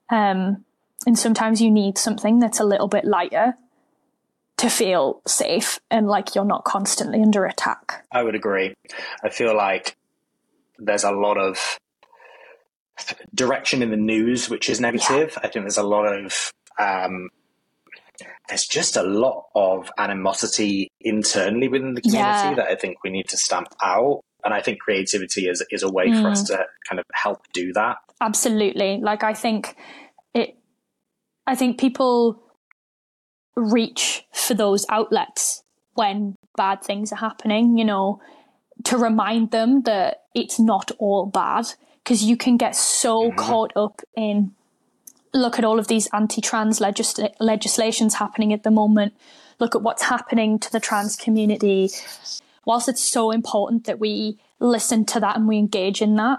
Um, 0.08 0.64
and 1.04 1.18
sometimes 1.18 1.60
you 1.60 1.70
need 1.70 1.98
something 1.98 2.38
that's 2.38 2.60
a 2.60 2.64
little 2.64 2.86
bit 2.86 3.04
lighter 3.04 3.54
to 4.60 4.68
feel 4.68 5.22
safe 5.26 5.80
and 5.90 6.06
like 6.06 6.34
you're 6.34 6.44
not 6.44 6.64
constantly 6.64 7.22
under 7.22 7.46
attack. 7.46 8.04
I 8.12 8.22
would 8.22 8.34
agree. 8.34 8.74
I 9.24 9.30
feel 9.30 9.56
like 9.56 9.96
there's 10.78 11.04
a 11.04 11.12
lot 11.12 11.38
of 11.38 11.78
direction 13.34 13.82
in 13.82 13.90
the 13.90 13.96
news 13.96 14.50
which 14.50 14.68
is 14.68 14.78
negative. 14.78 15.30
Yeah. 15.32 15.38
I 15.44 15.48
think 15.48 15.64
there's 15.64 15.78
a 15.78 15.82
lot 15.82 16.04
of 16.04 16.52
um, 16.78 17.30
there's 18.48 18.66
just 18.66 18.98
a 18.98 19.02
lot 19.02 19.46
of 19.54 19.90
animosity 19.96 20.90
internally 21.00 21.68
within 21.68 21.94
the 21.94 22.02
community 22.02 22.48
yeah. 22.48 22.54
that 22.56 22.66
I 22.66 22.74
think 22.74 23.02
we 23.02 23.08
need 23.08 23.28
to 23.28 23.38
stamp 23.38 23.68
out. 23.82 24.20
And 24.44 24.52
I 24.52 24.60
think 24.60 24.80
creativity 24.80 25.48
is 25.48 25.64
is 25.70 25.82
a 25.82 25.90
way 25.90 26.08
mm. 26.08 26.20
for 26.20 26.28
us 26.28 26.42
mm. 26.42 26.46
to 26.48 26.66
kind 26.86 26.98
of 26.98 27.06
help 27.14 27.46
do 27.54 27.72
that. 27.72 27.96
Absolutely. 28.20 28.98
Like 28.98 29.22
I 29.22 29.32
think 29.32 29.74
it 30.34 30.58
I 31.46 31.54
think 31.54 31.80
people 31.80 32.42
reach 33.60 34.24
for 34.32 34.54
those 34.54 34.86
outlets 34.88 35.62
when 35.94 36.36
bad 36.56 36.82
things 36.82 37.12
are 37.12 37.16
happening, 37.16 37.76
you 37.76 37.84
know, 37.84 38.20
to 38.84 38.96
remind 38.96 39.50
them 39.50 39.82
that 39.82 40.22
it's 40.34 40.58
not 40.58 40.90
all 40.98 41.26
bad. 41.26 41.66
Because 42.02 42.24
you 42.24 42.36
can 42.36 42.56
get 42.56 42.74
so 42.74 43.28
mm-hmm. 43.28 43.38
caught 43.38 43.72
up 43.76 44.00
in 44.16 44.52
look 45.32 45.58
at 45.58 45.64
all 45.64 45.78
of 45.78 45.88
these 45.88 46.08
anti 46.12 46.40
trans 46.40 46.80
legis- 46.80 47.20
legislations 47.38 48.14
happening 48.14 48.52
at 48.52 48.62
the 48.62 48.70
moment, 48.70 49.14
look 49.58 49.74
at 49.74 49.82
what's 49.82 50.02
happening 50.02 50.58
to 50.58 50.72
the 50.72 50.80
trans 50.80 51.14
community. 51.16 51.90
Whilst 52.64 52.88
it's 52.88 53.02
so 53.02 53.30
important 53.30 53.84
that 53.84 54.00
we 54.00 54.38
listen 54.58 55.04
to 55.06 55.20
that 55.20 55.36
and 55.36 55.46
we 55.46 55.58
engage 55.58 56.02
in 56.02 56.16
that, 56.16 56.38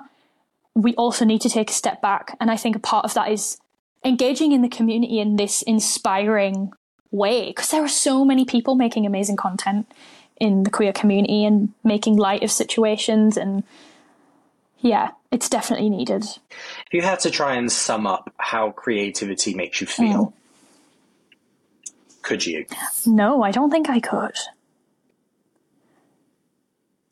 we 0.76 0.94
also 0.96 1.26
need 1.26 1.42
to 1.42 1.50
take 1.50 1.70
a 1.70 1.74
step 1.74 2.02
back. 2.02 2.36
And 2.40 2.52
I 2.52 2.58
think 2.58 2.76
a 2.76 2.80
part 2.80 3.06
of 3.06 3.14
that 3.14 3.32
is 3.32 3.58
engaging 4.04 4.52
in 4.52 4.62
the 4.62 4.70
community 4.70 5.20
in 5.20 5.36
this 5.36 5.62
inspiring 5.62 6.72
way 7.12 7.48
because 7.48 7.70
there 7.70 7.84
are 7.84 7.90
so 7.90 8.24
many 8.24 8.46
people 8.46 8.76
making 8.76 9.06
amazing 9.06 9.36
content 9.36 9.92
in 10.40 10.64
the 10.64 10.70
queer 10.70 10.94
community 10.94 11.46
and 11.46 11.74
making 11.84 12.16
light 12.16 12.44
of 12.44 12.52
situations 12.52 13.38
and 13.38 13.64
yeah 14.80 15.12
it's 15.32 15.50
definitely 15.50 15.90
needed 15.90 16.24
if 16.24 16.94
you 16.94 17.02
had 17.02 17.20
to 17.20 17.30
try 17.30 17.54
and 17.56 17.72
sum 17.72 18.08
up 18.08 18.34
how 18.38 18.72
creativity 18.72 19.54
makes 19.54 19.82
you 19.82 19.88
feel 19.88 20.34
mm. 21.86 21.92
could 22.22 22.46
you 22.46 22.66
no 23.06 23.44
i 23.44 23.52
don't 23.52 23.72
think 23.72 23.90
i 23.90 24.00
could 24.00 24.36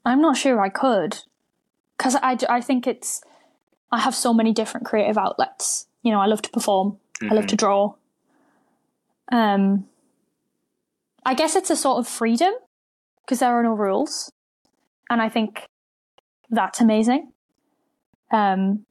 i'm 0.05 0.21
not 0.21 0.37
sure 0.37 0.59
i 0.59 0.69
could 0.69 1.19
because 1.97 2.15
I, 2.15 2.37
I 2.49 2.61
think 2.61 2.87
it's 2.87 3.21
i 3.91 3.99
have 3.99 4.15
so 4.15 4.33
many 4.33 4.53
different 4.53 4.87
creative 4.87 5.17
outlets 5.17 5.85
you 6.03 6.11
know, 6.11 6.19
I 6.19 6.25
love 6.27 6.41
to 6.43 6.49
perform. 6.49 6.97
Mm-hmm. 7.21 7.31
I 7.31 7.35
love 7.35 7.47
to 7.47 7.55
mm-hmm. 7.55 7.65
draw. 7.65 7.93
Um, 9.31 9.85
I 11.25 11.33
guess 11.33 11.55
it's 11.55 11.69
a 11.69 11.75
sort 11.75 11.99
of 11.99 12.07
freedom 12.07 12.53
because 13.21 13.39
there 13.39 13.49
are 13.49 13.63
no 13.63 13.73
rules, 13.73 14.31
and 15.09 15.21
I 15.21 15.29
think 15.29 15.67
that's 16.49 16.81
amazing. 16.81 17.31
Um, 18.31 18.85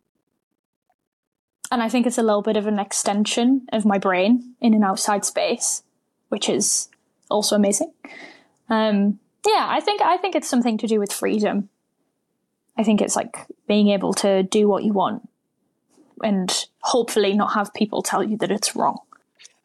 and 1.71 1.83
I 1.83 1.89
think 1.89 2.07
it's 2.07 2.19
a 2.19 2.23
little 2.23 2.43
bit 2.43 2.57
of 2.57 2.67
an 2.67 2.79
extension 2.79 3.67
of 3.73 3.85
my 3.85 3.99
brain 3.99 4.55
in 4.61 4.75
an 4.75 4.85
outside 4.85 5.25
space, 5.25 5.83
which 6.29 6.49
is 6.49 6.89
also 7.31 7.57
amazing. 7.57 7.93
Um, 8.69 9.19
yeah, 9.47 9.67
I 9.69 9.81
think 9.81 10.01
I 10.01 10.17
think 10.17 10.35
it's 10.35 10.49
something 10.49 10.79
to 10.79 10.87
do 10.87 10.99
with 10.99 11.13
freedom. 11.13 11.69
I 12.77 12.85
think 12.85 13.01
it's 13.01 13.17
like 13.17 13.47
being 13.67 13.89
able 13.89 14.15
to 14.15 14.43
do 14.45 14.69
what 14.69 14.85
you 14.85 14.93
want 14.93 15.29
and 16.23 16.67
hopefully 16.81 17.35
not 17.35 17.55
have 17.55 17.75
people 17.75 18.03
tell 18.03 18.23
you 18.23 18.37
that 18.39 18.51
it's 18.51 18.77
wrong. 18.77 18.99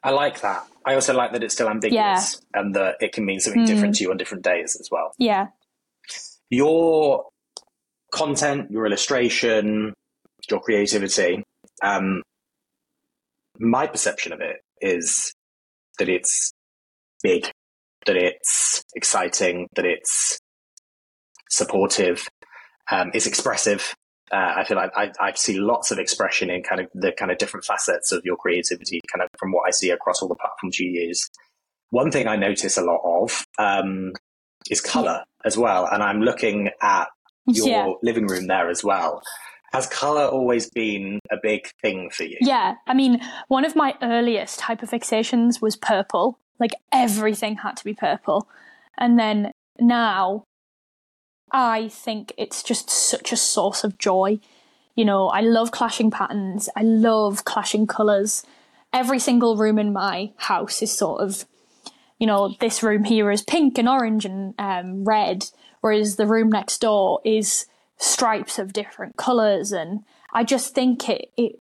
I 0.04 0.10
like 0.10 0.42
that. 0.42 0.66
I 0.84 0.94
also 0.94 1.14
like 1.14 1.32
that 1.32 1.42
it's 1.42 1.54
still 1.54 1.68
ambiguous 1.68 2.40
yeah. 2.54 2.60
and 2.60 2.74
that 2.74 2.96
it 3.00 3.12
can 3.12 3.24
mean 3.24 3.40
something 3.40 3.62
mm. 3.62 3.66
different 3.66 3.94
to 3.96 4.04
you 4.04 4.10
on 4.10 4.18
different 4.18 4.44
days 4.44 4.76
as 4.78 4.88
well. 4.90 5.12
Yeah. 5.18 5.46
Your 6.50 7.24
content, 8.12 8.70
your 8.70 8.86
illustration, 8.86 9.94
your 10.50 10.60
creativity, 10.60 11.42
um, 11.82 12.22
my 13.58 13.86
perception 13.86 14.32
of 14.32 14.40
it 14.40 14.56
is 14.80 15.32
that 15.98 16.10
it's 16.10 16.52
big, 17.22 17.50
that 18.04 18.16
it's 18.16 18.84
exciting, 18.94 19.68
that 19.74 19.86
it's 19.86 20.38
supportive, 21.48 22.28
um, 22.90 23.10
it's 23.14 23.26
expressive. 23.26 23.94
Uh, 24.34 24.54
I 24.56 24.64
feel 24.64 24.76
like 24.76 24.90
I, 24.96 25.12
I, 25.20 25.32
see 25.34 25.60
lots 25.60 25.92
of 25.92 25.98
expression 26.00 26.50
in 26.50 26.64
kind 26.64 26.80
of 26.80 26.88
the 26.92 27.12
kind 27.12 27.30
of 27.30 27.38
different 27.38 27.64
facets 27.64 28.10
of 28.10 28.22
your 28.24 28.36
creativity, 28.36 29.00
kind 29.12 29.22
of 29.22 29.28
from 29.38 29.52
what 29.52 29.62
I 29.68 29.70
see 29.70 29.90
across 29.90 30.20
all 30.20 30.28
the 30.28 30.34
platforms 30.34 30.80
you 30.80 30.90
use. 30.90 31.30
One 31.90 32.10
thing 32.10 32.26
I 32.26 32.34
notice 32.34 32.76
a 32.76 32.82
lot 32.82 33.00
of 33.04 33.46
um, 33.60 34.10
is 34.68 34.80
color 34.80 35.22
as 35.44 35.56
well, 35.56 35.86
and 35.86 36.02
I'm 36.02 36.20
looking 36.20 36.70
at 36.82 37.06
your 37.46 37.68
yeah. 37.68 37.92
living 38.02 38.26
room 38.26 38.48
there 38.48 38.68
as 38.70 38.82
well. 38.82 39.22
Has 39.72 39.86
color 39.86 40.24
always 40.24 40.68
been 40.68 41.20
a 41.30 41.36
big 41.40 41.70
thing 41.80 42.10
for 42.10 42.24
you? 42.24 42.38
Yeah, 42.40 42.74
I 42.88 42.94
mean, 42.94 43.20
one 43.46 43.64
of 43.64 43.76
my 43.76 43.94
earliest 44.02 44.58
hyperfixations 44.58 45.62
was 45.62 45.76
purple. 45.76 46.40
Like 46.58 46.72
everything 46.92 47.56
had 47.56 47.76
to 47.76 47.84
be 47.84 47.94
purple, 47.94 48.48
and 48.98 49.16
then 49.16 49.52
now 49.78 50.42
I 51.56 51.86
think 51.86 52.32
it's 52.36 52.64
just 52.64 52.90
such 52.90 53.30
a 53.30 53.36
source 53.36 53.84
of 53.84 53.96
joy. 53.96 54.40
You 54.96 55.04
know, 55.04 55.28
I 55.28 55.40
love 55.40 55.70
clashing 55.70 56.10
patterns, 56.10 56.68
I 56.74 56.82
love 56.82 57.44
clashing 57.44 57.86
colours. 57.86 58.44
Every 58.92 59.20
single 59.20 59.56
room 59.56 59.78
in 59.78 59.92
my 59.92 60.32
house 60.36 60.82
is 60.82 60.92
sort 60.92 61.20
of, 61.20 61.44
you 62.18 62.26
know, 62.26 62.54
this 62.60 62.82
room 62.82 63.04
here 63.04 63.30
is 63.30 63.42
pink 63.42 63.78
and 63.78 63.88
orange 63.88 64.24
and 64.24 64.54
um, 64.58 65.04
red, 65.04 65.44
whereas 65.80 66.16
the 66.16 66.26
room 66.26 66.50
next 66.50 66.80
door 66.80 67.20
is 67.24 67.66
stripes 67.98 68.58
of 68.58 68.72
different 68.72 69.16
colours. 69.16 69.70
And 69.70 70.00
I 70.32 70.42
just 70.42 70.74
think 70.74 71.08
it, 71.08 71.30
it 71.36 71.60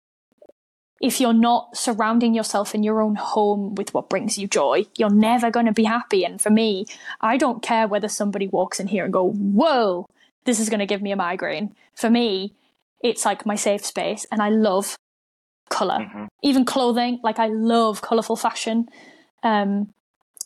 if 1.04 1.20
you're 1.20 1.34
not 1.34 1.76
surrounding 1.76 2.34
yourself 2.34 2.74
in 2.74 2.82
your 2.82 3.02
own 3.02 3.16
home 3.16 3.76
with 3.76 3.94
what 3.94 4.10
brings 4.10 4.38
you 4.38 4.48
joy, 4.48 4.86
you're 4.98 5.10
never 5.10 5.52
going 5.52 5.66
to 5.66 5.74
be 5.74 5.84
happy. 5.84 6.24
And 6.24 6.42
for 6.42 6.50
me, 6.50 6.86
I 7.20 7.36
don't 7.36 7.62
care 7.62 7.90
whether 7.90 8.08
somebody 8.08 8.48
walks 8.48 8.80
in 8.80 8.88
here 8.88 9.04
and 9.04 9.12
go, 9.12 9.30
whoa, 9.30 10.08
this 10.46 10.62
is 10.62 10.70
going 10.70 10.80
to 10.80 10.86
give 10.86 11.02
me 11.02 11.12
a 11.12 11.18
migraine. 11.18 11.76
For 11.94 12.10
me, 12.10 12.54
it's 13.02 13.26
like 13.26 13.46
my 13.46 13.56
safe 13.56 13.86
space 13.86 14.26
and 14.32 14.42
I 14.42 14.48
love 14.48 14.96
color, 15.70 16.00
mm-hmm. 16.00 16.26
even 16.42 16.64
clothing. 16.64 17.20
Like 17.22 17.38
I 17.38 17.48
love 17.48 18.02
colorful 18.02 18.38
fashion. 18.38 18.88
Um, 19.44 19.92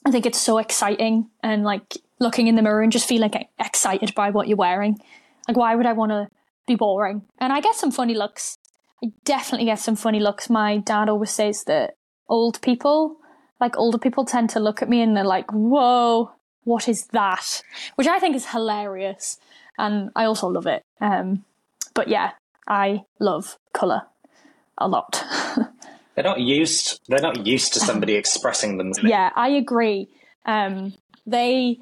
I 0.08 0.12
think 0.12 0.26
it's 0.26 0.42
so 0.42 0.58
exciting 0.58 1.30
and 1.44 1.66
like 1.66 1.98
looking 2.20 2.48
in 2.48 2.56
the 2.56 2.64
mirror 2.64 2.82
and 2.82 2.92
just 2.92 3.08
feeling 3.08 3.32
excited 3.60 4.16
by 4.16 4.32
what 4.32 4.48
you're 4.48 4.58
wearing. 4.58 4.98
Like, 5.48 5.56
why 5.56 5.76
would 5.76 5.86
I 5.86 5.94
want 5.94 6.14
to 6.14 6.30
be 6.66 6.74
boring? 6.74 7.22
And 7.38 7.54
I 7.54 7.62
get 7.62 7.76
some 7.76 7.92
funny 7.92 8.16
looks 8.16 8.58
I 9.04 9.12
definitely 9.26 9.66
get 9.66 9.80
some 9.80 9.96
funny 9.96 10.20
looks. 10.20 10.50
My 10.50 10.78
dad 10.78 11.10
always 11.10 11.32
says 11.32 11.64
that 11.66 11.96
old 12.28 12.62
people, 12.62 13.18
like 13.60 13.78
older 13.78 13.98
people, 13.98 14.26
tend 14.26 14.50
to 14.52 14.60
look 14.60 14.82
at 14.82 14.90
me 14.90 15.02
and 15.02 15.16
they're 15.16 15.24
like, 15.24 15.52
whoa, 15.52 16.32
what 16.64 16.88
is 16.88 17.08
that? 17.08 17.62
Which 17.96 18.08
I 18.08 18.20
think 18.20 18.36
is 18.36 18.48
hilarious. 18.48 19.38
And 19.78 20.10
I 20.16 20.26
also 20.26 20.48
love 20.48 20.66
it. 20.66 20.84
Um, 21.00 21.46
but 21.94 22.08
yeah, 22.08 22.32
I 22.68 23.04
love 23.20 23.58
colour 23.74 24.04
a 24.78 24.88
lot. 24.88 25.24
they're 26.16 26.24
not 26.24 26.40
used. 26.40 27.00
They're 27.08 27.22
not 27.22 27.46
used 27.46 27.74
to 27.74 27.80
somebody 27.80 28.16
expressing 28.16 28.78
them. 28.78 28.92
Yeah, 29.04 29.32
I 29.36 29.50
agree. 29.50 30.08
Um, 30.46 30.94
they, 31.26 31.80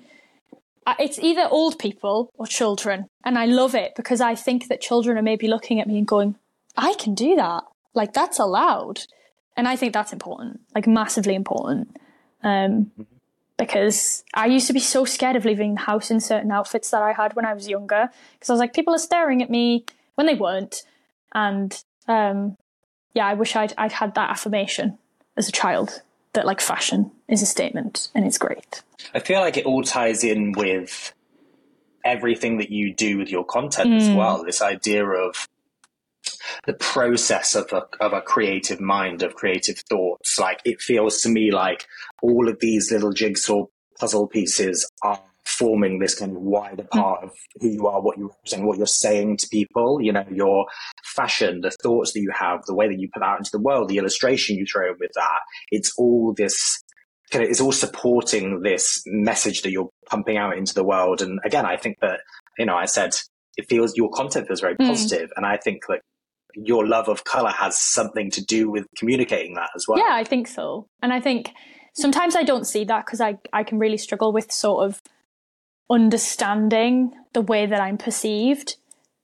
it's 0.99 1.20
either 1.20 1.47
old 1.49 1.80
people 1.80 2.32
or 2.36 2.45
children, 2.45 3.05
and 3.24 3.38
I 3.38 3.45
love 3.45 3.76
it 3.76 3.93
because 3.95 4.22
I 4.22 4.36
think 4.36 4.68
that 4.68 4.82
children 4.82 5.18
are 5.18 5.22
maybe 5.22 5.47
looking 5.47 5.80
at 5.80 5.88
me 5.88 5.97
and 5.97 6.07
going, 6.07 6.36
I 6.78 6.93
can 6.95 7.15
do 7.15 7.36
that. 7.36 7.63
Like 7.93 8.13
that's 8.13 8.39
allowed. 8.39 9.01
And 9.57 9.67
I 9.67 9.76
think 9.76 9.93
that's 9.93 10.13
important, 10.13 10.61
like 10.73 10.88
massively 10.88 11.36
important. 11.36 11.95
Um, 12.43 12.91
because 13.57 14.23
I 14.34 14.47
used 14.47 14.67
to 14.67 14.73
be 14.73 14.80
so 14.80 15.05
scared 15.05 15.38
of 15.38 15.45
leaving 15.45 15.76
the 15.76 15.82
house 15.82 16.11
in 16.11 16.19
certain 16.19 16.51
outfits 16.51 16.91
that 16.91 17.01
I 17.01 17.13
had 17.13 17.36
when 17.36 17.45
I 17.45 17.53
was 17.53 17.69
younger. 17.69 18.09
Because 18.34 18.49
I 18.49 18.53
was 18.53 18.59
like, 18.59 18.73
people 18.73 18.93
are 18.93 18.99
staring 18.99 19.41
at 19.41 19.49
me 19.49 19.86
when 20.15 20.28
they 20.28 20.36
weren't. 20.36 20.84
And 21.34 21.82
um, 22.07 22.57
yeah, 23.13 23.26
I 23.26 23.34
wish 23.34 23.55
I'd, 23.55 23.73
I'd 23.78 23.93
had 23.93 24.15
that 24.15 24.30
affirmation 24.30 24.97
as 25.38 25.47
a 25.47 25.53
child 25.53 26.01
that 26.34 26.45
like 26.45 26.59
fashion 26.59 27.11
is 27.30 27.41
a 27.41 27.45
statement 27.45 28.09
and 28.13 28.26
it's 28.26 28.38
great. 28.38 28.84
I 29.13 29.19
feel 29.19 29.39
like 29.39 29.55
it 29.55 29.65
all 29.65 29.84
ties 29.84 30.23
in 30.23 30.51
with 30.51 31.13
everything 32.03 32.57
that 32.57 32.71
you 32.71 32.93
do 32.93 33.17
with 33.17 33.30
your 33.30 33.45
content 33.45 33.89
mm. 33.89 33.97
as 33.97 34.09
well. 34.09 34.43
This 34.43 34.61
idea 34.61 35.05
of 35.05 35.47
the 36.65 36.73
process 36.73 37.55
of 37.55 37.71
a, 37.71 37.84
of 38.03 38.13
a 38.13 38.21
creative 38.21 38.80
mind, 38.80 39.23
of 39.23 39.36
creative 39.36 39.80
thoughts. 39.89 40.39
Like 40.39 40.61
it 40.65 40.82
feels 40.82 41.21
to 41.21 41.30
me 41.30 41.51
like 41.51 41.86
all 42.21 42.49
of 42.49 42.59
these 42.59 42.91
little 42.91 43.11
jigsaw 43.11 43.65
puzzle 43.99 44.28
pieces 44.28 44.89
are 45.03 45.21
forming 45.45 45.99
this 45.99 46.15
kind 46.15 46.36
of 46.36 46.41
wider 46.41 46.84
hmm. 46.91 46.99
part 46.99 47.23
of 47.23 47.32
who 47.59 47.69
you 47.69 47.88
are, 47.88 48.01
what 48.01 48.17
you 48.17 48.30
represent, 48.30 48.65
what 48.65 48.78
you're 48.78 48.88
saying 48.88 49.38
to 49.38 49.47
people, 49.49 50.01
you 50.01 50.11
know, 50.11 50.26
your 50.32 50.65
fashion, 51.15 51.61
the 51.61 51.71
thoughts 51.84 52.13
that 52.13 52.21
you 52.21 52.32
have, 52.38 52.65
the 52.65 52.76
way 52.76 52.88
that 52.88 52.99
you 52.99 53.07
put 53.13 53.23
out 53.23 53.38
into 53.38 53.51
the 53.51 53.61
world, 53.61 53.88
the 53.88 53.97
illustration 53.97 54.55
you 54.55 54.65
throw 54.65 54.89
in 54.89 54.95
with 54.99 55.11
that. 55.15 55.39
It's 55.71 55.93
all 55.97 56.34
this 56.36 56.84
kind 57.32 57.43
of, 57.43 57.49
it's 57.49 57.61
all 57.61 57.71
supporting 57.71 58.61
this 58.63 59.01
message 59.05 59.61
that 59.61 59.71
you're 59.71 59.89
pumping 60.09 60.38
out 60.38 60.57
into 60.57 60.73
the 60.73 60.84
world. 60.84 61.21
And 61.21 61.39
again, 61.45 61.65
I 61.65 61.78
think 61.78 61.99
that, 62.01 62.21
you 62.57 62.65
know, 62.65 62.76
I 62.76 62.86
said, 62.86 63.15
it 63.57 63.67
feels, 63.69 63.95
your 63.95 64.09
content 64.09 64.47
feels 64.47 64.61
very 64.61 64.76
mm. 64.76 64.88
positive, 64.88 65.30
And 65.38 65.45
I 65.45 65.57
think 65.57 65.84
that 65.88 66.01
your 66.56 66.88
love 66.88 67.08
of 67.08 67.24
color 67.24 67.51
has 67.51 67.80
something 67.80 68.32
to 68.32 68.43
do 68.43 68.70
with 68.70 68.88
communicating 68.97 69.56
that 69.56 69.70
as 69.76 69.88
well. 69.88 69.97
Yeah, 69.97 70.16
I 70.16 70.24
think 70.24 70.47
so. 70.47 70.88
And 71.01 71.12
I 71.12 71.20
think 71.20 71.51
sometimes 71.93 72.36
I 72.36 72.43
don't 72.43 72.66
see 72.66 72.84
that 72.86 73.06
because 73.06 73.22
I, 73.22 73.38
I 73.53 73.64
can 73.64 73.80
really 73.80 73.97
struggle 73.97 74.32
with 74.32 74.51
sort 74.51 74.86
of 74.86 75.01
understanding 75.89 77.12
the 77.34 77.41
way 77.41 77.66
that 77.66 77.82
I'm 77.82 77.97
perceived. 77.97 78.78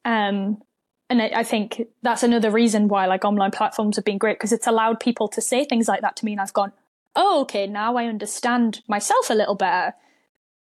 Um, 0.06 0.62
and 1.10 1.22
I, 1.22 1.32
I 1.38 1.44
think 1.44 1.88
that's 2.02 2.24
another 2.24 2.52
reason 2.52 2.88
why 2.88 3.06
like 3.06 3.26
online 3.26 3.52
platforms 3.52 3.96
have 3.96 4.06
been 4.06 4.18
great 4.18 4.38
because 4.38 4.54
it's 4.54 4.68
allowed 4.68 5.00
people 5.00 5.28
to 5.30 5.42
say 5.42 5.66
things 5.66 5.88
like 5.88 6.02
that 6.02 6.16
to 6.18 6.26
me 6.26 6.32
and 6.32 6.42
I've 6.42 6.54
gone, 6.54 6.72
oh, 7.16 7.42
okay, 7.42 7.68
now 7.68 7.98
I 7.98 8.06
understand 8.06 8.82
myself 8.88 9.30
a 9.30 9.34
little 9.34 9.56
better 9.56 9.94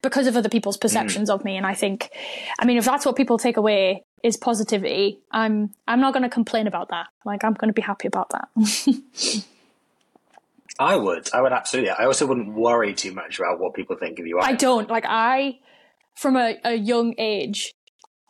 because 0.02 0.28
of 0.28 0.38
other 0.38 0.50
people's 0.50 0.78
perceptions 0.78 1.30
mm. 1.30 1.34
of 1.34 1.44
me. 1.44 1.58
And 1.58 1.66
I 1.66 1.74
think, 1.74 2.10
I 2.60 2.66
mean, 2.66 2.78
if 2.78 2.86
that's 2.86 3.06
what 3.06 3.16
people 3.16 3.38
take 3.38 3.58
away 3.58 4.06
is 4.24 4.38
positivity, 4.38 5.20
I'm 5.32 5.74
I'm 5.88 6.00
not 6.00 6.14
going 6.14 6.24
to 6.24 6.30
complain 6.30 6.68
about 6.68 6.90
that. 6.90 7.08
Like 7.26 7.44
I'm 7.44 7.54
going 7.54 7.70
to 7.70 7.74
be 7.74 7.82
happy 7.82 8.08
about 8.08 8.30
that. 8.32 8.50
I 10.80 10.96
would. 10.96 11.30
I 11.34 11.42
would 11.42 11.52
absolutely. 11.52 11.92
I 11.92 12.06
also 12.06 12.26
wouldn't 12.26 12.54
worry 12.54 12.94
too 12.94 13.12
much 13.12 13.38
about 13.38 13.60
what 13.60 13.74
people 13.74 13.98
think 13.98 14.20
of 14.20 14.26
you. 14.26 14.40
Either. 14.40 14.48
I 14.48 14.56
don't. 14.56 14.90
Like 14.90 15.06
I, 15.08 15.60
from 16.16 16.38
a, 16.38 16.58
a 16.64 16.76
young 16.76 17.16
age, 17.18 17.76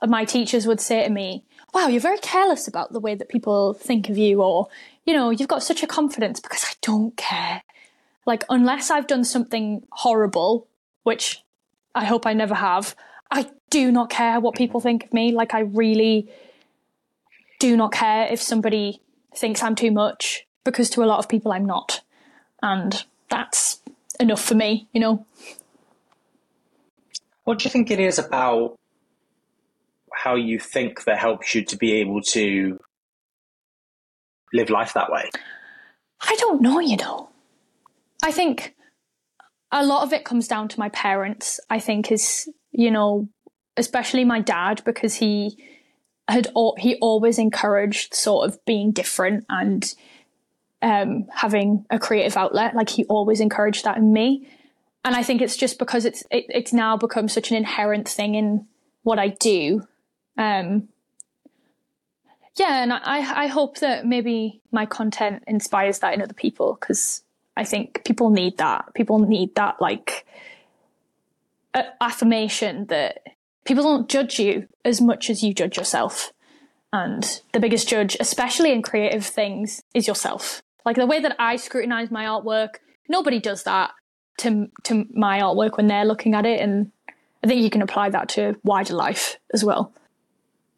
my 0.02 0.26
teachers 0.26 0.66
would 0.66 0.82
say 0.82 1.04
to 1.04 1.10
me, 1.10 1.46
"Wow, 1.74 1.88
you're 1.88 2.02
very 2.02 2.18
careless 2.18 2.68
about 2.68 2.92
the 2.92 3.00
way 3.00 3.14
that 3.14 3.30
people 3.30 3.74
think 3.74 4.10
of 4.10 4.18
you," 4.18 4.42
or 4.42 4.68
you 5.06 5.14
know, 5.14 5.30
you've 5.30 5.48
got 5.48 5.62
such 5.62 5.84
a 5.84 5.88
confidence 5.88 6.40
because 6.40 6.66
I 6.66 6.74
don't 6.82 7.16
care. 7.16 7.62
Like 8.26 8.44
unless 8.50 8.90
I've 8.90 9.08
done 9.08 9.24
something 9.24 9.86
horrible, 9.92 10.68
which 11.04 11.44
I 11.94 12.06
hope 12.06 12.26
I 12.26 12.34
never 12.34 12.56
have. 12.56 12.96
I 13.32 13.50
do 13.70 13.92
not 13.92 14.10
care 14.10 14.40
what 14.40 14.56
mm-hmm. 14.56 14.64
people 14.64 14.80
think 14.82 15.06
of 15.06 15.14
me. 15.14 15.32
Like, 15.32 15.54
I 15.54 15.62
really 15.62 16.32
do 17.60 17.76
not 17.76 17.92
care 17.92 18.28
if 18.32 18.42
somebody 18.42 19.02
thinks 19.36 19.62
I'm 19.62 19.76
too 19.76 19.92
much 19.92 20.46
because 20.64 20.90
to 20.92 21.04
a 21.04 21.06
lot 21.06 21.20
of 21.20 21.30
people 21.30 21.52
I'm 21.52 21.66
not. 21.66 22.02
And 22.62 23.04
that's 23.30 23.82
enough 24.20 24.44
for 24.44 24.56
me, 24.56 24.88
you 24.94 25.00
know. 25.00 25.26
What 27.44 27.60
do 27.60 27.64
you 27.66 27.70
think 27.70 27.90
it 27.90 28.00
is 28.00 28.20
about 28.20 28.78
how 30.14 30.36
you 30.36 30.60
think 30.60 31.06
that 31.06 31.18
helps 31.18 31.56
you 31.56 31.64
to 31.66 31.78
be 31.78 31.94
able 31.94 32.22
to 32.22 32.78
live 34.54 34.70
life 34.70 34.94
that 34.94 35.12
way? 35.12 35.30
I 36.22 36.36
don't 36.40 36.62
know, 36.62 36.80
you 36.80 36.98
know. 36.98 37.30
I 38.24 38.32
think 38.32 38.76
a 39.72 39.86
lot 39.86 40.04
of 40.04 40.14
it 40.14 40.26
comes 40.26 40.48
down 40.48 40.68
to 40.70 40.80
my 40.80 40.90
parents, 40.90 41.60
I 41.70 41.80
think, 41.80 42.12
is, 42.12 42.50
you 42.80 42.92
know, 42.92 43.28
especially 43.76 44.24
my 44.24 44.40
dad, 44.40 44.82
because 44.86 45.16
he 45.16 45.58
had 46.30 46.48
he 46.78 46.96
always 47.02 47.38
encouraged 47.38 48.14
sort 48.14 48.48
of 48.48 48.64
being 48.64 48.94
different 48.94 49.46
and 49.50 49.94
um, 50.82 51.28
having 51.34 51.86
a 51.90 52.00
creative 52.00 52.38
outlet. 52.38 52.76
Like 52.76 52.90
he 52.90 53.04
always 53.06 53.42
encouraged 53.42 53.84
that 53.84 53.98
in 53.98 54.14
me, 54.14 54.48
and 55.04 55.14
I 55.14 55.24
think 55.24 55.42
it's 55.42 55.58
just 55.58 55.78
because 55.78 56.06
it's 56.06 56.24
it, 56.32 56.46
it's 56.48 56.72
now 56.72 56.96
become 56.96 57.28
such 57.28 57.52
an 57.52 57.58
inherent 57.58 58.08
thing 58.08 58.36
in 58.36 58.66
what 59.04 59.20
I 59.20 59.28
do. 59.28 59.86
Um, 60.38 60.88
yeah, 62.56 62.82
and 62.82 62.94
I 62.94 63.44
I 63.44 63.48
hope 63.48 63.80
that 63.80 64.06
maybe 64.06 64.62
my 64.72 64.86
content 64.86 65.44
inspires 65.48 66.00
that 66.00 66.14
in 66.14 66.22
other 66.22 66.34
people 66.34 66.78
because 66.80 67.24
I 67.58 67.66
think 67.66 68.06
people 68.06 68.30
need 68.30 68.58
that. 68.60 68.94
People 68.94 69.20
need 69.20 69.56
that 69.56 69.82
like 69.82 70.26
affirmation 71.74 72.86
that 72.88 73.20
people 73.66 73.84
don't 73.84 74.10
judge 74.10 74.40
you 74.40 74.68
as 74.84 75.02
much 75.02 75.30
as 75.30 75.44
you 75.44 75.54
judge 75.54 75.78
yourself. 75.78 76.32
And 76.92 77.42
the 77.54 77.60
biggest 77.60 77.88
judge, 77.88 78.18
especially 78.20 78.72
in 78.72 78.82
creative 78.82 79.26
things, 79.26 79.84
is 79.94 80.08
yourself. 80.08 80.62
Like 80.86 80.96
the 80.96 81.06
way 81.06 81.20
that 81.20 81.36
I 81.38 81.56
scrutinize 81.56 82.10
my 82.10 82.26
artwork, 82.26 82.76
nobody 83.08 83.40
does 83.40 83.64
that 83.64 83.92
to 84.40 84.68
to 84.86 85.06
my 85.14 85.40
artwork 85.40 85.78
when 85.78 85.88
they're 85.88 86.06
looking 86.06 86.34
at 86.34 86.46
it, 86.46 86.60
and 86.60 86.92
I 87.44 87.48
think 87.48 87.62
you 87.62 87.70
can 87.70 87.82
apply 87.82 88.10
that 88.10 88.30
to 88.30 88.56
wider 88.64 88.96
life 88.96 89.38
as 89.54 89.64
well. 89.64 89.94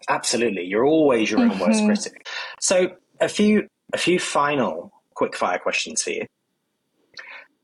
Absolutely, 0.10 0.66
you're 0.66 0.86
always 0.86 1.32
your 1.32 1.40
own 1.40 1.52
mm-hmm. 1.52 1.62
worst 1.62 1.86
critic. 1.86 2.28
So 2.60 2.98
a 3.22 3.30
few 3.30 3.68
a 3.94 3.98
few 3.98 4.20
final 4.20 4.92
quick 5.14 5.38
fire 5.38 5.60
questions 5.60 6.02
for 6.02 6.10
you. 6.10 6.26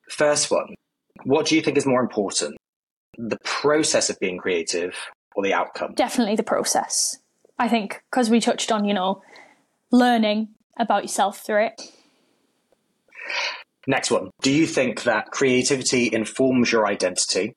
First 0.09 0.49
one, 0.51 0.75
what 1.25 1.47
do 1.47 1.55
you 1.55 1.61
think 1.61 1.75
is 1.75 1.85
more 1.85 1.99
important, 1.99 2.55
the 3.17 3.37
process 3.43 4.09
of 4.09 4.19
being 4.19 4.37
creative 4.37 4.95
or 5.35 5.43
the 5.43 5.53
outcome? 5.53 5.93
Definitely 5.95 6.35
the 6.35 6.43
process. 6.43 7.17
I 7.59 7.67
think 7.67 8.01
because 8.11 8.29
we 8.29 8.39
touched 8.39 8.71
on, 8.71 8.85
you 8.85 8.93
know, 8.93 9.21
learning 9.91 10.49
about 10.77 11.03
yourself 11.03 11.39
through 11.39 11.65
it. 11.65 11.81
Next 13.87 14.11
one. 14.11 14.29
Do 14.41 14.51
you 14.51 14.67
think 14.67 15.03
that 15.03 15.31
creativity 15.31 16.13
informs 16.13 16.71
your 16.71 16.85
identity 16.85 17.53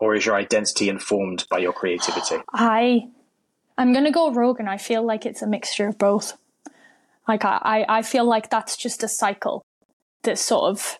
or 0.00 0.14
is 0.14 0.26
your 0.26 0.34
identity 0.34 0.88
informed 0.88 1.46
by 1.48 1.58
your 1.58 1.72
creativity? 1.72 2.36
I 2.52 3.08
I'm 3.78 3.92
gonna 3.92 4.10
go 4.10 4.32
rogue 4.32 4.60
and 4.60 4.68
I 4.68 4.76
feel 4.76 5.04
like 5.04 5.24
it's 5.26 5.42
a 5.42 5.46
mixture 5.46 5.88
of 5.88 5.98
both. 5.98 6.36
Like 7.26 7.44
I, 7.44 7.86
I 7.88 8.02
feel 8.02 8.24
like 8.24 8.50
that's 8.50 8.76
just 8.76 9.02
a 9.02 9.08
cycle 9.08 9.64
that 10.24 10.38
sort 10.38 10.70
of 10.70 10.98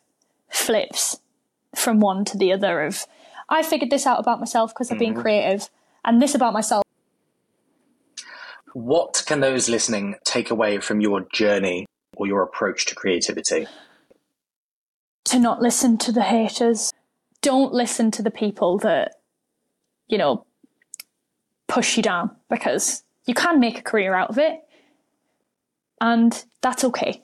flips 0.48 1.20
from 1.74 2.00
one 2.00 2.24
to 2.24 2.38
the 2.38 2.52
other 2.52 2.82
of 2.82 3.06
I 3.48 3.62
figured 3.62 3.90
this 3.90 4.06
out 4.06 4.18
about 4.18 4.40
myself 4.40 4.72
because 4.72 4.90
I've 4.90 4.98
been 4.98 5.12
mm-hmm. 5.12 5.22
creative 5.22 5.70
and 6.04 6.20
this 6.20 6.34
about 6.34 6.52
myself. 6.52 6.82
What 8.72 9.22
can 9.26 9.40
those 9.40 9.68
listening 9.68 10.16
take 10.24 10.50
away 10.50 10.78
from 10.78 11.00
your 11.00 11.26
journey 11.32 11.86
or 12.16 12.26
your 12.26 12.42
approach 12.42 12.86
to 12.86 12.94
creativity? 12.94 13.66
To 15.26 15.38
not 15.38 15.62
listen 15.62 15.96
to 15.98 16.12
the 16.12 16.22
haters. 16.22 16.92
Don't 17.40 17.72
listen 17.72 18.10
to 18.12 18.22
the 18.22 18.30
people 18.30 18.78
that, 18.78 19.12
you 20.08 20.18
know, 20.18 20.44
push 21.68 21.96
you 21.96 22.02
down 22.02 22.30
because 22.48 23.04
you 23.26 23.34
can 23.34 23.60
make 23.60 23.78
a 23.78 23.82
career 23.82 24.14
out 24.14 24.30
of 24.30 24.38
it 24.38 24.60
and 26.00 26.44
that's 26.60 26.84
okay. 26.84 27.22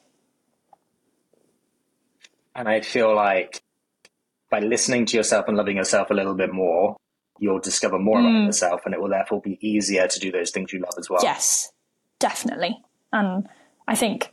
And 2.54 2.68
I 2.68 2.80
feel 2.80 3.14
like 3.14 3.62
by 4.50 4.60
listening 4.60 5.06
to 5.06 5.16
yourself 5.16 5.46
and 5.48 5.56
loving 5.56 5.76
yourself 5.76 6.10
a 6.10 6.14
little 6.14 6.34
bit 6.34 6.52
more, 6.52 6.96
you'll 7.38 7.60
discover 7.60 7.98
more 7.98 8.18
mm. 8.18 8.28
about 8.28 8.46
yourself 8.46 8.82
and 8.84 8.94
it 8.94 9.00
will 9.00 9.08
therefore 9.08 9.40
be 9.40 9.58
easier 9.60 10.06
to 10.06 10.20
do 10.20 10.30
those 10.30 10.50
things 10.50 10.72
you 10.72 10.80
love 10.80 10.94
as 10.98 11.08
well. 11.08 11.20
Yes, 11.22 11.72
definitely. 12.18 12.80
And 13.12 13.48
I 13.88 13.94
think 13.94 14.32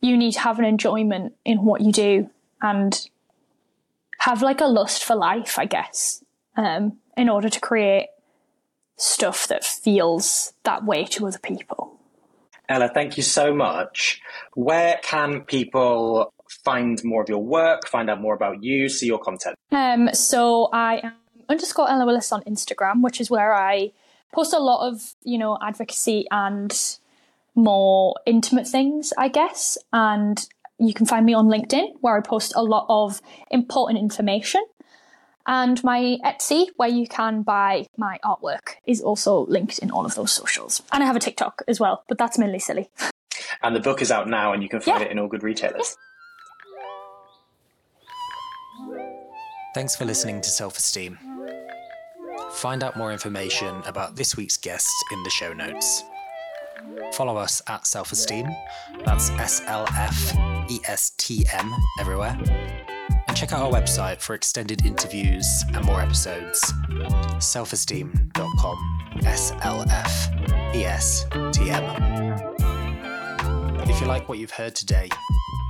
you 0.00 0.16
need 0.16 0.32
to 0.32 0.40
have 0.40 0.58
an 0.58 0.64
enjoyment 0.64 1.34
in 1.44 1.64
what 1.64 1.80
you 1.80 1.92
do 1.92 2.30
and 2.62 3.08
have 4.20 4.42
like 4.42 4.60
a 4.60 4.66
lust 4.66 5.04
for 5.04 5.14
life, 5.14 5.58
I 5.58 5.66
guess, 5.66 6.24
um, 6.56 6.98
in 7.16 7.28
order 7.28 7.48
to 7.48 7.60
create 7.60 8.08
stuff 8.96 9.46
that 9.48 9.64
feels 9.64 10.54
that 10.64 10.84
way 10.84 11.04
to 11.04 11.26
other 11.26 11.38
people. 11.38 12.00
Ella, 12.68 12.90
thank 12.92 13.16
you 13.16 13.22
so 13.22 13.54
much. 13.54 14.20
Where 14.54 14.98
can 15.02 15.42
people 15.42 16.32
find 16.66 17.02
more 17.04 17.22
of 17.22 17.28
your 17.28 17.42
work, 17.42 17.88
find 17.88 18.10
out 18.10 18.20
more 18.20 18.34
about 18.34 18.56
you, 18.62 18.88
see 18.88 19.06
your 19.06 19.20
content? 19.20 19.54
Um, 19.70 20.12
so 20.12 20.68
I 20.72 21.00
am 21.04 21.12
underscore 21.48 21.88
Ella 21.88 22.04
Willis 22.04 22.32
on 22.32 22.42
Instagram, 22.42 23.02
which 23.02 23.20
is 23.20 23.30
where 23.30 23.54
I 23.54 23.92
post 24.34 24.52
a 24.52 24.58
lot 24.58 24.80
of, 24.88 25.14
you 25.22 25.38
know, 25.38 25.56
advocacy 25.62 26.26
and 26.30 26.72
more 27.54 28.14
intimate 28.26 28.66
things, 28.66 29.12
I 29.16 29.28
guess. 29.28 29.78
And 29.92 30.36
you 30.78 30.92
can 30.92 31.06
find 31.06 31.24
me 31.24 31.34
on 31.34 31.46
LinkedIn, 31.46 31.86
where 32.00 32.16
I 32.16 32.20
post 32.20 32.52
a 32.56 32.62
lot 32.62 32.86
of 32.88 33.22
important 33.50 33.98
information. 34.00 34.62
And 35.46 35.82
my 35.84 36.18
Etsy, 36.24 36.66
where 36.76 36.88
you 36.88 37.06
can 37.06 37.42
buy 37.42 37.86
my 37.96 38.18
artwork, 38.24 38.66
is 38.84 39.00
also 39.00 39.46
linked 39.46 39.78
in 39.78 39.92
all 39.92 40.04
of 40.04 40.16
those 40.16 40.32
socials. 40.32 40.82
And 40.90 41.04
I 41.04 41.06
have 41.06 41.14
a 41.14 41.20
TikTok 41.20 41.62
as 41.68 41.78
well, 41.78 42.02
but 42.08 42.18
that's 42.18 42.38
mainly 42.38 42.58
silly. 42.58 42.90
And 43.62 43.76
the 43.76 43.80
book 43.88 44.02
is 44.02 44.10
out 44.10 44.28
now, 44.28 44.52
and 44.52 44.64
you 44.64 44.68
can 44.68 44.80
find 44.80 45.00
yeah. 45.00 45.06
it 45.06 45.12
in 45.12 45.20
all 45.20 45.28
good 45.28 45.44
retailers. 45.44 45.96
Thanks 49.76 49.94
for 49.94 50.06
listening 50.06 50.40
to 50.40 50.48
Self 50.48 50.78
Esteem. 50.78 51.18
Find 52.52 52.82
out 52.82 52.96
more 52.96 53.12
information 53.12 53.82
about 53.84 54.16
this 54.16 54.34
week's 54.34 54.56
guest 54.56 54.88
in 55.12 55.22
the 55.22 55.28
show 55.28 55.52
notes. 55.52 56.02
Follow 57.12 57.36
us 57.36 57.60
at 57.66 57.86
Self 57.86 58.10
Esteem, 58.10 58.48
that's 59.04 59.28
S 59.32 59.60
L 59.66 59.84
F 59.90 60.34
E 60.70 60.80
S 60.88 61.10
T 61.18 61.44
M 61.52 61.74
everywhere. 62.00 62.38
And 63.28 63.36
check 63.36 63.52
out 63.52 63.60
our 63.60 63.70
website 63.70 64.22
for 64.22 64.32
extended 64.34 64.86
interviews 64.86 65.46
and 65.74 65.84
more 65.84 66.00
episodes. 66.00 66.58
slfestm.com, 67.36 69.00
S 69.26 69.52
L 69.60 69.84
F 69.90 70.30
E 70.74 70.86
S 70.86 71.26
T 71.52 71.68
M. 71.68 71.84
If 73.86 74.00
you 74.00 74.06
like 74.06 74.26
what 74.26 74.38
you've 74.38 74.52
heard 74.52 74.74
today, 74.74 75.10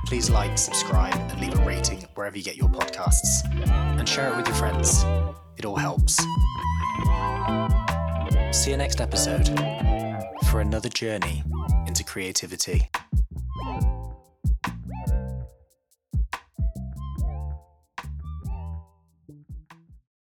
please 0.07 0.29
like, 0.29 0.57
subscribe, 0.57 1.13
and 1.13 1.41
leave 1.41 1.53
a 1.59 1.65
rating 1.65 1.99
wherever 2.15 2.37
you 2.37 2.43
get 2.43 2.55
your 2.55 2.69
podcasts. 2.69 3.43
And 3.99 4.07
share 4.07 4.31
it 4.31 4.37
with 4.37 4.47
your 4.47 4.55
friends. 4.55 5.03
It 5.57 5.65
all 5.65 5.75
helps. 5.75 6.15
See 8.57 8.71
you 8.71 8.77
next 8.77 9.01
episode 9.01 9.47
for 10.49 10.61
another 10.61 10.87
journey 10.87 11.43
into 11.87 12.05
creativity. 12.05 12.89